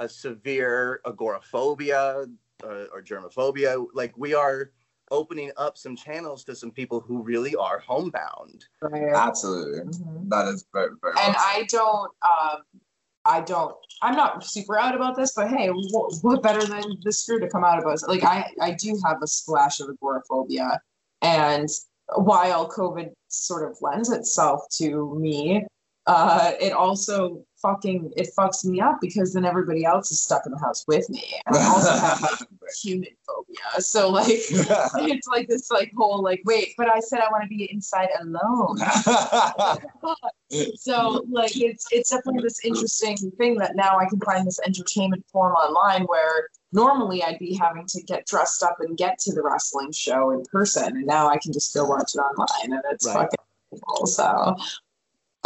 a 0.00 0.08
severe 0.08 1.00
agoraphobia 1.06 2.26
uh, 2.64 2.84
or 2.92 3.02
germophobia. 3.02 3.86
Like 3.94 4.18
we 4.18 4.34
are 4.34 4.72
opening 5.10 5.52
up 5.56 5.78
some 5.78 5.94
channels 5.96 6.42
to 6.44 6.56
some 6.56 6.72
people 6.72 7.00
who 7.00 7.22
really 7.22 7.54
are 7.54 7.78
homebound. 7.78 8.66
absolutely 9.14 9.80
Mhm. 9.80 10.28
that 10.28 10.48
is 10.48 10.66
very, 10.72 10.90
very 11.00 11.14
and 11.18 11.34
well 11.34 11.44
I 11.54 11.66
don't, 11.68 12.12
um, 12.22 12.62
I 13.26 13.40
don't, 13.40 13.74
I'm 14.02 14.16
not 14.16 14.44
super 14.44 14.78
out 14.78 14.94
about 14.94 15.16
this, 15.16 15.32
but 15.34 15.48
hey, 15.48 15.68
what, 15.68 16.14
what 16.22 16.42
better 16.42 16.64
than 16.64 16.82
the 17.02 17.12
screw 17.12 17.40
to 17.40 17.48
come 17.48 17.64
out 17.64 17.78
of 17.78 17.86
us? 17.86 18.06
Like 18.06 18.22
I, 18.22 18.50
I 18.60 18.72
do 18.72 19.00
have 19.06 19.22
a 19.22 19.26
splash 19.26 19.80
of 19.80 19.88
agoraphobia, 19.88 20.80
and 21.22 21.68
while 22.16 22.68
COVID 22.68 23.12
sort 23.28 23.70
of 23.70 23.78
lends 23.80 24.10
itself 24.10 24.66
to 24.78 25.14
me, 25.18 25.64
uh, 26.06 26.52
it 26.60 26.72
also 26.72 27.44
fucking 27.62 28.12
it 28.16 28.28
fucks 28.38 28.64
me 28.64 28.80
up 28.80 28.98
because 29.00 29.32
then 29.32 29.46
everybody 29.46 29.86
else 29.86 30.10
is 30.10 30.22
stuck 30.22 30.44
in 30.44 30.52
the 30.52 30.58
house 30.58 30.84
with 30.86 31.08
me, 31.08 31.40
and 31.46 31.56
I 31.56 31.64
also 31.66 31.92
have 31.92 32.46
human 32.82 33.10
phobia. 33.26 33.80
So 33.80 34.10
like, 34.10 34.28
it's 34.28 35.28
like 35.28 35.48
this 35.48 35.70
like 35.70 35.92
whole 35.96 36.22
like 36.22 36.42
wait, 36.44 36.74
but 36.76 36.88
I 36.88 37.00
said 37.00 37.20
I 37.20 37.28
want 37.30 37.44
to 37.44 37.48
be 37.48 37.70
inside 37.72 38.08
alone. 38.20 38.78
So 40.76 41.24
like 41.30 41.56
it's 41.56 41.86
it's 41.90 42.10
definitely 42.10 42.42
this 42.42 42.64
interesting 42.64 43.16
thing 43.38 43.56
that 43.56 43.74
now 43.74 43.98
I 43.98 44.06
can 44.08 44.20
find 44.20 44.46
this 44.46 44.60
entertainment 44.64 45.24
form 45.32 45.54
online 45.54 46.04
where 46.04 46.48
normally 46.72 47.22
I'd 47.22 47.38
be 47.38 47.54
having 47.54 47.86
to 47.86 48.02
get 48.02 48.26
dressed 48.26 48.62
up 48.62 48.76
and 48.80 48.96
get 48.96 49.18
to 49.20 49.32
the 49.32 49.42
wrestling 49.42 49.90
show 49.92 50.30
in 50.30 50.44
person, 50.52 50.96
and 50.96 51.06
now 51.06 51.28
I 51.28 51.38
can 51.38 51.52
just 51.52 51.74
go 51.74 51.84
watch 51.84 52.12
it 52.14 52.18
online, 52.18 52.72
and 52.72 52.82
it's 52.90 53.06
Right. 53.06 53.14
fucking 53.14 53.38
cool. 53.84 54.06
So 54.06 54.56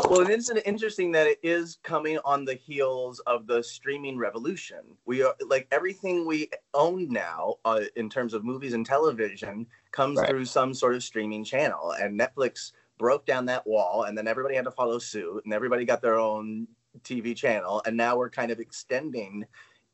Well, 0.07 0.21
it 0.21 0.31
is 0.31 0.51
interesting 0.65 1.13
that 1.13 1.27
it 1.27 1.39
is 1.43 1.79
coming 1.83 2.19
on 2.25 2.45
the 2.45 2.55
heels 2.55 3.21
of 3.21 3.47
the 3.47 3.63
streaming 3.63 4.17
revolution. 4.19 4.97
We 5.05 5.23
are 5.23 5.35
like 5.47 5.69
everything 5.71 6.27
we 6.27 6.51
own 6.75 7.09
now 7.11 7.57
uh, 7.65 7.83
in 7.97 8.09
terms 8.09 8.33
of 8.33 8.45
movies 8.45 8.73
and 8.73 8.87
television 8.87 9.67
comes 9.91 10.19
Right. 10.19 10.29
through 10.29 10.47
some 10.47 10.73
sort 10.73 10.95
of 10.95 11.03
streaming 11.03 11.45
channel, 11.45 11.93
and 11.93 12.19
Netflix 12.19 12.73
broke 12.99 13.27
down 13.27 13.47
that 13.47 13.67
wall, 13.67 14.05
and 14.05 14.17
then 14.17 14.27
everybody 14.29 14.55
had 14.55 14.65
to 14.65 14.71
follow 14.71 14.99
suit, 14.99 15.45
and 15.45 15.53
everybody 15.53 15.85
got 15.85 16.01
their 16.03 16.19
own 16.19 16.69
TV 17.03 17.37
channel, 17.37 17.83
and 17.87 17.97
now 17.97 18.17
we're 18.17 18.31
kind 18.31 18.51
of 18.51 18.61
extending 18.61 19.45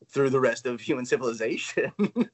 through 0.09 0.31
the 0.31 0.41
rest 0.41 0.67
of 0.67 0.81
human 0.81 1.07
civilization. 1.07 1.93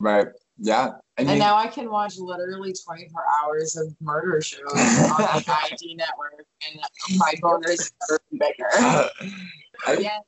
Right. 0.00 0.26
Yeah. 0.58 0.92
And, 1.18 1.28
you- 1.28 1.36
now 1.36 1.56
I 1.56 1.66
can 1.66 1.90
watch 1.90 2.16
literally 2.18 2.72
24 2.72 3.22
hours 3.42 3.76
of 3.76 3.94
murder 4.00 4.40
shows 4.40 4.62
on 4.72 4.72
the 4.78 5.56
ID 5.72 5.94
network, 5.96 6.46
and 6.68 6.80
my 7.18 7.34
boners 7.42 7.90
are 8.10 8.20
bigger. 8.30 8.68
I- 9.86 9.98
Yeah. 9.98 10.18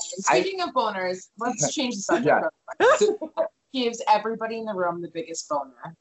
Speaking 0.00 0.60
of 0.62 0.70
boners, 0.70 1.28
let's 1.38 1.72
change 1.74 1.96
the 1.96 2.02
subject. 2.02 2.46
Yeah. 2.80 3.46
Gives 3.72 4.02
everybody 4.08 4.58
in 4.58 4.64
the 4.64 4.74
room 4.74 5.02
the 5.02 5.10
biggest 5.12 5.48
boner. 5.48 5.94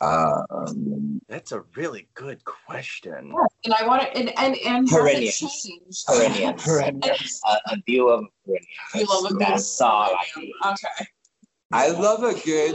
Um, 0.00 1.20
That's 1.28 1.52
a 1.52 1.62
really 1.76 2.08
good 2.14 2.44
question. 2.44 3.34
And 3.64 3.74
I 3.74 3.86
want 3.86 4.02
to, 4.02 4.16
and 4.16 4.28
and 4.38 4.56
and 4.64 4.88
has 4.88 4.98
it 4.98 5.00
Perennials. 5.00 5.62
changed? 5.64 6.06
Perennials. 6.06 6.64
perennials. 6.64 7.40
a, 7.46 7.72
a 7.72 7.76
view 7.86 8.08
of 8.08 8.24
perennials. 8.44 8.66
You 8.94 9.06
love 9.06 9.24
a 9.30 9.34
good 9.34 9.40
That's 9.40 9.80
all 9.80 10.14
I 10.14 10.24
perennial. 10.32 10.54
do. 10.62 10.70
Okay. 10.70 11.06
I 11.72 11.88
love 11.90 12.22
a 12.22 12.34
good 12.44 12.74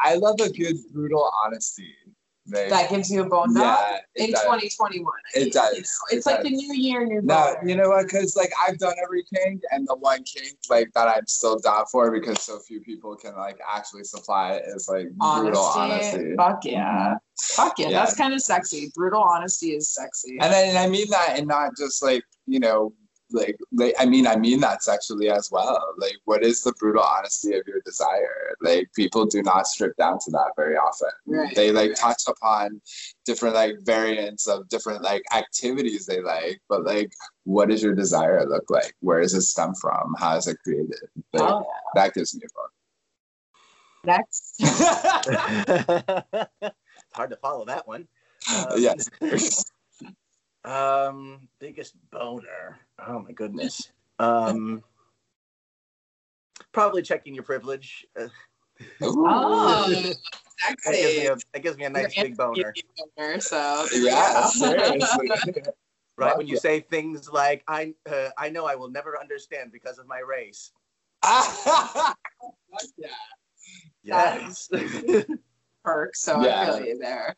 I 0.00 0.14
love 0.14 0.36
a 0.40 0.50
good 0.50 0.76
brutal 0.92 1.30
honesty. 1.44 1.94
Like, 2.50 2.68
That 2.70 2.90
gives 2.90 3.10
you 3.10 3.22
a 3.22 3.28
bone 3.28 3.54
dog 3.54 3.78
yeah, 4.16 4.24
in 4.24 4.30
does. 4.32 4.42
2021. 4.42 5.06
I 5.36 5.38
It 5.38 5.52
does. 5.52 5.72
you 5.74 5.80
know, 5.80 5.86
it's 6.10 6.26
It 6.26 6.30
like 6.30 6.42
the 6.42 6.50
new 6.50 6.74
year, 6.74 7.04
new 7.06 7.20
No, 7.22 7.56
you 7.64 7.76
know 7.76 7.90
what? 7.90 8.06
Because 8.06 8.36
like 8.36 8.50
I've 8.66 8.78
done 8.78 8.94
every 9.02 9.24
kink, 9.34 9.62
and 9.70 9.86
the 9.86 9.96
one 9.96 10.22
kink 10.24 10.56
like 10.70 10.90
that 10.94 11.08
I'm 11.08 11.26
still 11.26 11.58
down 11.58 11.84
for 11.90 12.10
because 12.10 12.42
so 12.42 12.58
few 12.60 12.80
people 12.80 13.16
can 13.16 13.36
like 13.36 13.58
actually 13.68 14.04
supply 14.04 14.54
it 14.54 14.64
is 14.68 14.88
like 14.88 15.10
brutal 15.10 15.62
honesty. 15.62 16.34
Fuck 16.36 16.64
yeah. 16.64 17.16
Fuck 17.40 17.78
yeah. 17.78 17.88
Yeah. 17.88 18.00
That's 18.00 18.16
kind 18.16 18.34
of 18.34 18.40
sexy. 18.40 18.90
Brutal 18.94 19.22
honesty 19.22 19.68
is 19.68 19.92
sexy. 19.92 20.38
And 20.40 20.52
then 20.52 20.76
I 20.76 20.88
mean 20.88 21.08
that, 21.10 21.34
and 21.38 21.46
not 21.46 21.76
just 21.76 22.02
like 22.02 22.22
you 22.46 22.60
know, 22.60 22.92
like, 23.30 23.58
like 23.72 23.94
I 23.98 24.06
mean 24.06 24.26
I 24.26 24.36
mean 24.36 24.60
that 24.60 24.82
sexually 24.82 25.30
as 25.30 25.50
well. 25.50 25.94
Like, 25.98 26.16
what 26.24 26.42
is 26.42 26.62
the 26.62 26.72
brutal 26.72 27.02
honesty 27.02 27.54
of 27.54 27.66
your 27.66 27.80
desire? 27.84 28.54
Like, 28.60 28.90
people 28.94 29.26
do 29.26 29.42
not 29.42 29.66
strip 29.66 29.96
down 29.96 30.18
to 30.20 30.30
that 30.32 30.52
very 30.56 30.76
often. 30.76 31.10
Right. 31.26 31.54
They 31.54 31.70
like 31.70 31.94
touch 31.94 32.22
upon 32.26 32.80
different 33.24 33.54
like 33.54 33.76
variants 33.82 34.46
of 34.46 34.68
different 34.68 35.02
like 35.02 35.22
activities 35.34 36.06
they 36.06 36.20
like, 36.20 36.60
but 36.68 36.84
like, 36.84 37.12
what 37.44 37.68
does 37.68 37.82
your 37.82 37.94
desire 37.94 38.48
look 38.48 38.70
like? 38.70 38.94
Where 39.00 39.20
does 39.20 39.34
it 39.34 39.42
stem 39.42 39.74
from? 39.74 40.14
How 40.18 40.36
is 40.36 40.46
it 40.46 40.58
created? 40.64 40.94
Like, 41.32 41.42
Oh, 41.42 41.66
that 41.94 42.14
gives 42.14 42.34
me 42.34 42.42
a 42.44 42.46
a 42.46 42.50
it's 46.62 47.14
hard 47.14 47.30
to 47.30 47.36
follow 47.36 47.64
that 47.66 47.86
one. 47.86 48.08
Um, 48.48 48.78
yes. 48.78 49.10
Um, 50.64 51.48
biggest 51.60 51.94
boner. 52.10 52.78
Oh 53.06 53.20
my 53.20 53.32
goodness. 53.32 53.90
Um, 54.18 54.82
probably 56.72 57.02
checking 57.02 57.34
your 57.34 57.44
privilege. 57.44 58.06
Oh, 59.00 59.86
that, 59.88 60.76
gives 60.84 60.86
me 60.86 60.92
sexy. 60.92 61.26
a, 61.26 61.36
that 61.52 61.62
gives 61.62 61.76
me 61.76 61.84
a 61.84 61.90
nice 61.90 62.16
You're 62.16 62.26
big 62.26 62.36
boner. 62.36 62.74
anti-boner, 62.76 63.40
so 63.40 63.86
Yeah, 63.92 64.48
Right 66.16 66.36
when 66.36 66.48
you 66.48 66.56
say 66.56 66.80
things 66.80 67.30
like, 67.30 67.62
"I, 67.68 67.94
uh, 68.10 68.30
I 68.36 68.50
know 68.50 68.66
I 68.66 68.74
will 68.74 68.90
never 68.90 69.20
understand 69.20 69.70
because 69.70 69.98
of 69.98 70.08
my 70.08 70.18
race." 70.18 70.72
yeah. 72.96 73.08
Yes. 74.02 74.68
perk, 75.84 76.16
so 76.16 76.42
Yeah. 76.42 76.60
I 76.60 76.66
feel 76.66 76.86
you 76.86 76.98
there. 76.98 77.36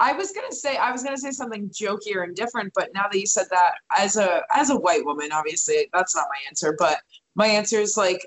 I 0.00 0.14
was 0.14 0.32
gonna 0.32 0.52
say 0.52 0.76
I 0.78 0.90
was 0.90 1.02
gonna 1.02 1.18
say 1.18 1.30
something 1.30 1.68
jokier 1.68 2.24
and 2.24 2.34
different, 2.34 2.72
but 2.74 2.88
now 2.94 3.04
that 3.12 3.18
you 3.18 3.26
said 3.26 3.46
that, 3.50 3.74
as 3.96 4.16
a 4.16 4.42
as 4.54 4.70
a 4.70 4.76
white 4.76 5.04
woman, 5.04 5.30
obviously 5.30 5.88
that's 5.92 6.16
not 6.16 6.26
my 6.30 6.38
answer. 6.48 6.74
But 6.78 6.98
my 7.34 7.46
answer 7.46 7.78
is 7.78 7.96
like 7.98 8.26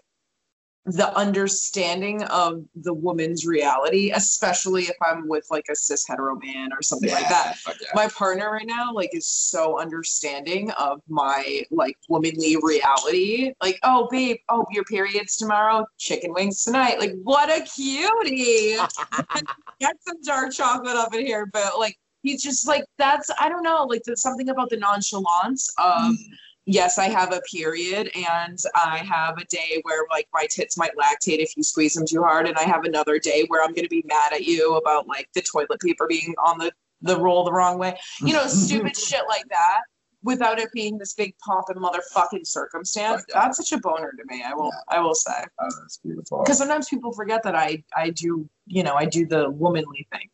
the 0.85 1.15
understanding 1.15 2.23
of 2.23 2.61
the 2.75 2.93
woman's 2.93 3.45
reality, 3.45 4.11
especially 4.11 4.83
if 4.83 4.95
I'm 5.01 5.29
with 5.29 5.47
like 5.49 5.65
a 5.71 5.75
cis 5.75 6.05
hetero 6.05 6.37
man 6.43 6.73
or 6.73 6.81
something 6.81 7.09
like 7.09 7.29
that. 7.29 7.55
yeah. 7.65 7.87
My 7.93 8.09
partner 8.09 8.51
right 8.51 8.67
now 8.67 8.91
like 8.93 9.09
is 9.13 9.27
so 9.27 9.79
understanding 9.79 10.71
of 10.71 10.99
my 11.07 11.63
like 11.71 11.97
womanly 12.09 12.57
reality. 12.61 13.53
Like, 13.61 13.79
oh 13.83 14.09
babe, 14.11 14.37
oh 14.49 14.65
your 14.71 14.83
period's 14.83 15.37
tomorrow, 15.37 15.85
chicken 15.97 16.33
wings 16.33 16.63
tonight. 16.65 16.99
Like, 16.99 17.13
what 17.23 17.49
a 17.49 17.63
cutie 17.63 18.75
get 19.79 19.95
some 20.01 20.21
dark 20.25 20.51
chocolate 20.51 20.97
up 20.97 21.13
in 21.13 21.25
here, 21.25 21.45
but 21.45 21.79
like 21.79 21.97
he's 22.23 22.43
just 22.43 22.67
like 22.67 22.83
that's 22.97 23.29
I 23.39 23.47
don't 23.47 23.63
know, 23.63 23.85
like 23.89 24.01
there's 24.05 24.21
something 24.21 24.49
about 24.49 24.69
the 24.69 24.77
nonchalance 24.77 25.73
of 25.77 26.11
mm. 26.11 26.17
Yes, 26.65 26.97
I 26.97 27.09
have 27.09 27.33
a 27.33 27.41
period 27.51 28.09
and 28.15 28.57
I 28.75 28.97
have 28.99 29.37
a 29.37 29.45
day 29.45 29.79
where 29.83 30.05
like 30.09 30.27
my 30.33 30.45
tits 30.49 30.77
might 30.77 30.91
lactate 30.95 31.39
if 31.39 31.55
you 31.57 31.63
squeeze 31.63 31.93
them 31.93 32.05
too 32.07 32.21
hard, 32.23 32.47
and 32.47 32.57
I 32.57 32.63
have 32.63 32.83
another 32.85 33.19
day 33.19 33.45
where 33.47 33.63
I'm 33.63 33.73
gonna 33.73 33.87
be 33.87 34.03
mad 34.07 34.33
at 34.33 34.45
you 34.45 34.75
about 34.75 35.07
like 35.07 35.27
the 35.33 35.41
toilet 35.41 35.79
paper 35.81 36.07
being 36.07 36.33
on 36.45 36.57
the 36.57 36.71
the 37.01 37.19
roll 37.19 37.43
the 37.43 37.51
wrong 37.51 37.77
way. 37.77 37.97
You 38.21 38.33
know, 38.33 38.47
stupid 38.47 38.95
shit 38.95 39.23
like 39.27 39.45
that. 39.49 39.81
Without 40.25 40.57
it 40.57 40.69
being 40.71 40.97
this 40.97 41.13
big 41.13 41.35
pomp 41.45 41.65
and 41.67 41.77
motherfucking 41.79 42.47
circumstance, 42.47 43.25
that's 43.33 43.57
such 43.57 43.73
a 43.73 43.77
boner 43.81 44.13
to 44.17 44.23
me. 44.33 44.41
I 44.41 44.53
will, 44.53 44.71
I 44.87 45.01
will 45.01 45.15
say 45.15 45.33
Oh, 45.59 45.67
that's 45.81 45.97
beautiful. 45.97 46.43
because 46.43 46.59
sometimes 46.59 46.87
people 46.87 47.11
forget 47.11 47.43
that 47.43 47.55
I 47.55 47.83
I 47.93 48.09
do 48.11 48.49
you 48.65 48.83
know 48.83 48.93
I 48.95 49.03
do 49.03 49.25
the 49.27 49.49
womanly 49.49 50.07
thing 50.13 50.29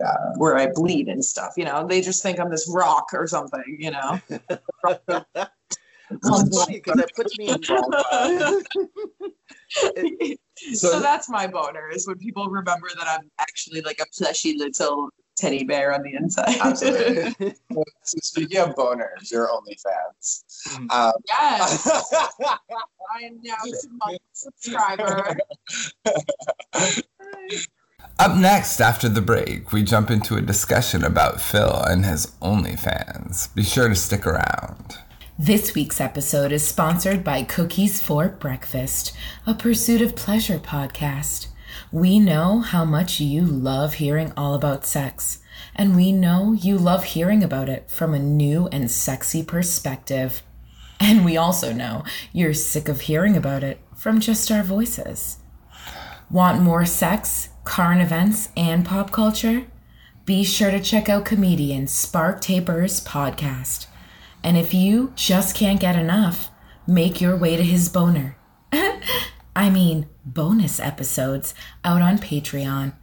Yeah. 0.00 0.12
where 0.38 0.56
I 0.56 0.66
bleed 0.74 1.06
and 1.06 1.24
stuff. 1.24 1.52
You 1.56 1.66
know, 1.66 1.86
they 1.86 2.00
just 2.00 2.20
think 2.20 2.40
I'm 2.40 2.50
this 2.50 2.68
rock 2.68 3.10
or 3.12 3.28
something. 3.28 3.76
You 3.78 3.92
know, 3.92 4.20
Well, 6.22 6.40
it's 6.46 6.58
funny 6.64 6.80
because 6.82 6.96
that 6.96 7.14
puts 7.14 7.36
me 7.38 7.48
in. 7.48 7.62
so, 10.74 10.88
So- 10.88 11.00
that's 11.00 11.28
my 11.28 11.46
boner 11.46 11.90
is 11.90 12.06
when 12.06 12.16
people 12.18 12.48
remember 12.48 12.88
that 12.96 13.06
I'm 13.06 13.30
actually 13.38 13.82
like 13.82 13.98
a 14.00 14.06
fleshy 14.16 14.56
little 14.56 15.10
teddy 15.36 15.64
bear 15.64 15.92
on 15.94 16.02
the 16.02 16.14
inside. 16.14 16.56
Absolutely. 16.60 17.54
So 18.02 18.14
speaking 18.22 18.58
of 18.58 18.74
boners, 18.74 19.30
your 19.30 19.48
OnlyFans. 19.48 20.42
Um, 20.90 21.12
yes, 21.28 21.86
I 22.44 22.58
am 23.22 23.38
now 23.42 23.54
a 23.64 24.18
subscriber. 24.32 25.36
Up 28.18 28.36
next, 28.36 28.80
after 28.80 29.08
the 29.08 29.20
break, 29.20 29.70
we 29.72 29.82
jump 29.84 30.10
into 30.10 30.34
a 30.36 30.40
discussion 30.40 31.04
about 31.04 31.40
Phil 31.40 31.82
and 31.84 32.04
his 32.04 32.26
OnlyFans. 32.42 33.54
Be 33.54 33.62
sure 33.62 33.88
to 33.88 33.94
stick 33.94 34.26
around. 34.26 34.98
This 35.40 35.72
week's 35.72 36.00
episode 36.00 36.50
is 36.50 36.66
sponsored 36.66 37.22
by 37.22 37.44
Cookies 37.44 38.02
for 38.02 38.28
Breakfast, 38.28 39.12
a 39.46 39.54
Pursuit 39.54 40.02
of 40.02 40.16
Pleasure 40.16 40.58
podcast. 40.58 41.46
We 41.92 42.18
know 42.18 42.58
how 42.58 42.84
much 42.84 43.20
you 43.20 43.42
love 43.42 43.94
hearing 43.94 44.32
all 44.36 44.54
about 44.54 44.84
sex, 44.84 45.38
and 45.76 45.94
we 45.94 46.10
know 46.10 46.54
you 46.54 46.76
love 46.76 47.04
hearing 47.04 47.44
about 47.44 47.68
it 47.68 47.88
from 47.88 48.14
a 48.14 48.18
new 48.18 48.66
and 48.72 48.90
sexy 48.90 49.44
perspective. 49.44 50.42
And 50.98 51.24
we 51.24 51.36
also 51.36 51.72
know 51.72 52.02
you're 52.32 52.52
sick 52.52 52.88
of 52.88 53.02
hearing 53.02 53.36
about 53.36 53.62
it 53.62 53.80
from 53.94 54.18
just 54.18 54.50
our 54.50 54.64
voices. 54.64 55.36
Want 56.28 56.62
more 56.62 56.84
sex, 56.84 57.50
current 57.62 58.02
events, 58.02 58.48
and 58.56 58.84
pop 58.84 59.12
culture? 59.12 59.68
Be 60.24 60.42
sure 60.42 60.72
to 60.72 60.80
check 60.80 61.08
out 61.08 61.24
comedian 61.24 61.86
Spark 61.86 62.40
Tabor's 62.40 63.00
podcast. 63.00 63.86
And 64.48 64.56
if 64.56 64.72
you 64.72 65.12
just 65.14 65.54
can't 65.54 65.78
get 65.78 65.94
enough, 65.94 66.50
make 66.86 67.20
your 67.20 67.36
way 67.36 67.54
to 67.54 67.62
his 67.62 67.90
boner. 67.90 68.38
I 69.54 69.68
mean, 69.68 70.08
bonus 70.24 70.80
episodes 70.80 71.52
out 71.84 72.00
on 72.00 72.16
Patreon. 72.16 72.94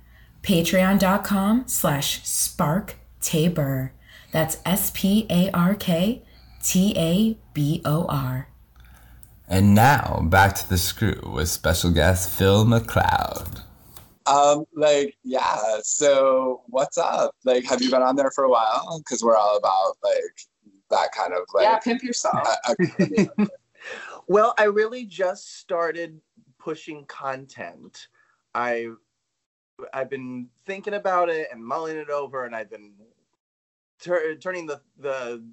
Patreon.com 0.41 1.65
slash 1.67 2.23
Spark 2.23 2.95
Tabor. 3.21 3.93
That's 4.31 4.57
S 4.65 4.89
P 4.95 5.27
A 5.29 5.51
R 5.51 5.75
K 5.75 6.23
T 6.63 6.95
A 6.97 7.37
B 7.53 7.79
O 7.85 8.07
R. 8.09 8.49
And 9.47 9.75
now, 9.75 10.21
back 10.23 10.55
to 10.55 10.67
the 10.67 10.79
screw 10.79 11.31
with 11.31 11.49
special 11.49 11.91
guest 11.91 12.31
Phil 12.31 12.65
McLeod. 12.65 13.61
um, 14.25 14.65
like, 14.73 15.15
yeah. 15.23 15.77
So 15.83 16.63
what's 16.69 16.97
up? 16.97 17.35
Like, 17.43 17.65
have 17.65 17.83
you 17.83 17.91
been 17.91 18.01
on 18.01 18.15
there 18.15 18.31
for 18.31 18.45
a 18.45 18.49
while? 18.49 18.97
Because 18.97 19.23
we're 19.23 19.37
all 19.37 19.57
about 19.57 19.97
like 20.03 20.47
that 20.89 21.11
kind 21.11 21.33
of 21.33 21.41
like. 21.53 21.63
yeah, 21.63 21.79
pimp 21.79 22.03
yourself. 22.03 22.47
a- 22.67 22.75
a- 23.03 23.27
Well, 24.27 24.55
I 24.57 24.63
really 24.63 25.05
just 25.05 25.59
started 25.59 26.19
pushing 26.57 27.05
content. 27.05 28.07
I 28.55 28.89
I've 29.93 30.09
been 30.09 30.47
thinking 30.65 30.93
about 30.93 31.29
it 31.29 31.49
and 31.51 31.63
mulling 31.63 31.97
it 31.97 32.09
over, 32.09 32.45
and 32.45 32.55
I've 32.55 32.69
been 32.69 32.93
tur- 33.99 34.35
turning 34.35 34.65
the 34.65 34.81
the 34.97 35.45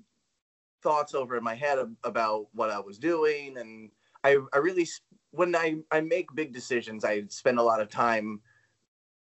thoughts 0.83 1.15
over 1.15 1.37
in 1.37 1.45
my 1.45 1.55
head 1.55 1.79
ab- 1.79 1.97
about 2.05 2.47
what 2.53 2.71
I 2.71 2.79
was 2.79 2.99
doing, 2.99 3.59
and 3.59 3.91
I 4.25 4.39
I 4.53 4.59
really 4.59 4.89
when 5.33 5.55
I 5.55 5.77
I 5.91 6.01
make 6.01 6.35
big 6.35 6.53
decisions, 6.53 7.05
I 7.05 7.25
spend 7.29 7.59
a 7.59 7.63
lot 7.63 7.81
of 7.81 7.91
time 7.91 8.41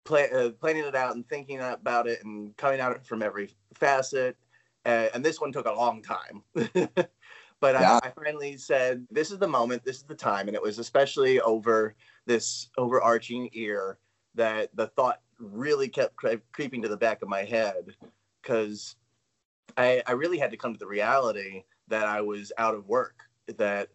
play, 0.05 0.29
uh, 0.31 0.51
planning 0.51 0.85
it 0.85 0.95
out 0.95 1.15
and 1.15 1.27
thinking 1.27 1.59
about 1.59 2.07
it 2.07 2.23
and 2.23 2.55
coming 2.57 2.79
at 2.79 2.91
it 2.91 3.05
from 3.05 3.21
every 3.21 3.53
facet. 3.73 4.37
Uh, 4.85 5.07
and 5.13 5.23
this 5.23 5.39
one 5.39 5.51
took 5.51 5.67
a 5.67 5.71
long 5.71 6.01
time. 6.01 6.43
But 7.61 7.75
Yeah. 7.75 7.99
I, 8.03 8.07
I 8.07 8.11
finally 8.11 8.57
said, 8.57 9.05
"This 9.11 9.31
is 9.31 9.37
the 9.37 9.47
moment. 9.47 9.85
This 9.85 9.97
is 9.97 10.03
the 10.03 10.15
time," 10.15 10.47
and 10.47 10.55
it 10.55 10.61
was 10.61 10.79
especially 10.79 11.39
over 11.41 11.95
this 12.25 12.69
overarching 12.77 13.49
ear 13.53 13.99
that 14.33 14.75
the 14.75 14.87
thought 14.87 15.21
really 15.37 15.87
kept 15.87 16.15
cre- 16.15 16.41
creeping 16.51 16.81
to 16.81 16.87
the 16.87 16.97
back 16.97 17.21
of 17.21 17.29
my 17.29 17.43
head 17.43 17.95
because 18.41 18.95
I, 19.77 20.01
I 20.07 20.13
really 20.13 20.39
had 20.39 20.51
to 20.51 20.57
come 20.57 20.73
to 20.73 20.79
the 20.79 20.87
reality 20.87 21.63
that 21.87 22.05
I 22.05 22.21
was 22.21 22.51
out 22.57 22.73
of 22.73 22.87
work. 22.87 23.25
That 23.57 23.89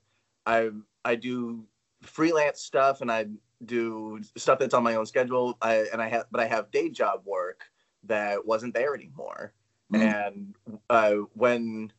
I 0.47 0.71
I 1.05 1.17
do 1.17 1.67
freelance 2.03 2.61
stuff 2.61 3.01
and 3.01 3.11
I 3.11 3.27
do 3.65 4.21
stuff 4.37 4.61
that's 4.61 4.75
on 4.75 4.85
my 4.85 4.95
own 4.95 5.07
schedule. 5.07 5.59
I, 5.61 5.87
and 5.93 6.01
I 6.01 6.09
have 6.09 6.27
but 6.31 6.41
I 6.41 6.47
have 6.47 6.71
day 6.71 6.89
job 6.89 7.23
work 7.25 7.65
that 8.05 8.47
wasn't 8.47 8.75
there 8.75 8.95
anymore. 8.95 9.53
Mhm. 9.93 10.27
And 10.27 10.55
uh, 10.91 11.15
when 11.35 11.93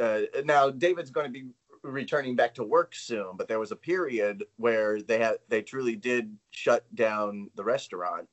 uh, 0.00 0.22
now 0.44 0.70
David's 0.70 1.10
going 1.10 1.26
to 1.26 1.32
be 1.32 1.48
returning 1.82 2.36
back 2.36 2.54
to 2.54 2.64
work 2.64 2.94
soon, 2.94 3.36
but 3.36 3.48
there 3.48 3.58
was 3.58 3.72
a 3.72 3.76
period 3.76 4.44
where 4.56 5.00
they 5.00 5.18
had 5.18 5.38
they 5.48 5.62
truly 5.62 5.96
did 5.96 6.36
shut 6.50 6.84
down 6.94 7.50
the 7.54 7.64
restaurant 7.64 8.28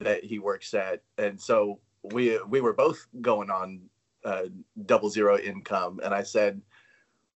that 0.00 0.24
he 0.24 0.38
works 0.38 0.74
at, 0.74 1.02
and 1.18 1.40
so 1.40 1.80
we 2.02 2.38
we 2.48 2.60
were 2.60 2.72
both 2.72 3.06
going 3.20 3.50
on 3.50 3.82
uh, 4.24 4.44
double 4.86 5.10
zero 5.10 5.38
income, 5.38 6.00
and 6.02 6.14
I 6.14 6.22
said, 6.22 6.60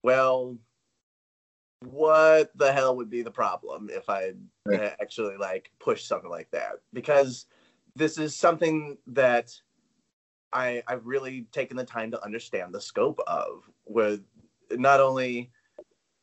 well. 0.02 0.56
What 1.80 2.56
the 2.56 2.72
hell 2.72 2.96
would 2.96 3.10
be 3.10 3.20
the 3.20 3.30
problem 3.30 3.90
if 3.92 4.08
I 4.08 4.32
actually 5.00 5.36
like 5.36 5.70
push 5.78 6.04
something 6.04 6.30
like 6.30 6.50
that? 6.52 6.80
Because 6.94 7.44
this 7.94 8.16
is 8.16 8.34
something 8.34 8.96
that 9.08 9.52
I 10.54 10.82
I've 10.86 11.06
really 11.06 11.46
taken 11.52 11.76
the 11.76 11.84
time 11.84 12.10
to 12.12 12.24
understand 12.24 12.72
the 12.74 12.80
scope 12.80 13.20
of 13.26 13.68
with 13.86 14.22
not 14.70 15.00
only 15.00 15.50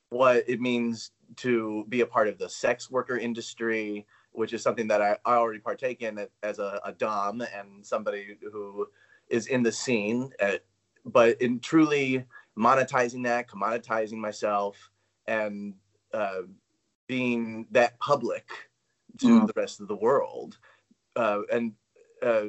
what 0.10 0.44
it 0.48 0.60
means 0.60 1.12
to 1.38 1.86
be 1.89 2.02
a 2.02 2.06
part 2.06 2.28
of 2.28 2.38
the 2.38 2.50
sex 2.50 2.89
worker 2.91 3.17
industry, 3.17 4.06
which 4.32 4.54
is 4.54 4.62
something 4.62 4.88
that 4.88 5.02
I, 5.02 5.17
I 5.26 5.36
already 5.36 5.60
partake 5.60 6.02
in 6.02 6.28
as 6.44 6.60
a, 6.60 6.82
a 6.84 6.91
dom 6.91 7.41
and 7.41 7.86
somebody 7.86 8.38
who 8.52 8.88
is 9.30 9.48
in 9.48 9.63
the 9.63 9.72
scene, 9.72 10.32
uh, 10.41 10.58
but 11.06 11.41
in 11.41 11.60
truly 11.60 12.26
monetizing 12.58 13.24
that, 13.24 13.48
commoditizing 13.48 14.17
myself, 14.17 14.91
and 15.28 15.76
uh, 16.13 16.41
being 17.08 17.67
that 17.72 17.98
public 18.00 18.50
to 19.20 19.28
Mhm. 19.28 19.48
the 19.48 19.54
rest 19.56 19.80
of 19.80 19.88
the 19.88 19.96
world, 19.96 20.58
uh, 21.15 21.41
and 21.52 21.74
uh, 22.22 22.48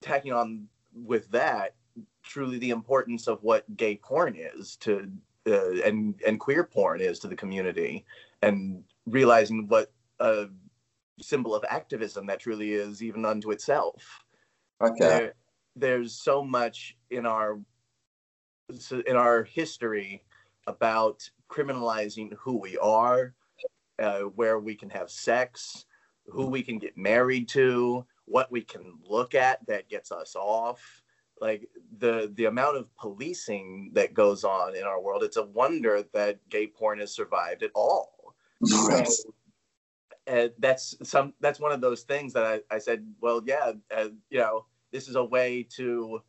tacking 0.00 0.32
on 0.32 0.68
with 0.94 1.30
that 1.30 1.74
truly 2.22 2.58
the 2.58 2.70
importance 2.70 3.26
of 3.26 3.42
what 3.42 3.76
gay 3.76 3.96
porn 3.96 4.36
is 4.36 4.76
to 4.76 5.10
uh, 5.46 5.70
and 5.84 6.20
and 6.26 6.38
queer 6.40 6.64
porn 6.64 7.00
is 7.00 7.18
to 7.18 7.28
the 7.28 7.36
community 7.36 8.04
and 8.42 8.82
realizing 9.06 9.66
what 9.68 9.92
a 10.20 10.46
symbol 11.20 11.54
of 11.54 11.64
activism 11.68 12.26
that 12.26 12.40
truly 12.40 12.72
is 12.72 13.02
even 13.02 13.24
unto 13.24 13.50
itself 13.50 14.24
Okay. 14.80 14.98
there, 14.98 15.34
there's 15.76 16.14
so 16.14 16.42
much 16.42 16.96
in 17.10 17.26
our 17.26 17.58
in 19.06 19.16
our 19.16 19.44
history 19.44 20.22
about 20.66 21.28
criminalizing 21.50 22.32
who 22.38 22.56
we 22.56 22.76
are 22.78 23.34
uh, 23.98 24.20
where 24.20 24.58
we 24.58 24.74
can 24.74 24.90
have 24.90 25.10
sex 25.10 25.86
who 26.26 26.46
we 26.46 26.62
can 26.62 26.78
get 26.78 26.96
married 26.96 27.48
to 27.48 28.04
what 28.28 28.50
we 28.50 28.62
can 28.62 28.98
look 29.04 29.34
at 29.34 29.66
that 29.66 29.88
gets 29.88 30.12
us 30.12 30.36
off. 30.36 31.02
Like 31.40 31.68
the 31.98 32.32
the 32.34 32.46
amount 32.46 32.76
of 32.76 32.94
policing 32.96 33.92
that 33.94 34.14
goes 34.14 34.42
on 34.42 34.74
in 34.74 34.82
our 34.82 35.00
world 35.00 35.22
it's 35.22 35.36
a 35.36 35.44
wonder 35.44 36.02
that 36.12 36.40
gay 36.48 36.66
porn 36.66 36.98
has 36.98 37.12
survived 37.12 37.62
at 37.62 37.70
all. 37.74 38.34
Right. 38.60 39.06
so, 39.06 39.34
uh, 40.26 40.48
that's 40.58 40.96
some 41.08 41.32
that's 41.40 41.60
one 41.60 41.72
of 41.72 41.80
those 41.80 42.02
things 42.02 42.32
that 42.32 42.44
I, 42.44 42.74
I 42.74 42.78
said 42.78 43.06
well 43.20 43.40
yeah 43.46 43.72
uh, 43.96 44.08
you 44.30 44.40
know 44.40 44.66
this 44.90 45.08
is 45.08 45.14
a 45.14 45.24
way 45.24 45.62
to 45.76 46.22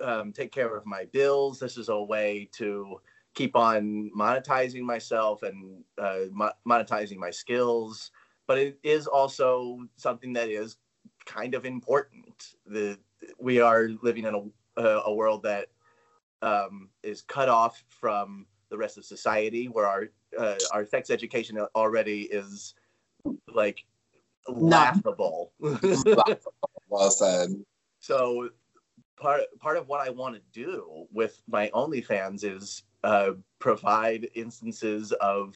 um, 0.00 0.32
take 0.32 0.52
care 0.52 0.74
of 0.76 0.86
my 0.86 1.06
bills. 1.12 1.58
This 1.58 1.76
is 1.76 1.88
a 1.88 2.00
way 2.00 2.48
to 2.52 3.00
keep 3.34 3.54
on 3.56 4.10
monetizing 4.16 4.82
myself 4.82 5.42
and 5.42 5.84
uh, 5.98 6.20
mo- 6.32 6.52
monetizing 6.66 7.16
my 7.16 7.30
skills. 7.30 8.10
But 8.46 8.58
it 8.58 8.78
is 8.82 9.06
also 9.06 9.86
something 9.96 10.32
that 10.32 10.48
is 10.48 10.76
kind 11.26 11.54
of 11.54 11.64
important. 11.64 12.54
The 12.66 12.98
we 13.38 13.60
are 13.60 13.88
living 14.02 14.24
in 14.24 14.34
a, 14.34 14.80
a, 14.80 15.02
a 15.06 15.14
world 15.14 15.42
that 15.42 15.68
um, 16.42 16.88
is 17.02 17.22
cut 17.22 17.48
off 17.48 17.82
from 17.88 18.46
the 18.70 18.78
rest 18.78 18.96
of 18.96 19.04
society 19.04 19.66
where 19.66 19.86
our 19.86 20.08
uh, 20.38 20.56
our 20.72 20.86
sex 20.86 21.10
education 21.10 21.58
already 21.74 22.22
is 22.22 22.74
like 23.52 23.84
laughable. 24.48 25.52
Well 26.92 27.08
said. 27.12 27.50
so 28.00 28.48
part 29.16 29.42
part 29.60 29.76
of 29.76 29.86
what 29.86 30.00
I 30.00 30.10
want 30.10 30.34
to 30.34 30.40
do 30.52 31.06
with 31.12 31.40
my 31.48 31.70
OnlyFans 31.72 32.42
is 32.42 32.82
uh, 33.04 33.32
provide 33.60 34.28
instances 34.34 35.12
of 35.20 35.54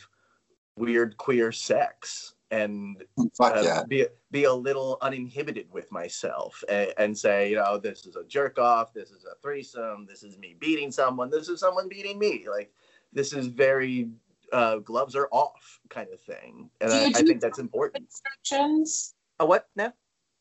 weird 0.77 1.17
queer 1.17 1.51
sex 1.51 2.35
and 2.55 3.03
Fuck 3.37 3.57
uh, 3.57 3.61
yeah. 3.63 3.83
be 3.89 4.07
be 4.31 4.45
a 4.45 4.53
little 4.53 4.99
uninhibited 5.03 5.67
with 5.73 5.91
myself 5.91 6.63
and, 6.69 6.93
and 6.99 7.19
say, 7.19 7.51
you 7.51 7.57
know, 7.57 7.79
this 7.79 8.07
is 8.07 8.17
a 8.17 8.25
jerk 8.25 8.59
off, 8.59 8.93
this 8.93 9.11
is 9.11 9.25
a 9.25 9.35
threesome, 9.43 10.07
this 10.09 10.23
is 10.23 10.39
me 10.39 10.55
beating 10.59 10.91
someone, 10.91 11.31
this 11.31 11.49
is 11.49 11.61
someone 11.61 11.89
beating 11.89 12.19
me. 12.19 12.47
Like 12.49 12.73
this 13.13 13.33
is 13.33 13.49
very 13.49 14.09
uh, 14.53 14.77
gloves 14.77 15.17
are 15.17 15.29
off 15.33 15.81
kind 15.89 16.09
of 16.13 16.21
thing, 16.21 16.71
and 16.81 16.91
Do 16.91 16.97
I, 16.97 17.05
you 17.07 17.13
I 17.17 17.23
think 17.23 17.41
that's 17.41 17.59
important. 17.59 18.05
Instructions. 18.05 19.15
Oh, 19.41 19.47
what 19.47 19.69
now? 19.75 19.93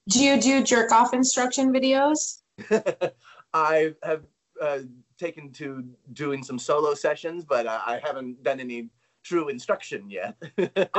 Do 0.10 0.24
you 0.24 0.40
do 0.40 0.64
jerk 0.64 0.92
off 0.92 1.14
instruction 1.14 1.74
videos? 1.74 2.42
I 3.54 3.94
have 4.04 4.24
uh, 4.62 4.80
taken 5.18 5.52
to 5.54 5.84
doing 6.14 6.44
some 6.44 6.60
solo 6.60 6.94
sessions, 6.94 7.44
but 7.44 7.66
uh, 7.66 7.82
I 7.86 8.00
haven't 8.04 8.44
done 8.44 8.60
any 8.60 8.90
true 9.24 9.48
instruction 9.50 10.10
yet. 10.10 10.36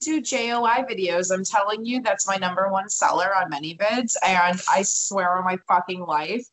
do 0.00 0.20
JOI 0.20 0.84
videos. 0.88 1.32
I'm 1.32 1.44
telling 1.44 1.84
you, 1.84 2.00
that's 2.02 2.26
my 2.26 2.36
number 2.36 2.68
one 2.68 2.88
seller 2.88 3.34
on 3.34 3.50
many 3.50 3.74
ManyVids. 3.76 4.14
And 4.24 4.60
I 4.70 4.82
swear 4.82 5.36
on 5.36 5.44
my 5.44 5.58
fucking 5.68 6.00
life, 6.00 6.46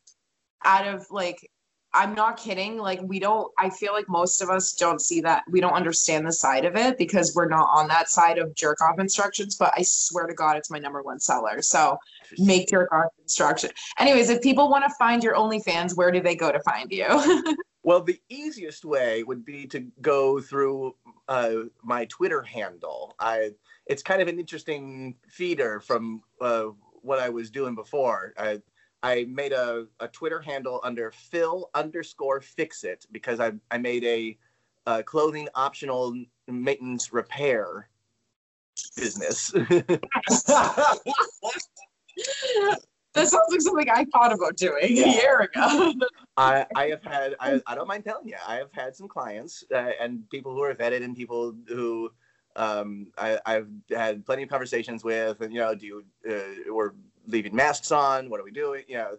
out 0.64 0.86
of 0.86 1.06
like, 1.10 1.48
I'm 1.94 2.14
not 2.14 2.38
kidding. 2.38 2.78
Like, 2.78 3.00
we 3.02 3.18
don't, 3.18 3.52
I 3.58 3.68
feel 3.68 3.92
like 3.92 4.08
most 4.08 4.40
of 4.40 4.48
us 4.48 4.72
don't 4.72 5.00
see 5.00 5.20
that. 5.22 5.42
We 5.50 5.60
don't 5.60 5.74
understand 5.74 6.26
the 6.26 6.32
side 6.32 6.64
of 6.64 6.74
it 6.74 6.96
because 6.96 7.34
we're 7.34 7.48
not 7.48 7.68
on 7.70 7.86
that 7.88 8.08
side 8.08 8.38
of 8.38 8.54
jerk 8.54 8.80
off 8.80 8.98
instructions. 8.98 9.56
But 9.56 9.74
I 9.76 9.82
swear 9.82 10.26
to 10.26 10.32
God, 10.32 10.56
it's 10.56 10.70
my 10.70 10.78
number 10.78 11.02
one 11.02 11.20
seller. 11.20 11.60
So 11.60 11.98
make 12.38 12.68
jerk 12.68 12.90
off 12.92 13.12
instruction. 13.20 13.70
Anyways, 13.98 14.30
if 14.30 14.40
people 14.40 14.70
want 14.70 14.84
to 14.84 14.94
find 14.98 15.22
your 15.22 15.34
OnlyFans, 15.34 15.94
where 15.94 16.10
do 16.10 16.20
they 16.20 16.34
go 16.34 16.50
to 16.50 16.60
find 16.60 16.90
you? 16.90 17.06
Well, 17.84 18.00
the 18.02 18.20
easiest 18.28 18.84
way 18.84 19.24
would 19.24 19.44
be 19.44 19.66
to 19.68 19.80
go 20.00 20.40
through 20.40 20.94
uh, 21.28 21.54
my 21.82 22.04
Twitter 22.06 22.42
handle. 22.42 23.14
I 23.18 23.50
it's 23.86 24.02
kind 24.02 24.22
of 24.22 24.28
an 24.28 24.38
interesting 24.38 25.16
feeder 25.28 25.80
from 25.80 26.22
uh, 26.40 26.66
what 27.02 27.18
I 27.18 27.28
was 27.28 27.50
doing 27.50 27.74
before. 27.74 28.34
I 28.38 28.60
I 29.02 29.24
made 29.28 29.52
a, 29.52 29.86
a 29.98 30.06
Twitter 30.08 30.40
handle 30.40 30.80
under 30.84 31.10
Phil 31.10 31.70
underscore 31.74 32.40
fix 32.40 32.84
it 32.84 33.04
because 33.10 33.40
I 33.40 33.52
I 33.70 33.78
made 33.78 34.04
a, 34.04 34.38
uh 34.86 35.02
clothing 35.02 35.48
optional 35.54 36.14
maintenance 36.48 37.12
repair 37.12 37.88
business. 38.96 39.52
that 43.14 43.28
sounds 43.28 43.44
like 43.50 43.60
something 43.60 43.90
I 43.90 44.04
thought 44.06 44.32
about 44.32 44.56
doing 44.56 44.84
a 44.84 44.88
year 44.88 45.40
ago. 45.40 45.94
I, 46.36 46.66
I 46.74 46.86
have 46.88 47.04
had 47.04 47.36
I, 47.40 47.60
I 47.66 47.74
don't 47.74 47.86
mind 47.86 48.04
telling 48.04 48.26
you 48.26 48.36
I 48.46 48.56
have 48.56 48.72
had 48.72 48.96
some 48.96 49.08
clients 49.08 49.64
uh, 49.72 49.90
and 50.00 50.28
people 50.30 50.52
who 50.52 50.62
are 50.62 50.74
vetted 50.74 51.04
and 51.04 51.14
people 51.14 51.54
who 51.68 52.10
um, 52.56 53.08
I, 53.18 53.38
I've 53.44 53.68
had 53.90 54.24
plenty 54.24 54.42
of 54.42 54.48
conversations 54.48 55.04
with 55.04 55.40
and 55.40 55.52
you 55.52 55.60
know 55.60 55.74
do 55.74 55.86
you 55.86 56.04
uh, 56.28 56.72
we're 56.72 56.92
leaving 57.26 57.54
masks 57.54 57.92
on 57.92 58.30
what 58.30 58.40
are 58.40 58.44
we 58.44 58.50
doing 58.50 58.84
you 58.88 58.96
know 58.96 59.18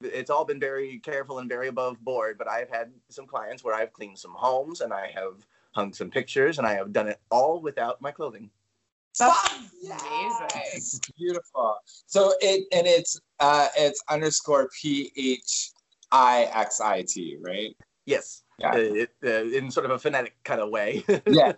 it's 0.00 0.30
all 0.30 0.44
been 0.44 0.60
very 0.60 0.98
careful 0.98 1.38
and 1.38 1.48
very 1.48 1.68
above 1.68 2.02
board 2.02 2.38
but 2.38 2.48
I've 2.48 2.70
had 2.70 2.92
some 3.10 3.26
clients 3.26 3.62
where 3.62 3.74
I've 3.74 3.92
cleaned 3.92 4.18
some 4.18 4.32
homes 4.34 4.80
and 4.80 4.92
I 4.92 5.10
have 5.14 5.46
hung 5.72 5.92
some 5.92 6.10
pictures 6.10 6.58
and 6.58 6.66
I 6.66 6.74
have 6.74 6.92
done 6.92 7.08
it 7.08 7.20
all 7.30 7.60
without 7.60 8.00
my 8.00 8.10
clothing 8.10 8.50
That's 9.18 9.60
Yeah. 9.80 9.98
amazing. 10.54 11.00
Beautiful. 11.16 11.76
So 12.06 12.34
it 12.40 12.66
and 12.72 12.86
it's 12.86 13.20
uh 13.40 13.68
it's 13.76 14.02
underscore 14.10 14.68
P 14.80 15.12
H 15.16 15.70
I 16.10 16.44
X 16.52 16.80
I 16.80 17.02
T, 17.02 17.38
right? 17.40 17.76
yes 18.06 18.42
Yeah. 18.58 18.72
uh, 18.74 18.76
it, 18.78 19.10
uh, 19.24 19.44
in 19.56 19.70
sort 19.70 19.86
of 19.86 19.92
a 19.92 19.98
phonetic 19.98 20.34
kind 20.44 20.60
of 20.60 20.68
way 20.70 21.04
Yeah. 21.26 21.52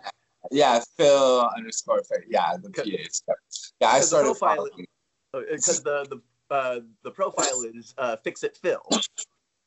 Yeah, 0.51 0.79
Phil 0.95 1.49
underscore 1.57 2.03
Phil. 2.07 2.19
Yeah, 2.29 2.55
the 2.61 2.69
PH. 2.69 3.19
Yeah, 3.81 3.87
I 3.89 3.99
Because 3.99 4.01
the 4.01 4.05
started 4.07 4.25
profile- 4.27 4.55
following. 4.55 4.87
because 5.33 5.83
the 5.83 6.05
the 6.09 6.21
uh, 6.55 6.79
the 7.03 7.11
profile 7.11 7.63
is 7.63 7.93
uh, 7.97 8.15
fix 8.23 8.43
it 8.43 8.55
Phil. 8.55 8.81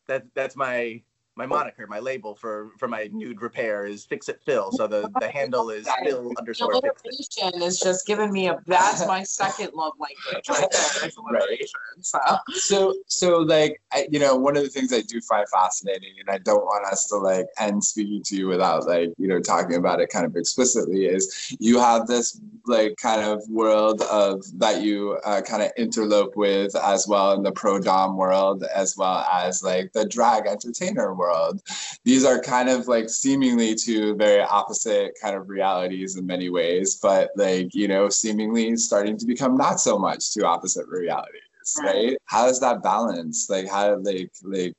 That 0.09 0.25
that's 0.35 0.57
my 0.57 1.03
my 1.37 1.47
moniker, 1.47 1.87
my 1.87 2.01
label 2.01 2.35
for 2.35 2.71
for 2.79 2.89
my 2.89 3.09
nude 3.13 3.41
repair 3.41 3.87
is 3.87 4.05
Fix 4.05 4.29
It 4.29 4.41
Phil. 4.45 4.71
So 4.73 4.87
the 4.87 5.11
the 5.21 5.31
handle 5.39 5.71
is 5.71 5.89
Phil 6.05 6.33
underscore 6.39 6.81
Fix 6.81 7.03
It. 7.05 7.45
Alliteration 7.45 7.63
is 7.63 7.79
just 7.79 8.07
giving 8.07 8.33
me 8.33 8.49
a. 8.49 8.59
That's 8.67 9.07
my 9.07 9.23
second 9.23 9.73
love 9.75 9.95
language 9.99 10.49
right 10.49 10.69
there. 10.71 11.61
is. 11.61 11.73
So 12.03 12.19
so 12.49 12.95
so 13.07 13.39
like 13.39 13.81
I, 13.93 14.07
you 14.11 14.19
know 14.19 14.37
one 14.37 14.57
of 14.57 14.63
the 14.63 14.69
things 14.69 14.93
i 14.93 15.03
do 15.03 15.21
find 15.21 15.47
fascinating 15.49 16.15
and 16.19 16.31
i 16.31 16.39
don't 16.39 16.65
want 16.65 16.87
us 16.87 17.07
to 17.09 17.17
like 17.17 17.47
end 17.59 17.85
speaking 17.85 18.23
to 18.25 18.37
you 18.37 18.47
without 18.47 18.87
like 18.87 19.13
you 19.19 19.29
know 19.29 19.41
talking 19.41 19.77
about 19.77 20.01
it 20.01 20.09
kind 20.09 20.25
of 20.25 20.35
explicitly 20.37 21.07
is 21.07 21.55
you 21.61 21.79
have 21.79 22.07
this 22.07 22.41
like 22.67 22.97
kind 22.97 23.23
of 23.23 23.43
world 23.49 24.03
of 24.03 24.43
that 24.59 24.83
you 24.83 25.19
uh, 25.25 25.41
kind 25.43 25.63
of 25.63 25.71
interlope 25.79 26.37
with 26.37 26.75
as 26.77 27.07
well 27.07 27.33
in 27.33 27.43
the 27.43 27.53
pro 27.53 27.79
dom 27.79 28.17
world 28.17 28.65
as 28.75 28.97
well 28.97 29.27
as 29.31 29.63
like 29.63 29.93
the 29.93 30.07
drag 30.07 30.47
entertainer 30.47 31.15
world. 31.21 31.61
These 32.05 32.25
are 32.25 32.41
kind 32.41 32.69
of 32.69 32.89
like 32.89 33.09
seemingly 33.09 33.75
two 33.75 34.17
very 34.17 34.43
opposite 34.43 35.13
kind 35.23 35.37
of 35.37 35.49
realities 35.49 36.17
in 36.17 36.25
many 36.27 36.49
ways 36.49 36.99
but 37.09 37.31
like 37.37 37.69
you 37.81 37.89
know 37.93 38.09
seemingly 38.09 38.77
starting 38.77 39.17
to 39.19 39.27
become 39.27 39.55
not 39.57 39.77
so 39.81 39.99
much 39.99 40.33
two 40.33 40.45
opposite 40.45 40.87
realities 40.89 41.51
right. 41.83 42.17
how 42.25 42.49
is 42.49 42.59
that 42.61 42.83
balance 42.83 43.49
like 43.55 43.69
how 43.69 43.97
like 44.09 44.31
like 44.43 44.77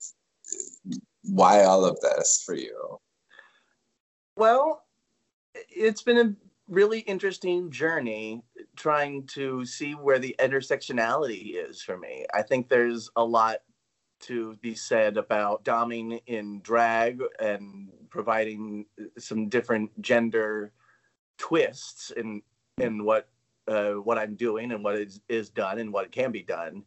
why 1.23 1.63
all 1.63 1.85
of 1.85 1.99
this 2.01 2.43
for 2.45 2.55
you? 2.55 2.99
Well, 4.35 4.83
it's 5.69 6.01
been 6.01 6.17
a 6.17 6.35
really 6.67 6.99
interesting 6.99 7.69
journey 7.69 8.43
trying 8.75 9.27
to 9.27 9.65
see 9.65 9.93
where 9.93 10.19
the 10.19 10.35
intersectionality 10.39 11.55
is 11.55 11.81
for 11.81 11.97
me. 11.97 12.25
I 12.33 12.41
think 12.41 12.69
there's 12.69 13.09
a 13.15 13.23
lot 13.23 13.57
to 14.21 14.55
be 14.61 14.75
said 14.75 15.17
about 15.17 15.63
doming 15.63 16.21
in 16.27 16.61
drag 16.61 17.21
and 17.39 17.89
providing 18.09 18.85
some 19.17 19.49
different 19.49 20.01
gender 20.01 20.71
twists 21.37 22.11
in 22.11 22.41
in 22.77 23.03
what 23.03 23.27
uh, 23.67 23.93
what 23.93 24.17
I'm 24.17 24.35
doing 24.35 24.71
and 24.71 24.83
what 24.83 24.95
is 24.95 25.21
is 25.29 25.49
done 25.49 25.79
and 25.79 25.91
what 25.91 26.11
can 26.11 26.31
be 26.31 26.43
done. 26.43 26.83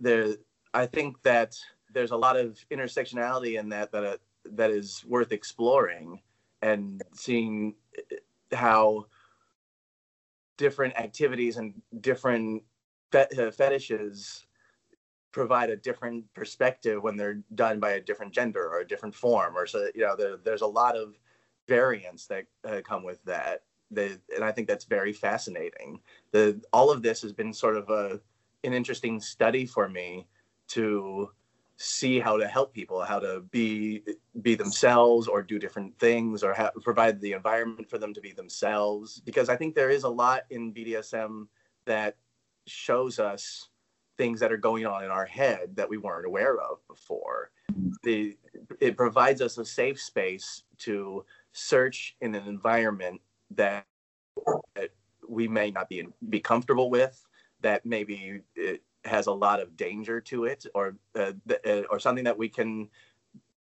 There, 0.00 0.36
I 0.72 0.86
think 0.86 1.22
that 1.22 1.56
there's 1.92 2.10
a 2.10 2.16
lot 2.16 2.36
of 2.36 2.58
intersectionality 2.70 3.58
in 3.58 3.68
that 3.70 3.92
that 3.92 4.04
uh, 4.04 4.16
that 4.52 4.70
is 4.70 5.04
worth 5.06 5.32
exploring 5.32 6.20
and 6.62 7.02
seeing 7.14 7.74
how 8.52 9.06
different 10.56 10.96
activities 10.96 11.56
and 11.56 11.74
different 12.00 12.62
fe- 13.10 13.28
uh, 13.38 13.50
fetishes 13.50 14.43
provide 15.34 15.68
a 15.68 15.76
different 15.76 16.24
perspective 16.32 17.02
when 17.02 17.16
they're 17.16 17.42
done 17.56 17.80
by 17.80 17.90
a 17.90 18.00
different 18.00 18.32
gender 18.32 18.64
or 18.68 18.78
a 18.78 18.86
different 18.86 19.12
form 19.12 19.56
or 19.56 19.66
so 19.66 19.88
you 19.92 20.02
know 20.02 20.14
there, 20.16 20.36
there's 20.44 20.62
a 20.62 20.66
lot 20.66 20.96
of 20.96 21.18
variants 21.66 22.26
that 22.28 22.44
uh, 22.64 22.80
come 22.88 23.02
with 23.02 23.22
that 23.24 23.62
the, 23.90 24.20
and 24.34 24.44
i 24.44 24.52
think 24.52 24.68
that's 24.68 24.84
very 24.84 25.12
fascinating. 25.12 26.00
The 26.30 26.62
all 26.72 26.90
of 26.90 27.02
this 27.02 27.20
has 27.22 27.32
been 27.32 27.52
sort 27.52 27.76
of 27.76 27.90
a 27.90 28.20
an 28.62 28.72
interesting 28.72 29.20
study 29.20 29.66
for 29.66 29.88
me 29.88 30.26
to 30.68 31.30
see 31.76 32.20
how 32.20 32.36
to 32.36 32.46
help 32.46 32.72
people 32.72 33.02
how 33.02 33.18
to 33.18 33.40
be 33.50 34.02
be 34.40 34.54
themselves 34.54 35.26
or 35.26 35.42
do 35.42 35.58
different 35.58 35.98
things 35.98 36.44
or 36.44 36.54
ha- 36.54 36.70
provide 36.82 37.20
the 37.20 37.32
environment 37.32 37.90
for 37.90 37.98
them 37.98 38.14
to 38.14 38.20
be 38.20 38.32
themselves. 38.32 39.20
Because 39.24 39.48
i 39.48 39.56
think 39.56 39.74
there 39.74 39.90
is 39.90 40.04
a 40.04 40.08
lot 40.08 40.42
in 40.50 40.72
bdsm 40.72 41.48
that 41.86 42.16
shows 42.66 43.18
us 43.18 43.68
things 44.16 44.40
that 44.40 44.52
are 44.52 44.56
going 44.56 44.86
on 44.86 45.04
in 45.04 45.10
our 45.10 45.26
head 45.26 45.76
that 45.76 45.88
we 45.88 45.98
weren't 45.98 46.26
aware 46.26 46.56
of 46.58 46.78
before. 46.88 47.50
The 48.02 48.36
it 48.80 48.96
provides 48.96 49.40
us 49.40 49.58
a 49.58 49.64
safe 49.64 50.00
space 50.00 50.62
to 50.78 51.24
search 51.52 52.16
in 52.20 52.34
an 52.34 52.46
environment 52.46 53.20
that, 53.50 53.86
that 54.74 54.90
we 55.28 55.48
may 55.48 55.70
not 55.70 55.88
be 55.88 56.06
be 56.28 56.40
comfortable 56.40 56.90
with 56.90 57.24
that 57.60 57.84
maybe 57.86 58.42
it 58.54 58.82
has 59.04 59.26
a 59.26 59.32
lot 59.32 59.60
of 59.60 59.76
danger 59.76 60.20
to 60.20 60.44
it 60.44 60.66
or 60.74 60.96
uh, 61.14 61.32
th- 61.48 61.60
uh, 61.66 61.86
or 61.90 61.98
something 61.98 62.24
that 62.24 62.36
we 62.36 62.48
can 62.48 62.88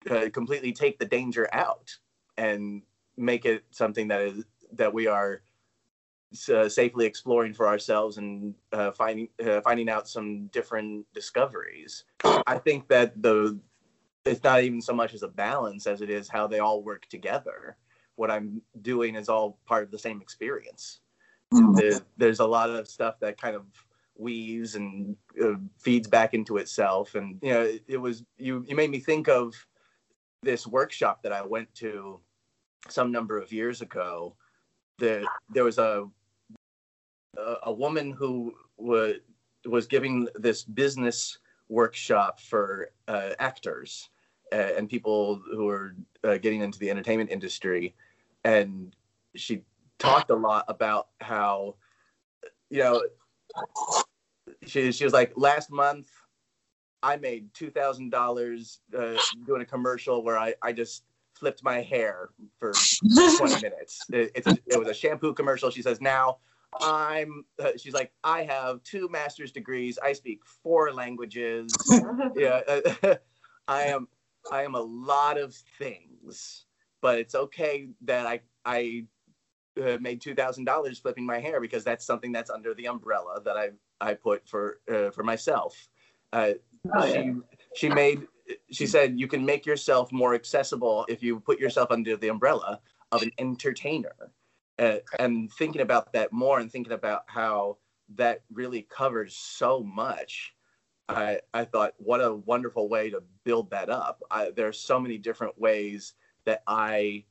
uh, 0.09 0.29
completely 0.31 0.71
take 0.71 0.99
the 0.99 1.05
danger 1.05 1.49
out 1.53 1.89
and 2.37 2.83
make 3.17 3.45
it 3.45 3.63
something 3.71 4.07
that 4.07 4.21
is 4.21 4.43
that 4.71 4.93
we 4.93 5.07
are 5.07 5.41
uh, 6.49 6.69
safely 6.69 7.05
exploring 7.05 7.53
for 7.53 7.67
ourselves 7.67 8.17
and 8.17 8.53
uh, 8.71 8.91
finding 8.91 9.29
uh, 9.43 9.61
finding 9.61 9.89
out 9.89 10.07
some 10.07 10.47
different 10.47 11.05
discoveries. 11.13 12.03
I 12.45 12.57
think 12.57 12.87
that 12.89 13.21
the 13.21 13.59
it's 14.25 14.43
not 14.43 14.63
even 14.63 14.81
so 14.81 14.93
much 14.93 15.13
as 15.13 15.23
a 15.23 15.27
balance 15.27 15.87
as 15.87 16.01
it 16.01 16.09
is 16.09 16.27
how 16.29 16.45
they 16.47 16.59
all 16.59 16.83
work 16.83 17.07
together. 17.07 17.77
What 18.15 18.29
I'm 18.29 18.61
doing 18.81 19.15
is 19.15 19.29
all 19.29 19.59
part 19.65 19.83
of 19.83 19.91
the 19.91 19.97
same 19.97 20.21
experience. 20.21 20.99
There- 21.75 22.01
there's 22.17 22.39
a 22.41 22.45
lot 22.45 22.69
of 22.69 22.87
stuff 22.87 23.19
that 23.21 23.41
kind 23.41 23.55
of 23.55 23.65
weaves 24.15 24.75
and 24.75 25.15
uh, 25.41 25.53
feeds 25.79 26.07
back 26.07 26.33
into 26.33 26.57
itself, 26.57 27.15
and 27.15 27.39
you 27.41 27.53
know, 27.53 27.61
it, 27.61 27.83
it 27.87 27.97
was 27.97 28.23
you. 28.37 28.63
You 28.67 28.75
made 28.75 28.91
me 28.91 28.99
think 28.99 29.27
of 29.29 29.55
this 30.43 30.67
workshop 30.67 31.23
that 31.23 31.31
I 31.31 31.41
went 31.41 31.73
to 31.75 32.19
some 32.89 33.11
number 33.11 33.37
of 33.37 33.51
years 33.51 33.81
ago. 33.81 34.35
The, 34.99 35.27
there 35.49 35.63
was 35.63 35.77
a 35.77 36.07
a, 37.39 37.69
a 37.69 37.71
woman 37.71 38.11
who 38.11 38.53
was 38.77 39.15
was 39.65 39.87
giving 39.87 40.27
this 40.35 40.63
business 40.63 41.37
workshop 41.67 42.39
for 42.39 42.91
uh, 43.07 43.31
actors 43.39 44.09
uh, 44.53 44.55
and 44.77 44.89
people 44.89 45.41
who 45.51 45.67
are 45.67 45.95
uh, 46.23 46.37
getting 46.37 46.61
into 46.61 46.79
the 46.79 46.89
entertainment 46.89 47.29
industry, 47.29 47.95
and 48.43 48.95
she 49.35 49.61
talked 49.97 50.29
a 50.29 50.35
lot 50.35 50.65
about 50.67 51.09
how 51.21 51.75
you 52.69 52.79
know 52.79 53.03
she 54.65 54.91
she 54.91 55.03
was 55.03 55.13
like 55.13 55.33
last 55.35 55.71
month 55.71 56.09
I 57.03 57.17
made 57.17 57.53
two 57.53 57.69
thousand 57.69 58.09
dollars 58.09 58.79
uh, 58.97 59.17
doing 59.45 59.61
a 59.61 59.65
commercial 59.65 60.23
where 60.23 60.37
I 60.37 60.53
I 60.61 60.73
just 60.73 61.03
flipped 61.33 61.63
my 61.63 61.81
hair 61.81 62.29
for 62.59 62.73
20 63.37 63.61
minutes. 63.61 64.03
It, 64.11 64.31
it's 64.35 64.47
a, 64.47 64.57
it 64.67 64.77
was 64.77 64.89
a 64.89 64.93
shampoo 64.93 65.33
commercial. 65.33 65.69
She 65.69 65.81
says 65.81 66.01
now 66.01 66.39
I'm. 66.81 67.45
Uh, 67.57 67.71
she's 67.77 67.93
like 67.93 68.11
I 68.23 68.43
have 68.43 68.83
two 68.83 69.09
master's 69.09 69.51
degrees. 69.51 69.97
I 70.01 70.13
speak 70.13 70.41
four 70.63 70.91
languages. 70.93 71.75
yeah, 72.35 72.61
uh, 72.67 73.15
I 73.67 73.83
am. 73.83 74.07
I 74.51 74.63
am 74.63 74.75
a 74.75 74.81
lot 74.81 75.37
of 75.37 75.53
things, 75.77 76.65
but 77.01 77.19
it's 77.19 77.35
okay 77.35 77.89
that 78.01 78.25
I 78.25 78.41
I 78.65 79.05
uh, 79.81 79.97
made 79.99 80.21
two 80.21 80.35
thousand 80.35 80.65
dollars 80.65 80.99
flipping 80.99 81.25
my 81.25 81.39
hair 81.39 81.59
because 81.59 81.83
that's 81.83 82.05
something 82.05 82.31
that's 82.31 82.49
under 82.49 82.73
the 82.73 82.87
umbrella 82.87 83.41
that 83.43 83.57
I 83.57 83.69
I 83.99 84.13
put 84.13 84.47
for 84.47 84.79
uh, 84.91 85.11
for 85.11 85.23
myself. 85.23 85.89
Uh, 86.31 86.53
Oh, 86.93 87.05
yeah. 87.05 87.13
she 87.13 87.33
she 87.75 87.89
made 87.89 88.27
she 88.71 88.87
said 88.87 89.19
you 89.19 89.27
can 89.27 89.45
make 89.45 89.65
yourself 89.65 90.11
more 90.11 90.33
accessible 90.33 91.05
if 91.09 91.21
you 91.21 91.39
put 91.39 91.59
yourself 91.59 91.91
under 91.91 92.15
the 92.15 92.29
umbrella 92.29 92.79
of 93.11 93.21
an 93.21 93.31
entertainer 93.37 94.15
uh, 94.79 94.97
and 95.19 95.51
thinking 95.53 95.81
about 95.81 96.11
that 96.13 96.31
more 96.31 96.59
and 96.59 96.71
thinking 96.71 96.93
about 96.93 97.23
how 97.27 97.77
that 98.15 98.41
really 98.51 98.81
covers 98.83 99.35
so 99.35 99.83
much 99.83 100.53
i 101.07 101.39
i 101.53 101.63
thought 101.63 101.93
what 101.97 102.21
a 102.21 102.33
wonderful 102.33 102.89
way 102.89 103.09
to 103.09 103.21
build 103.43 103.69
that 103.69 103.89
up 103.89 104.21
I, 104.31 104.51
there's 104.55 104.79
so 104.79 104.99
many 104.99 105.17
different 105.17 105.59
ways 105.59 106.13
that 106.45 106.63
i 106.65 107.23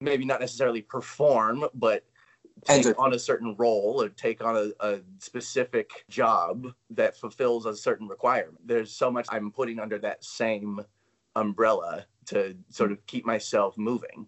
maybe 0.00 0.24
not 0.24 0.40
necessarily 0.40 0.82
perform 0.82 1.64
but 1.74 2.04
take 2.64 2.98
on 2.98 3.14
a 3.14 3.18
certain 3.18 3.54
role 3.58 4.02
or 4.02 4.08
take 4.08 4.42
on 4.44 4.56
a, 4.56 4.86
a 4.86 5.00
specific 5.18 6.04
job 6.08 6.72
that 6.90 7.16
fulfills 7.16 7.66
a 7.66 7.76
certain 7.76 8.08
requirement. 8.08 8.58
There's 8.64 8.92
so 8.92 9.10
much 9.10 9.26
I'm 9.30 9.50
putting 9.50 9.78
under 9.78 9.98
that 10.00 10.24
same 10.24 10.80
umbrella 11.36 12.06
to 12.26 12.56
sort 12.70 12.92
of 12.92 13.04
keep 13.06 13.24
myself 13.24 13.76
moving. 13.78 14.26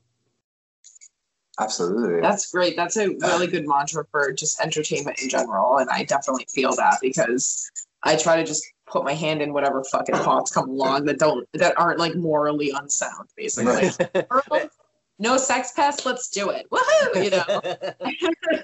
Absolutely 1.60 2.20
That's 2.20 2.50
great. 2.50 2.76
That's 2.76 2.96
a 2.96 3.10
really 3.20 3.46
good 3.46 3.66
mantra 3.66 4.04
for 4.10 4.32
just 4.32 4.60
entertainment 4.60 5.20
in 5.22 5.28
general. 5.28 5.78
And 5.78 5.88
I 5.90 6.04
definitely 6.04 6.46
feel 6.52 6.74
that 6.76 6.98
because 7.00 7.70
I 8.02 8.16
try 8.16 8.36
to 8.36 8.44
just 8.44 8.64
put 8.86 9.04
my 9.04 9.14
hand 9.14 9.40
in 9.40 9.52
whatever 9.52 9.84
fucking 9.84 10.16
thoughts 10.16 10.50
come 10.50 10.68
along 10.68 11.04
that 11.04 11.18
don't 11.18 11.46
that 11.54 11.78
aren't 11.78 11.98
like 11.98 12.16
morally 12.16 12.72
unsound, 12.74 13.28
basically. 13.36 13.90
Girl, 14.28 14.42
no 15.20 15.36
sex 15.36 15.72
pest, 15.72 16.06
let's 16.06 16.28
do 16.30 16.50
it. 16.50 16.66
Woohoo! 16.70 17.24
You 17.24 17.30
know. 17.30 17.60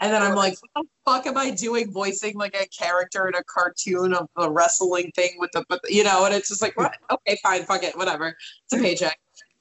and 0.00 0.12
then 0.12 0.22
I'm 0.22 0.34
like, 0.34 0.56
what 0.72 0.84
the 0.84 0.84
fuck 1.04 1.26
am 1.26 1.36
I 1.36 1.50
doing 1.50 1.92
voicing 1.92 2.34
like 2.34 2.56
a 2.56 2.66
character 2.68 3.28
in 3.28 3.34
a 3.34 3.44
cartoon 3.44 4.14
of 4.14 4.28
a 4.36 4.50
wrestling 4.50 5.12
thing 5.14 5.36
with 5.38 5.50
the 5.52 5.64
but 5.68 5.80
you 5.88 6.02
know, 6.02 6.24
and 6.24 6.34
it's 6.34 6.48
just 6.48 6.62
like 6.62 6.76
what 6.76 6.94
okay, 7.10 7.38
fine, 7.42 7.64
fuck 7.64 7.84
it, 7.84 7.96
whatever. 7.96 8.36
It's 8.64 8.72
a 8.72 8.78
paycheck. 8.78 9.18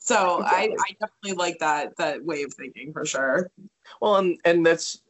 So 0.07 0.41
I, 0.41 0.69
I 0.79 0.95
definitely 1.01 1.33
like 1.33 1.59
that 1.59 1.97
that 1.97 2.23
way 2.23 2.43
of 2.43 2.53
thinking 2.53 2.93
for 2.93 3.05
sure. 3.05 3.51
Well, 3.99 4.15
and, 4.15 4.39
and 4.45 4.65
that's, 4.65 5.01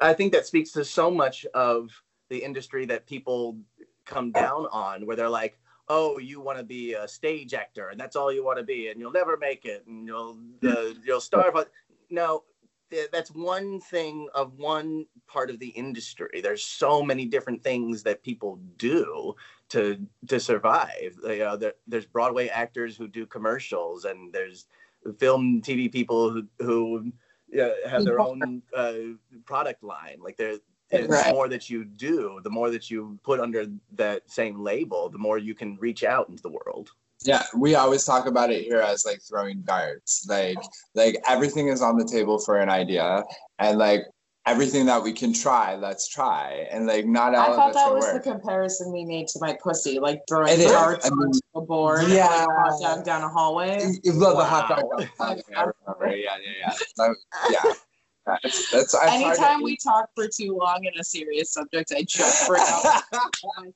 I 0.00 0.12
think 0.12 0.32
that 0.34 0.46
speaks 0.46 0.70
to 0.72 0.84
so 0.84 1.10
much 1.10 1.44
of 1.52 1.90
the 2.30 2.38
industry 2.38 2.86
that 2.86 3.06
people 3.06 3.58
come 4.04 4.30
down 4.30 4.68
on, 4.70 5.04
where 5.04 5.16
they're 5.16 5.28
like, 5.28 5.58
oh, 5.88 6.18
you 6.20 6.40
want 6.40 6.58
to 6.58 6.64
be 6.64 6.94
a 6.94 7.08
stage 7.08 7.54
actor 7.54 7.88
and 7.88 7.98
that's 7.98 8.14
all 8.14 8.32
you 8.32 8.44
want 8.44 8.58
to 8.58 8.64
be, 8.64 8.86
and 8.86 9.00
you'll 9.00 9.10
never 9.10 9.36
make 9.36 9.64
it, 9.64 9.84
and 9.88 10.06
you'll 10.06 10.38
uh, 10.64 10.94
you'll 11.04 11.20
starve. 11.20 11.56
on-" 11.56 11.64
No, 12.08 12.44
that's 13.12 13.30
one 13.30 13.80
thing 13.80 14.28
of 14.34 14.54
one 14.54 15.06
part 15.26 15.50
of 15.50 15.58
the 15.58 15.68
industry. 15.68 16.40
There's 16.42 16.64
so 16.64 17.02
many 17.02 17.26
different 17.26 17.62
things 17.62 18.02
that 18.04 18.22
people 18.22 18.60
do 18.76 19.34
to 19.70 19.98
to 20.28 20.40
survive. 20.40 21.18
You 21.24 21.38
know, 21.38 21.56
there, 21.56 21.74
there's 21.86 22.06
Broadway 22.06 22.48
actors 22.48 22.96
who 22.96 23.08
do 23.08 23.26
commercials, 23.26 24.04
and 24.04 24.32
there's 24.32 24.66
film 25.18 25.60
TV 25.62 25.90
people 25.90 26.30
who 26.30 26.46
who 26.58 27.12
uh, 27.60 27.88
have 27.88 28.04
their 28.04 28.20
own 28.20 28.62
uh, 28.74 28.94
product 29.44 29.82
line. 29.82 30.18
Like 30.20 30.36
there, 30.36 30.58
the 30.90 31.08
Right. 31.08 31.32
more 31.32 31.48
that 31.48 31.68
you 31.68 31.84
do, 31.84 32.40
the 32.44 32.50
more 32.50 32.70
that 32.70 32.90
you 32.90 33.18
put 33.24 33.40
under 33.40 33.66
that 33.92 34.30
same 34.30 34.60
label, 34.60 35.08
the 35.08 35.18
more 35.18 35.38
you 35.38 35.54
can 35.54 35.76
reach 35.76 36.04
out 36.04 36.28
into 36.28 36.42
the 36.42 36.50
world. 36.50 36.92
Yeah, 37.24 37.42
we 37.56 37.74
always 37.74 38.04
talk 38.04 38.26
about 38.26 38.50
it 38.50 38.62
here 38.64 38.80
as 38.80 39.04
like 39.04 39.20
throwing 39.28 39.62
darts. 39.62 40.26
Like 40.28 40.58
like 40.94 41.16
everything 41.26 41.68
is 41.68 41.82
on 41.82 41.96
the 41.96 42.04
table 42.04 42.38
for 42.38 42.58
an 42.58 42.68
idea 42.68 43.24
and 43.58 43.78
like 43.78 44.02
everything 44.46 44.86
that 44.86 45.02
we 45.02 45.12
can 45.12 45.32
try, 45.32 45.74
let's 45.74 46.08
try. 46.08 46.66
And 46.70 46.86
like 46.86 47.04
not 47.06 47.34
I 47.34 47.38
all 47.38 47.50
of 47.50 47.56
thought 47.56 47.74
that 47.74 47.92
was 47.92 48.04
work. 48.04 48.22
the 48.22 48.30
comparison 48.30 48.92
we 48.92 49.04
made 49.04 49.26
to 49.28 49.38
my 49.40 49.56
pussy, 49.62 49.98
like 49.98 50.22
throwing 50.28 50.60
It 50.60 50.64
darts 50.68 51.06
I 51.06 51.10
mean, 51.10 51.26
onto 51.28 51.40
a 51.56 51.60
board, 51.62 52.04
and 52.04 52.12
yeah. 52.12 52.26
like 52.26 52.48
hot 52.48 52.80
dog 52.80 53.04
down 53.04 53.22
a 53.22 53.28
hallway. 53.28 53.80
You 54.04 54.12
love 54.12 54.36
the 54.36 54.44
hot 54.44 54.70
Wow. 54.70 54.98
dog. 54.98 55.08
I. 55.20 55.34
Yeah, 56.10 56.14
yeah, 56.14 56.36
yeah. 56.60 56.72
That- 56.96 57.16
yeah. 57.50 57.72
That's, 58.42 58.70
that's 58.72 58.94
Anytime 59.04 59.62
we 59.62 59.76
talk 59.76 60.10
for 60.16 60.26
too 60.26 60.58
long 60.60 60.84
in 60.84 60.98
a 60.98 61.04
serious 61.04 61.52
subject, 61.52 61.92
I 61.96 62.02
just 62.02 62.48
bring 62.48 62.60
up 62.66 63.04
my 63.12 63.66
Pitt, 63.66 63.70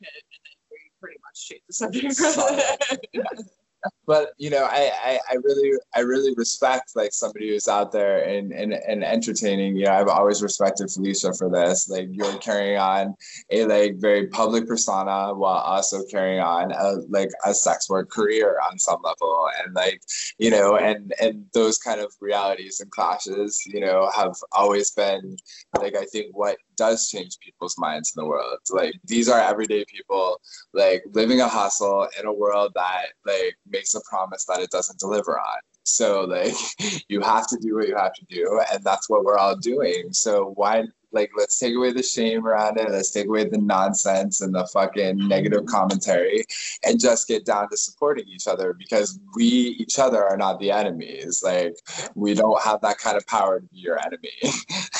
and 0.00 0.40
then 0.46 0.56
pretty 1.00 1.18
much 1.24 1.48
change 1.48 1.62
the 1.66 1.72
subject. 1.72 3.50
but 4.06 4.32
you 4.38 4.50
know 4.50 4.64
I, 4.64 4.92
I 5.04 5.18
i 5.30 5.34
really 5.34 5.72
i 5.94 6.00
really 6.00 6.34
respect 6.36 6.92
like 6.94 7.12
somebody 7.12 7.48
who's 7.50 7.68
out 7.68 7.92
there 7.92 8.24
and 8.24 8.52
and, 8.52 8.74
and 8.74 9.04
entertaining. 9.04 9.76
You 9.76 9.86
know 9.86 9.92
i've 9.92 10.08
always 10.08 10.42
respected 10.42 10.90
felicia 10.90 11.32
for 11.34 11.50
this. 11.50 11.88
Like 11.88 12.08
you're 12.10 12.36
carrying 12.38 12.78
on 12.78 13.14
a 13.50 13.64
like 13.66 13.96
very 13.96 14.26
public 14.26 14.66
persona 14.66 15.34
while 15.34 15.58
also 15.58 16.02
carrying 16.10 16.40
on 16.40 16.72
a 16.72 17.00
like 17.08 17.30
a 17.44 17.54
sex 17.54 17.88
work 17.88 18.10
career 18.10 18.58
on 18.70 18.78
some 18.78 19.00
level. 19.02 19.48
And 19.64 19.74
like 19.74 20.02
you 20.38 20.50
know 20.50 20.76
and 20.76 21.14
and 21.20 21.46
those 21.52 21.78
kind 21.78 22.00
of 22.00 22.12
realities 22.20 22.80
and 22.80 22.90
clashes 22.90 23.62
you 23.66 23.80
know 23.80 24.10
have 24.14 24.34
always 24.52 24.90
been 24.90 25.36
like 25.78 25.96
i 25.96 26.04
think 26.06 26.36
what 26.36 26.56
does 26.80 27.10
change 27.10 27.38
people's 27.40 27.76
minds 27.76 28.14
in 28.16 28.22
the 28.22 28.26
world. 28.26 28.58
Like 28.70 28.94
these 29.04 29.28
are 29.28 29.38
everyday 29.38 29.84
people 29.84 30.40
like 30.72 31.04
living 31.12 31.42
a 31.42 31.46
hustle 31.48 32.08
in 32.18 32.24
a 32.24 32.32
world 32.32 32.72
that 32.74 33.08
like 33.26 33.54
makes 33.68 33.94
a 33.94 34.00
promise 34.08 34.46
that 34.46 34.60
it 34.60 34.70
doesn't 34.70 34.98
deliver 34.98 35.38
on. 35.38 35.58
So 35.82 36.22
like 36.22 36.54
you 37.08 37.20
have 37.20 37.46
to 37.48 37.58
do 37.60 37.74
what 37.74 37.88
you 37.88 37.96
have 37.96 38.14
to 38.14 38.24
do 38.30 38.62
and 38.72 38.82
that's 38.82 39.10
what 39.10 39.24
we're 39.24 39.36
all 39.36 39.56
doing. 39.56 40.12
So 40.12 40.52
why 40.56 40.84
like 41.12 41.30
let's 41.36 41.58
take 41.58 41.74
away 41.74 41.92
the 41.92 42.02
shame 42.02 42.46
around 42.46 42.78
it. 42.78 42.90
Let's 42.90 43.10
take 43.10 43.26
away 43.26 43.46
the 43.46 43.58
nonsense 43.58 44.40
and 44.40 44.54
the 44.54 44.66
fucking 44.72 45.28
negative 45.28 45.66
commentary 45.66 46.44
and 46.84 46.98
just 46.98 47.28
get 47.28 47.44
down 47.44 47.68
to 47.68 47.76
supporting 47.76 48.26
each 48.28 48.46
other 48.46 48.72
because 48.72 49.18
we 49.34 49.44
each 49.44 49.98
other 49.98 50.24
are 50.24 50.36
not 50.38 50.60
the 50.60 50.70
enemies. 50.70 51.42
Like 51.44 51.74
we 52.14 52.32
don't 52.32 52.62
have 52.62 52.80
that 52.82 52.98
kind 52.98 53.18
of 53.18 53.26
power 53.26 53.60
to 53.60 53.66
be 53.66 53.78
your 53.78 53.98
enemy. 53.98 54.38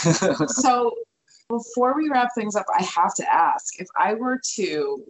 So 0.51 0.93
before 1.51 1.97
we 1.97 2.09
wrap 2.09 2.31
things 2.35 2.57
up, 2.57 2.67
I 2.75 2.83
have 2.83 3.13
to 3.17 3.31
ask 3.31 3.79
if 3.79 3.89
I 3.99 4.15
were 4.15 4.41
to 4.55 5.05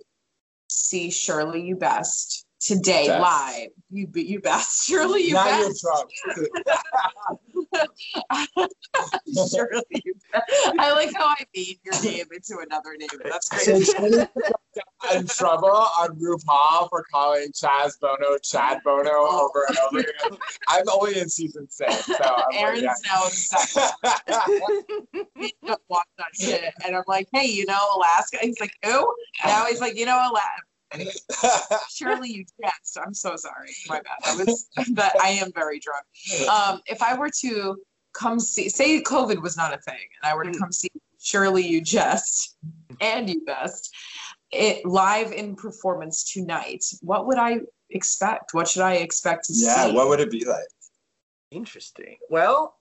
see 0.69 1.11
Shirley 1.11 1.63
You 1.63 1.77
Best 1.77 2.47
today 2.61 3.09
live, 3.09 3.69
you 3.91 4.09
you 4.15 4.41
best, 4.41 4.87
Shirley 4.87 5.23
You 5.29 5.35
Best. 5.35 5.85
Shirley 9.51 9.83
You 10.05 10.15
Best. 10.33 10.45
I 10.79 10.93
like 10.93 11.13
how 11.15 11.27
I 11.27 11.45
made 11.57 11.79
your 11.85 12.03
name 12.03 12.27
into 12.33 12.59
another 12.61 12.97
name. 12.99 13.09
That's 13.25 13.49
great. 13.49 14.29
In 15.15 15.27
trouble 15.27 15.69
on 15.69 16.17
RuPaul 16.21 16.89
for 16.91 17.05
calling 17.13 17.49
Chaz 17.53 17.99
Bono 18.01 18.39
Chad 18.43 18.79
Bono 18.85 19.11
over 19.11 19.67
and 19.69 19.79
over 19.79 19.99
again. 20.01 20.39
I'm 20.69 20.89
only 20.91 21.19
in 21.19 21.29
season 21.29 21.69
six, 21.69 22.07
so 22.07 22.15
I'm 22.15 22.35
like, 22.37 22.45
Aaron's 22.55 22.83
yeah. 22.83 22.95
now 23.07 23.23
obsessed. 23.27 23.79
Don't 25.67 25.81
watch 25.89 26.07
that 26.19 26.37
shit. 26.39 26.73
And 26.87 26.95
I'm 26.95 27.03
like, 27.09 27.29
hey, 27.33 27.47
you 27.47 27.67
know 27.67 27.81
Alaska? 27.97 28.39
He's 28.43 28.61
like, 28.61 28.75
who? 28.85 29.13
Now 29.45 29.67
he's 29.67 29.81
like, 29.81 29.97
you 29.97 30.07
know 30.07 30.19
Alaska. 30.31 30.63
Shirley 31.91 32.31
U. 32.31 32.45
Jest. 32.63 32.99
I'm 33.05 33.15
so 33.15 33.37
sorry. 33.37 33.71
My 33.89 34.01
bad. 34.01 34.19
I 34.25 34.37
was 34.37 34.69
but 34.93 35.13
I 35.23 35.31
am 35.31 35.53
very 35.53 35.79
drunk. 35.79 36.05
Um, 36.49 36.81
if 36.87 37.03
I 37.03 37.17
were 37.17 37.31
to 37.41 37.77
come 38.13 38.41
see 38.41 38.69
say 38.69 39.01
COVID 39.03 39.41
was 39.41 39.57
not 39.57 39.73
a 39.73 39.79
thing 39.79 39.95
and 40.21 40.31
I 40.31 40.35
were 40.35 40.45
to 40.45 40.59
come 40.59 40.73
see 40.73 40.91
Shirley 41.21 41.67
U. 41.67 41.81
Jest 41.81 42.57
and 43.01 43.31
You 43.31 43.45
Best 43.45 43.95
it 44.51 44.85
live 44.85 45.33
in 45.33 45.55
performance 45.55 46.33
tonight, 46.33 46.85
what 47.03 47.27
would 47.27 47.39
I 47.39 47.61
expect? 47.91 48.53
What 48.55 48.69
should 48.69 48.83
I 48.83 48.95
expect 48.95 49.45
to 49.47 49.53
yeah, 49.55 49.87
see? 49.87 49.93
what 49.93 50.09
would 50.09 50.21
it 50.21 50.31
be 50.31 50.45
like? 50.45 50.67
Interesting. 51.51 52.17
Well, 52.29 52.77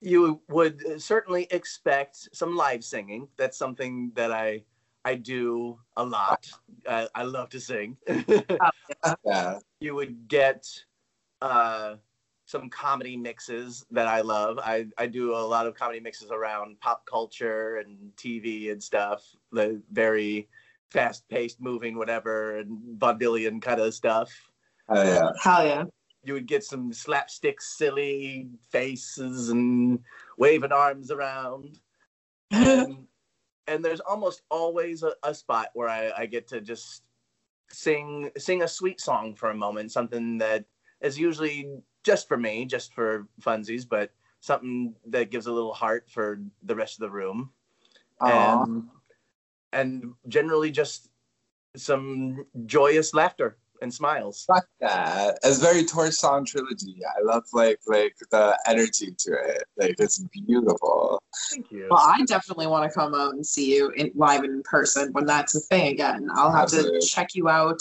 you 0.00 0.40
would 0.48 1.00
certainly 1.00 1.46
expect 1.50 2.28
some 2.32 2.56
live 2.56 2.82
singing. 2.82 3.28
That's 3.36 3.58
something 3.58 4.12
that 4.14 4.32
I 4.32 4.62
I 5.04 5.14
do 5.14 5.78
a 5.96 6.04
lot. 6.04 6.46
I, 6.88 7.08
I 7.14 7.22
love 7.22 7.50
to 7.50 7.60
sing. 7.60 7.96
Yeah. 9.24 9.58
you 9.80 9.94
would 9.94 10.28
get 10.28 10.66
uh, 11.40 11.94
some 12.44 12.68
comedy 12.68 13.16
mixes 13.16 13.86
that 13.90 14.06
I 14.08 14.20
love. 14.20 14.58
I, 14.58 14.86
I 14.98 15.06
do 15.06 15.34
a 15.34 15.38
lot 15.38 15.66
of 15.66 15.74
comedy 15.74 16.00
mixes 16.00 16.30
around 16.30 16.80
pop 16.80 17.06
culture 17.06 17.76
and 17.76 18.12
TV 18.16 18.72
and 18.72 18.82
stuff. 18.82 19.24
The 19.52 19.80
very 19.90 20.48
fast 20.90 21.28
paced, 21.28 21.60
moving, 21.60 21.96
whatever, 21.96 22.58
and 22.58 22.98
vaudevillian 22.98 23.62
kind 23.62 23.80
of 23.80 23.94
stuff. 23.94 24.30
Oh, 24.88 25.02
yeah. 25.02 25.30
Hell 25.40 25.64
yeah. 25.64 25.84
You 26.24 26.34
would 26.34 26.46
get 26.46 26.64
some 26.64 26.92
slapstick, 26.92 27.62
silly 27.62 28.48
faces 28.70 29.48
and 29.48 30.00
waving 30.36 30.72
arms 30.72 31.10
around. 31.10 31.78
And, 32.52 33.06
and 33.70 33.84
there's 33.84 34.00
almost 34.00 34.42
always 34.50 35.04
a, 35.04 35.14
a 35.22 35.32
spot 35.32 35.68
where 35.74 35.88
I, 35.88 36.10
I 36.18 36.26
get 36.26 36.48
to 36.48 36.60
just 36.60 37.04
sing 37.70 38.30
sing 38.36 38.62
a 38.62 38.68
sweet 38.68 39.00
song 39.00 39.34
for 39.34 39.50
a 39.50 39.54
moment, 39.54 39.92
something 39.92 40.38
that 40.38 40.64
is 41.00 41.18
usually 41.18 41.70
just 42.02 42.26
for 42.26 42.36
me, 42.36 42.64
just 42.64 42.92
for 42.92 43.28
funsies, 43.40 43.88
but 43.88 44.10
something 44.40 44.94
that 45.06 45.30
gives 45.30 45.46
a 45.46 45.52
little 45.52 45.72
heart 45.72 46.06
for 46.08 46.40
the 46.64 46.74
rest 46.74 46.96
of 46.96 47.02
the 47.02 47.10
room. 47.10 47.50
And 48.20 48.88
and 49.72 50.14
generally 50.26 50.72
just 50.72 51.08
some 51.76 52.44
joyous 52.66 53.14
laughter 53.14 53.56
and 53.82 53.92
smiles. 53.92 54.44
Fuck 54.46 54.66
that. 54.80 55.38
It's 55.42 55.58
very 55.58 55.84
Torch 55.84 56.14
Song 56.14 56.44
Trilogy. 56.44 56.98
I 57.04 57.22
love 57.22 57.44
like 57.52 57.80
like 57.86 58.14
the 58.30 58.58
energy 58.66 59.14
to 59.18 59.32
it. 59.32 59.64
Like 59.76 59.96
it's 59.98 60.18
beautiful. 60.18 61.22
Thank 61.50 61.70
you. 61.70 61.88
Well, 61.90 62.00
I 62.00 62.24
definitely 62.24 62.66
want 62.66 62.90
to 62.90 62.98
come 62.98 63.14
out 63.14 63.34
and 63.34 63.44
see 63.44 63.74
you 63.74 63.90
in, 63.90 64.10
live 64.14 64.44
in 64.44 64.62
person 64.62 65.12
when 65.12 65.26
that's 65.26 65.54
a 65.54 65.60
thing 65.60 65.88
again. 65.92 66.28
I'll 66.34 66.52
have 66.52 66.64
Absolutely. 66.64 67.00
to 67.00 67.06
check 67.06 67.34
you 67.34 67.48
out 67.48 67.80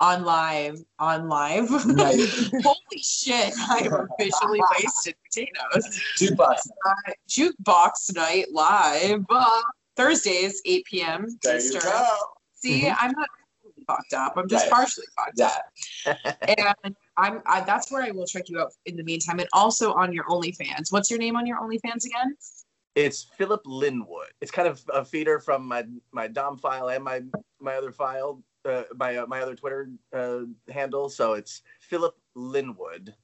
on 0.00 0.24
live. 0.24 0.78
On 0.98 1.28
live. 1.28 1.70
Right. 1.70 2.18
Holy 2.62 3.02
shit! 3.02 3.52
I 3.68 3.78
am 3.78 4.08
officially 4.10 4.60
wasted 4.82 5.14
potatoes. 5.24 6.00
Jukebox. 6.18 6.58
Uh, 6.86 7.12
jukebox 7.28 8.14
night 8.14 8.46
live 8.52 9.24
uh, 9.30 9.62
Thursdays, 9.96 10.62
8 10.64 10.84
p.m. 10.84 11.26
There 11.42 11.60
you 11.60 11.80
go. 11.80 12.06
See, 12.54 12.88
I'm 12.88 13.12
not 13.12 13.28
totally 13.28 13.47
fucked 13.88 14.12
up. 14.12 14.34
I'm 14.36 14.48
just 14.48 14.66
Right. 14.66 14.72
partially 14.72 15.06
fucked 15.16 15.40
up. 15.40 15.62
And 16.48 16.94
I'm 17.16 17.42
I, 17.46 17.60
that's 17.62 17.90
where 17.90 18.02
I 18.02 18.12
will 18.12 18.26
check 18.26 18.48
you 18.48 18.60
out 18.60 18.72
in 18.86 18.96
the 18.96 19.02
meantime, 19.02 19.40
and 19.40 19.48
also 19.52 19.92
on 19.94 20.12
your 20.12 20.24
OnlyFans. 20.24 20.92
What's 20.92 21.10
your 21.10 21.18
name 21.18 21.34
on 21.36 21.44
your 21.46 21.58
OnlyFans 21.58 22.04
again? 22.04 22.36
It's 22.94 23.24
Philip 23.36 23.64
Lynwood. 23.64 24.30
It's 24.40 24.50
kind 24.52 24.68
of 24.68 24.80
a 24.92 25.04
feeder 25.04 25.40
from 25.40 25.66
my 25.66 25.84
my 26.12 26.28
Dom 26.28 26.58
file 26.58 26.88
and 26.90 27.02
my 27.02 27.22
my 27.60 27.74
other 27.74 27.90
file, 27.92 28.42
uh, 28.64 28.84
my 28.96 29.16
uh, 29.16 29.26
my 29.26 29.40
other 29.40 29.56
Twitter 29.56 29.90
uh, 30.12 30.40
handle. 30.72 31.08
So 31.08 31.32
it's 31.34 31.62
Philip 31.80 32.14
Lynwood. 32.36 33.14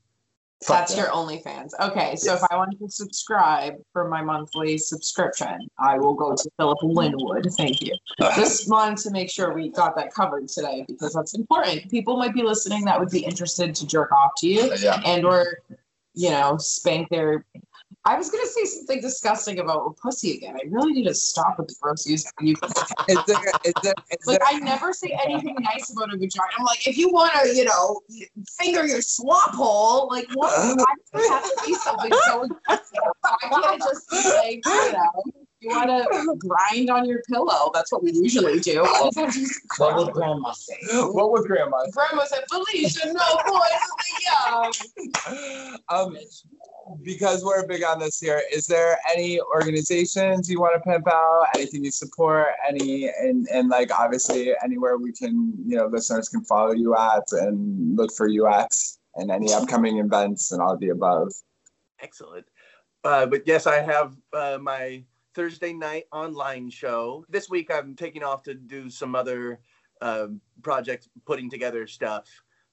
Fuck 0.62 0.78
That's 0.78 0.96
yeah. 0.96 1.02
your 1.02 1.12
OnlyFans. 1.12 1.70
Okay, 1.80 2.16
so 2.16 2.32
if 2.34 2.40
I 2.50 2.56
wanted 2.56 2.78
to 2.78 2.88
subscribe 2.88 3.74
for 3.92 4.08
my 4.08 4.22
monthly 4.22 4.78
subscription, 4.78 5.68
I 5.78 5.98
will 5.98 6.14
go 6.14 6.34
to 6.34 6.50
Philip 6.56 6.78
Lynwood. 6.82 7.54
Thank 7.56 7.82
you. 7.82 7.92
Just 8.34 8.70
wanted 8.70 8.96
to 8.98 9.10
make 9.10 9.30
sure 9.30 9.52
we 9.52 9.68
got 9.70 9.94
that 9.96 10.14
covered 10.14 10.48
today 10.48 10.84
because 10.88 11.12
that's 11.12 11.34
important. 11.34 11.90
People 11.90 12.16
might 12.16 12.32
be 12.32 12.42
listening 12.42 12.84
that 12.86 12.98
would 12.98 13.10
be 13.10 13.24
interested 13.24 13.74
to 13.74 13.86
jerk 13.86 14.10
off 14.12 14.30
to 14.38 14.48
you 14.48 14.74
Yeah. 14.76 15.02
and 15.04 15.24
or 15.26 15.58
you 16.14 16.30
know 16.30 16.56
spank 16.56 17.08
their 17.10 17.44
I 18.06 18.16
was 18.16 18.30
gonna 18.30 18.46
say 18.46 18.64
something 18.64 19.00
disgusting 19.00 19.60
about 19.60 19.96
pussy 19.96 20.36
again. 20.36 20.56
I 20.56 20.66
really 20.68 20.92
need 20.92 21.06
to 21.06 21.14
stop 21.14 21.58
with 21.58 21.68
the 21.68 21.74
gross 21.80 22.06
use. 22.06 22.26
of 22.26 22.32
You 22.40 22.54
Is 23.08 23.18
there, 23.26 23.38
is 23.64 23.72
there, 23.82 23.94
is 24.10 24.26
like 24.26 24.38
there, 24.40 24.48
I 24.48 24.58
never 24.58 24.92
say 24.92 25.16
anything 25.24 25.56
nice 25.60 25.90
about 25.90 26.12
a 26.12 26.18
vagina. 26.18 26.44
I'm 26.58 26.64
like, 26.64 26.86
if 26.86 26.98
you 26.98 27.08
want 27.08 27.32
to, 27.32 27.54
you 27.54 27.64
know, 27.64 28.00
finger 28.60 28.86
your 28.86 29.00
swap 29.00 29.54
hole, 29.54 30.08
like 30.10 30.26
what? 30.34 30.50
Why 30.76 30.84
does 31.14 31.24
it 31.24 31.30
have 31.30 31.44
to 31.44 31.62
be 31.66 31.74
something 31.74 32.12
so? 32.26 32.46
Why 33.48 33.60
can't 33.62 33.76
it 33.76 33.80
just 33.80 34.10
be 34.10 34.16
like, 34.16 34.66
you 34.66 34.92
know, 34.92 35.43
you 35.64 35.70
want 35.70 35.88
to 35.88 36.36
grind 36.36 36.90
on 36.90 37.08
your 37.08 37.22
pillow? 37.28 37.70
That's 37.74 37.90
what 37.92 38.02
we 38.02 38.12
usually 38.12 38.60
do. 38.60 38.82
Why 38.82 39.10
does 39.12 39.36
it 39.36 39.40
just 39.40 39.60
What 39.78 39.96
would 39.96 40.12
grandma 40.12 40.52
say? 40.52 40.76
what 40.92 41.32
would 41.32 41.44
grandma 41.46 41.78
Grandma 41.92 42.24
said, 42.24 42.44
Felicia, 42.50 43.12
no 43.12 43.40
boys 43.46 43.84
in 43.90 44.72
the 45.26 45.32
young. 45.36 45.78
um, 45.88 46.16
because 47.02 47.42
we're 47.44 47.66
big 47.66 47.82
on 47.82 47.98
this 47.98 48.20
here, 48.20 48.42
is 48.52 48.66
there 48.66 48.98
any 49.12 49.40
organizations 49.40 50.50
you 50.50 50.60
want 50.60 50.74
to 50.74 50.80
pimp 50.88 51.08
out? 51.08 51.46
Anything 51.54 51.84
you 51.84 51.90
support? 51.90 52.48
Any 52.68 53.08
and 53.08 53.46
and 53.52 53.68
like 53.68 53.90
obviously 53.98 54.52
anywhere 54.62 54.98
we 54.98 55.12
can, 55.12 55.54
you 55.66 55.76
know, 55.76 55.86
listeners 55.86 56.28
can 56.28 56.44
follow 56.44 56.72
you 56.72 56.94
at 56.96 57.22
and 57.32 57.96
look 57.96 58.12
for 58.14 58.28
you 58.28 58.46
at 58.46 58.72
and 59.16 59.30
any 59.30 59.52
upcoming 59.52 59.98
events 59.98 60.52
and 60.52 60.60
all 60.60 60.74
of 60.74 60.80
the 60.80 60.90
above. 60.90 61.32
Excellent. 62.00 62.46
Uh, 63.04 63.26
but 63.26 63.46
yes, 63.46 63.66
I 63.66 63.80
have 63.80 64.16
uh, 64.32 64.58
my 64.60 65.04
Thursday 65.34 65.72
night 65.72 66.04
online 66.12 66.70
show. 66.70 67.24
This 67.28 67.50
week 67.50 67.70
I'm 67.72 67.94
taking 67.94 68.22
off 68.22 68.42
to 68.44 68.54
do 68.54 68.88
some 68.88 69.14
other 69.14 69.60
uh, 70.00 70.28
project 70.62 71.08
putting 71.26 71.50
together 71.50 71.86
stuff, 71.86 72.28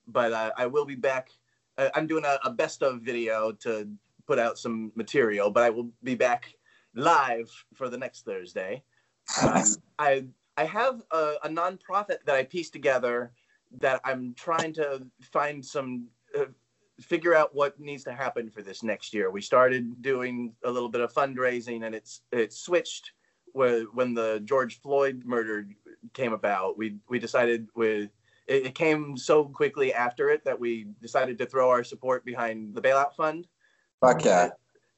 but 0.06 0.32
uh, 0.32 0.52
I 0.56 0.66
will 0.66 0.84
be 0.84 0.94
back. 0.94 1.30
Uh, 1.76 1.88
I'm 1.94 2.06
doing 2.06 2.24
a, 2.24 2.38
a 2.44 2.50
best 2.50 2.82
of 2.82 3.00
video 3.00 3.52
to 3.60 3.88
put 4.26 4.38
out 4.38 4.58
some 4.58 4.92
material, 4.94 5.50
but 5.50 5.64
I 5.64 5.70
will 5.70 5.90
be 6.04 6.14
back 6.14 6.54
live 6.94 7.50
for 7.74 7.88
the 7.88 7.98
next 7.98 8.24
Thursday. 8.24 8.82
Um, 9.42 9.64
I 9.98 10.24
I 10.56 10.64
have 10.64 11.02
a, 11.10 11.34
a 11.44 11.48
nonprofit 11.48 12.18
that 12.26 12.36
I 12.36 12.44
pieced 12.44 12.72
together 12.72 13.32
that 13.80 14.00
I'm 14.04 14.34
trying 14.34 14.72
to 14.74 15.06
find 15.22 15.64
some 15.64 16.08
uh, 16.38 16.44
figure 17.02 17.34
out 17.34 17.54
what 17.54 17.78
needs 17.78 18.04
to 18.04 18.12
happen 18.12 18.50
for 18.50 18.62
this 18.62 18.82
next 18.82 19.12
year. 19.12 19.30
We 19.30 19.42
started 19.42 20.00
doing 20.02 20.54
a 20.64 20.70
little 20.70 20.88
bit 20.88 21.00
of 21.00 21.12
fundraising, 21.12 21.84
and 21.84 21.94
it's 21.94 22.22
it 22.32 22.52
switched 22.52 23.12
when 23.52 24.14
the 24.14 24.40
George 24.44 24.80
Floyd 24.80 25.22
murder 25.24 25.66
came 26.14 26.32
about. 26.32 26.78
We 26.78 26.96
we 27.08 27.18
decided 27.18 27.68
with 27.74 28.10
it, 28.46 28.66
it 28.66 28.74
came 28.74 29.16
so 29.16 29.44
quickly 29.44 29.92
after 29.92 30.30
it 30.30 30.44
that 30.44 30.58
we 30.58 30.86
decided 31.00 31.38
to 31.38 31.46
throw 31.46 31.68
our 31.70 31.84
support 31.84 32.24
behind 32.24 32.74
the 32.74 32.80
bailout 32.80 33.14
fund. 33.14 33.46
Fuck 34.00 34.24
yeah. 34.24 34.50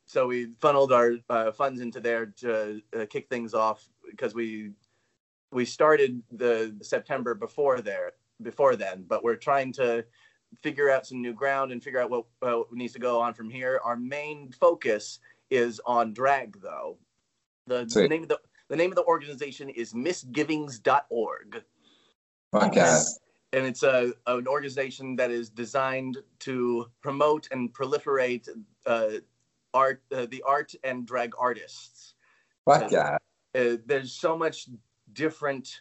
So 0.06 0.26
we 0.26 0.50
funneled 0.60 0.92
our 0.92 1.14
uh, 1.30 1.50
funds 1.52 1.80
into 1.80 2.00
there 2.00 2.26
to 2.38 2.80
uh, 2.96 3.06
kick 3.08 3.28
things 3.28 3.54
off 3.54 3.88
because 4.10 4.34
we 4.34 4.72
we 5.50 5.64
started 5.64 6.22
the 6.32 6.76
September 6.82 7.34
before 7.34 7.80
there 7.80 8.12
before 8.42 8.76
then, 8.76 9.04
but 9.06 9.22
we're 9.22 9.36
trying 9.36 9.72
to 9.72 10.04
figure 10.62 10.90
out 10.90 11.06
some 11.06 11.20
new 11.20 11.32
ground 11.32 11.72
and 11.72 11.82
figure 11.82 12.00
out 12.00 12.10
what, 12.10 12.24
uh, 12.42 12.56
what 12.56 12.72
needs 12.72 12.92
to 12.94 12.98
go 12.98 13.20
on 13.20 13.34
from 13.34 13.50
here. 13.50 13.80
Our 13.84 13.96
main 13.96 14.52
focus 14.52 15.18
is 15.50 15.80
on 15.86 16.12
drag, 16.12 16.60
though. 16.60 16.98
The, 17.66 17.84
the 17.84 18.08
name 18.08 18.22
of 18.22 18.28
the 18.28 18.40
the 18.68 18.76
name 18.76 18.90
of 18.90 18.96
the 18.96 19.04
organization 19.04 19.68
is 19.68 19.94
misgivings.org 19.94 21.64
Fuck 22.54 22.76
yeah. 22.76 23.02
and 23.52 23.66
it's 23.66 23.82
a 23.82 24.12
an 24.28 24.46
organization 24.46 25.16
that 25.16 25.32
is 25.32 25.50
designed 25.50 26.18
to 26.40 26.86
promote 27.02 27.48
and 27.50 27.72
proliferate 27.72 28.48
uh, 28.86 29.10
art, 29.72 30.02
uh, 30.14 30.26
the 30.30 30.42
art 30.46 30.72
and 30.84 31.04
drag 31.04 31.32
artists. 31.36 32.14
Fuck 32.64 32.92
yeah. 32.92 33.18
Uh, 33.56 33.76
there's 33.86 34.12
so 34.12 34.38
much 34.38 34.68
different 35.12 35.80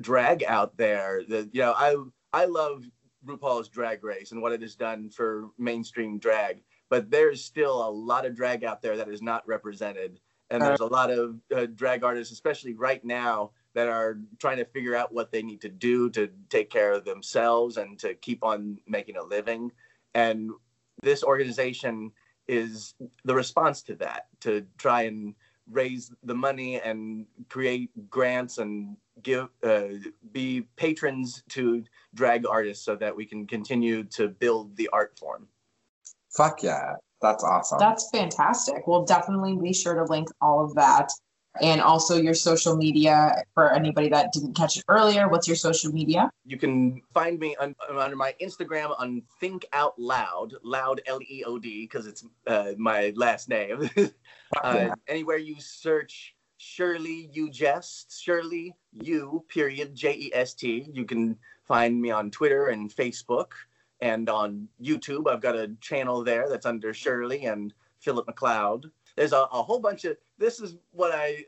drag 0.00 0.42
out 0.42 0.76
there 0.76 1.22
that 1.28 1.54
you 1.54 1.60
know. 1.60 1.74
I 1.76 1.94
I 2.32 2.46
love 2.46 2.84
RuPaul's 3.26 3.68
Drag 3.68 4.02
Race 4.04 4.32
and 4.32 4.40
what 4.40 4.52
it 4.52 4.62
has 4.62 4.74
done 4.74 5.10
for 5.10 5.50
mainstream 5.58 6.18
drag, 6.18 6.62
but 6.88 7.10
there's 7.10 7.44
still 7.44 7.86
a 7.86 7.90
lot 7.90 8.24
of 8.24 8.34
drag 8.34 8.64
out 8.64 8.80
there 8.82 8.96
that 8.96 9.08
is 9.08 9.22
not 9.22 9.46
represented, 9.46 10.20
and 10.50 10.62
there's 10.62 10.80
a 10.80 10.86
lot 10.86 11.10
of 11.10 11.40
uh, 11.54 11.66
drag 11.74 12.04
artists, 12.04 12.32
especially 12.32 12.74
right 12.74 13.04
now, 13.04 13.50
that 13.74 13.88
are 13.88 14.18
trying 14.38 14.56
to 14.56 14.64
figure 14.64 14.94
out 14.94 15.12
what 15.12 15.30
they 15.30 15.42
need 15.42 15.60
to 15.60 15.68
do 15.68 16.08
to 16.10 16.30
take 16.48 16.70
care 16.70 16.92
of 16.92 17.04
themselves 17.04 17.76
and 17.76 17.98
to 17.98 18.14
keep 18.14 18.42
on 18.44 18.78
making 18.86 19.16
a 19.16 19.22
living. 19.22 19.70
And 20.14 20.50
this 21.02 21.22
organization 21.22 22.12
is 22.48 22.94
the 23.24 23.34
response 23.34 23.82
to 23.82 23.96
that 23.96 24.28
to 24.40 24.64
try 24.78 25.02
and 25.02 25.34
raise 25.70 26.12
the 26.22 26.34
money 26.34 26.80
and 26.80 27.26
create 27.48 27.90
grants 28.10 28.58
and 28.58 28.96
give 29.22 29.48
uh, 29.64 29.88
be 30.32 30.62
patrons 30.76 31.42
to 31.48 31.82
drag 32.14 32.46
artists 32.46 32.84
so 32.84 32.96
that 32.96 33.14
we 33.14 33.24
can 33.24 33.46
continue 33.46 34.04
to 34.04 34.28
build 34.28 34.76
the 34.76 34.88
art 34.92 35.18
form. 35.18 35.48
Fuck 36.36 36.62
yeah. 36.62 36.94
That's 37.22 37.42
awesome. 37.42 37.78
That's 37.78 38.10
fantastic. 38.10 38.86
We'll 38.86 39.04
definitely 39.04 39.56
be 39.56 39.72
sure 39.72 39.94
to 39.94 40.04
link 40.04 40.28
all 40.40 40.62
of 40.64 40.74
that. 40.74 41.10
And 41.60 41.80
also 41.80 42.16
your 42.16 42.34
social 42.34 42.76
media 42.76 43.42
for 43.54 43.72
anybody 43.72 44.08
that 44.10 44.32
didn't 44.32 44.54
catch 44.54 44.76
it 44.76 44.84
earlier. 44.88 45.28
What's 45.28 45.46
your 45.46 45.56
social 45.56 45.92
media? 45.92 46.30
You 46.44 46.58
can 46.58 47.02
find 47.14 47.38
me 47.38 47.56
on, 47.60 47.74
under 47.88 48.16
my 48.16 48.34
Instagram 48.40 48.94
on 48.98 49.22
Think 49.40 49.64
Out 49.72 49.98
Loud, 49.98 50.54
loud 50.62 51.00
L 51.06 51.20
E 51.22 51.44
O 51.46 51.58
D, 51.58 51.82
because 51.84 52.06
it's 52.06 52.24
uh, 52.46 52.72
my 52.76 53.12
last 53.16 53.48
name. 53.48 53.88
uh, 54.62 54.88
anywhere 55.08 55.38
you 55.38 55.56
search 55.58 56.34
Shirley 56.58 57.30
U. 57.32 57.50
Jest, 57.50 58.20
Shirley 58.20 58.74
You 58.92 59.44
period 59.48 59.94
J 59.94 60.14
E 60.14 60.30
S 60.34 60.54
T. 60.54 60.86
You 60.92 61.04
can 61.04 61.36
find 61.64 62.00
me 62.00 62.10
on 62.10 62.30
Twitter 62.30 62.68
and 62.68 62.94
Facebook 62.94 63.52
and 64.00 64.28
on 64.28 64.68
YouTube. 64.82 65.30
I've 65.30 65.40
got 65.40 65.56
a 65.56 65.72
channel 65.80 66.22
there 66.22 66.48
that's 66.48 66.66
under 66.66 66.92
Shirley 66.92 67.44
and 67.46 67.72
Philip 68.00 68.26
McLeod. 68.26 68.90
There's 69.16 69.32
a, 69.32 69.42
a 69.52 69.62
whole 69.62 69.80
bunch 69.80 70.04
of 70.04 70.16
this 70.38 70.60
is 70.60 70.76
what 70.92 71.12
I 71.12 71.44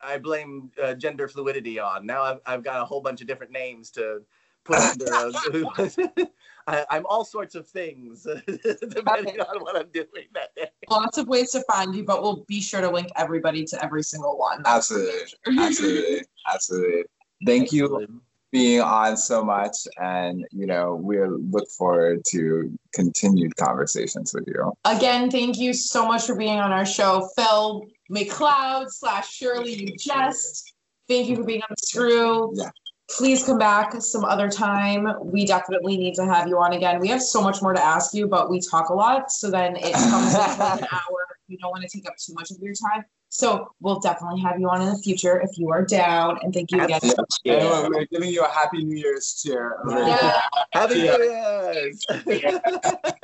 I 0.00 0.18
blame 0.18 0.70
uh, 0.82 0.94
gender 0.94 1.28
fluidity 1.28 1.78
on. 1.78 2.06
Now 2.06 2.22
I've, 2.22 2.40
I've 2.46 2.64
got 2.64 2.80
a 2.80 2.84
whole 2.84 3.00
bunch 3.00 3.20
of 3.20 3.26
different 3.26 3.52
names 3.52 3.90
to 3.92 4.22
put 4.64 4.78
under. 4.78 5.06
A, 5.06 6.28
I, 6.66 6.84
I'm 6.90 7.06
all 7.06 7.24
sorts 7.24 7.54
of 7.54 7.66
things 7.66 8.26
depending 8.46 9.40
on 9.40 9.60
what 9.60 9.76
I'm 9.76 9.88
doing 9.92 10.26
that 10.34 10.54
day. 10.54 10.68
Lots 10.90 11.16
of 11.18 11.28
ways 11.28 11.52
to 11.52 11.62
find 11.62 11.94
you, 11.94 12.04
but 12.04 12.22
we'll 12.22 12.44
be 12.46 12.60
sure 12.60 12.80
to 12.80 12.90
link 12.90 13.08
everybody 13.16 13.64
to 13.64 13.84
every 13.84 14.02
single 14.02 14.36
one. 14.36 14.62
Absolutely. 14.66 15.32
Absolutely. 15.46 16.24
Absolutely. 16.46 17.04
Thank 17.46 17.72
you 17.72 18.20
being 18.52 18.80
on 18.80 19.16
so 19.16 19.44
much 19.44 19.76
and 19.98 20.46
you 20.50 20.66
know 20.66 20.94
we 20.94 21.18
look 21.50 21.68
forward 21.70 22.22
to 22.24 22.70
continued 22.94 23.54
conversations 23.56 24.32
with 24.32 24.44
you 24.46 24.72
Again, 24.84 25.30
thank 25.30 25.58
you 25.58 25.72
so 25.72 26.06
much 26.06 26.26
for 26.26 26.36
being 26.36 26.58
on 26.58 26.72
our 26.72 26.86
show, 26.86 27.28
Phil 27.36 27.86
McLeod 28.10 28.86
slash 28.88 29.32
Shirley 29.32 29.74
U. 29.74 29.96
Jest. 29.98 30.74
Thank 31.08 31.28
you 31.28 31.36
for 31.36 31.44
being 31.44 31.62
on 31.62 31.68
the 31.70 31.76
screw. 31.86 32.52
Yeah. 32.54 32.70
Please 33.10 33.44
come 33.44 33.58
back 33.58 33.94
some 34.00 34.24
other 34.24 34.48
time. 34.48 35.06
We 35.22 35.44
definitely 35.44 35.96
need 35.96 36.14
to 36.14 36.24
have 36.24 36.48
you 36.48 36.58
on 36.58 36.72
again. 36.72 37.00
We 37.00 37.08
have 37.08 37.22
so 37.22 37.40
much 37.40 37.62
more 37.62 37.72
to 37.72 37.82
ask 37.82 38.14
you, 38.14 38.26
but 38.26 38.50
we 38.50 38.60
talk 38.60 38.88
a 38.88 38.94
lot. 38.94 39.30
So 39.30 39.50
then 39.50 39.76
it 39.76 39.92
comes 39.92 40.34
in 40.34 40.40
like 40.58 40.82
an 40.82 40.88
hour. 40.92 41.26
We 41.48 41.56
don't 41.56 41.70
want 41.70 41.82
to 41.82 41.88
take 41.88 42.08
up 42.08 42.16
too 42.16 42.34
much 42.34 42.50
of 42.50 42.58
your 42.60 42.74
time. 42.74 43.04
So 43.28 43.72
we'll 43.80 43.98
definitely 43.98 44.40
have 44.40 44.58
you 44.58 44.68
on 44.68 44.82
in 44.82 44.88
the 44.88 44.98
future 44.98 45.40
if 45.40 45.58
you 45.58 45.70
are 45.70 45.84
down. 45.84 46.38
And 46.42 46.54
thank 46.54 46.70
you 46.70 46.82
again. 46.82 47.00
yeah. 47.44 47.84
and 47.84 47.94
we're 47.94 48.06
giving 48.06 48.30
you 48.30 48.44
a 48.44 48.48
happy 48.48 48.84
new 48.84 48.96
year's 48.96 49.40
cheer 49.42 49.78
Yeah. 49.88 50.40
Happy 50.72 51.00
Yeah. 51.00 51.16
New 51.16 52.32
Year's! 52.32 52.62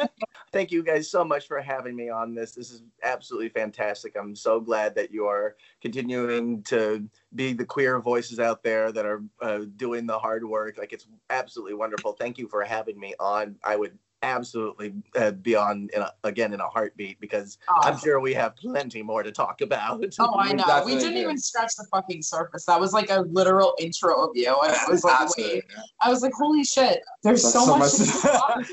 Thank 0.53 0.70
you 0.70 0.82
guys 0.82 1.11
so 1.11 1.24
much 1.24 1.46
for 1.46 1.62
having 1.62 1.96
me 1.96 2.11
on 2.11 2.34
this. 2.34 2.53
This 2.53 2.70
is 2.70 2.82
absolutely 3.03 3.48
fantastic. 3.48 4.14
I'm 4.20 4.36
so 4.36 4.61
glad 4.61 4.94
that 4.96 5.11
you 5.11 5.24
are 5.26 5.57
continuing 5.80 6.62
to 6.64 7.09
be 7.34 7.55
the 7.55 7.64
queer 7.64 7.98
voices 8.00 8.38
out 8.38 8.62
there 8.62 8.92
that 8.92 9.07
are 9.07 9.22
uh, 9.40 9.61
doing 9.76 10.07
the 10.07 10.18
hard 10.18 10.44
work. 10.44 10.76
Like 10.76 10.92
it's 10.92 11.07
absolutely 11.30 11.72
wonderful. 11.72 12.12
Thank 12.12 12.36
you 12.36 12.48
for 12.48 12.62
having 12.64 13.00
me 13.00 13.14
on. 13.18 13.57
I 13.64 13.76
would 13.76 13.96
absolutely 14.22 14.92
uh, 15.16 15.32
be 15.32 15.54
on 15.54 15.88
in 15.94 16.02
a, 16.02 16.12
again 16.24 16.52
in 16.52 16.60
a 16.60 16.68
heartbeat 16.68 17.20
because 17.20 17.58
I'm 17.82 17.98
sure 17.98 18.20
we 18.20 18.34
have 18.34 18.56
plenty 18.56 19.02
more 19.02 19.22
to 19.22 19.32
talk 19.32 19.60
about. 19.60 20.04
Oh, 20.18 20.34
I 20.38 20.50
We 20.50 20.54
know. 20.54 20.82
We 20.84 20.94
didn't 20.96 21.16
even 21.16 21.38
scratch 21.38 21.72
the 21.76 21.84
fucking 21.90 22.22
surface. 22.22 22.64
That 22.66 22.78
was 22.78 22.92
like 22.92 23.10
a 23.10 23.22
literal 23.22 23.74
intro 23.78 24.22
of 24.22 24.30
you. 24.34 24.54
And 24.62 24.72
I 24.72 24.88
was 24.88 25.02
like, 25.02 25.28
wait. 25.36 25.64
I 26.00 26.10
was 26.10 26.22
like, 26.22 26.32
holy 26.34 26.64
shit. 26.64 27.00
There's 27.24 27.42
so, 27.42 27.64
so 27.64 27.76
much. 27.76 27.98
much- 27.98 27.98
to 27.98 28.22
talk 28.22 28.66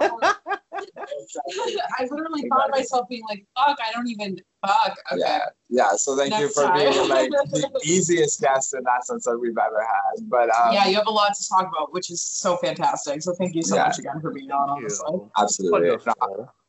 about. 0.00 0.36
I 1.98 2.04
literally 2.10 2.48
thought 2.48 2.70
myself 2.70 3.08
being 3.08 3.22
like, 3.28 3.46
fuck, 3.56 3.78
I 3.86 3.92
don't 3.92 4.08
even 4.08 4.38
fuck. 4.64 4.96
Okay. 5.12 5.20
yeah 5.20 5.46
yeah 5.68 5.90
so 5.96 6.16
thank 6.16 6.36
you 6.38 6.48
for 6.48 6.62
time. 6.64 6.78
being 6.78 7.08
like 7.08 7.30
the 7.30 7.80
easiest 7.84 8.40
guest 8.40 8.74
in 8.74 8.82
that 8.84 9.04
sense 9.06 9.24
that 9.24 9.38
we've 9.38 9.56
ever 9.58 9.80
had 9.80 10.28
but 10.30 10.48
um 10.56 10.72
yeah, 10.72 10.86
you 10.86 10.94
have 10.96 11.06
a 11.06 11.10
lot 11.10 11.34
to 11.34 11.48
talk 11.48 11.68
about, 11.68 11.92
which 11.92 12.10
is 12.10 12.22
so 12.22 12.56
fantastic. 12.56 13.22
So 13.22 13.34
thank 13.34 13.54
you 13.54 13.62
so 13.62 13.76
Yeah. 13.76 13.84
much 13.84 13.98
again 13.98 14.20
for 14.20 14.30
being 14.30 14.50
on, 14.50 14.68
Thank 14.68 14.84
honestly. 14.84 15.30
absolutely 15.38 15.98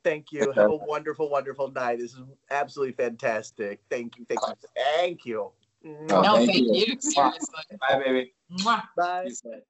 Thank 0.04 0.32
you. 0.32 0.52
Have 0.52 0.70
a 0.70 0.76
wonderful, 0.88 1.30
wonderful 1.30 1.72
night. 1.72 1.98
This 1.98 2.14
is 2.14 2.22
absolutely 2.52 2.94
fantastic. 2.94 3.80
Thank 3.90 4.18
you. 4.18 4.26
Thank 4.30 4.40
you. 4.48 4.54
Thank 4.76 5.26
you. 5.26 5.52
Oh, 5.84 6.22
no, 6.22 6.36
thank 6.36 6.52
thank 6.52 6.66
you. 6.68 6.74
you. 6.74 7.02
Seriously. 7.02 7.64
Bye, 7.82 8.02
baby. 8.04 8.34
Mwah. 8.60 8.84
Bye. 8.96 9.24
Peace 9.26 9.42
out. 9.52 9.62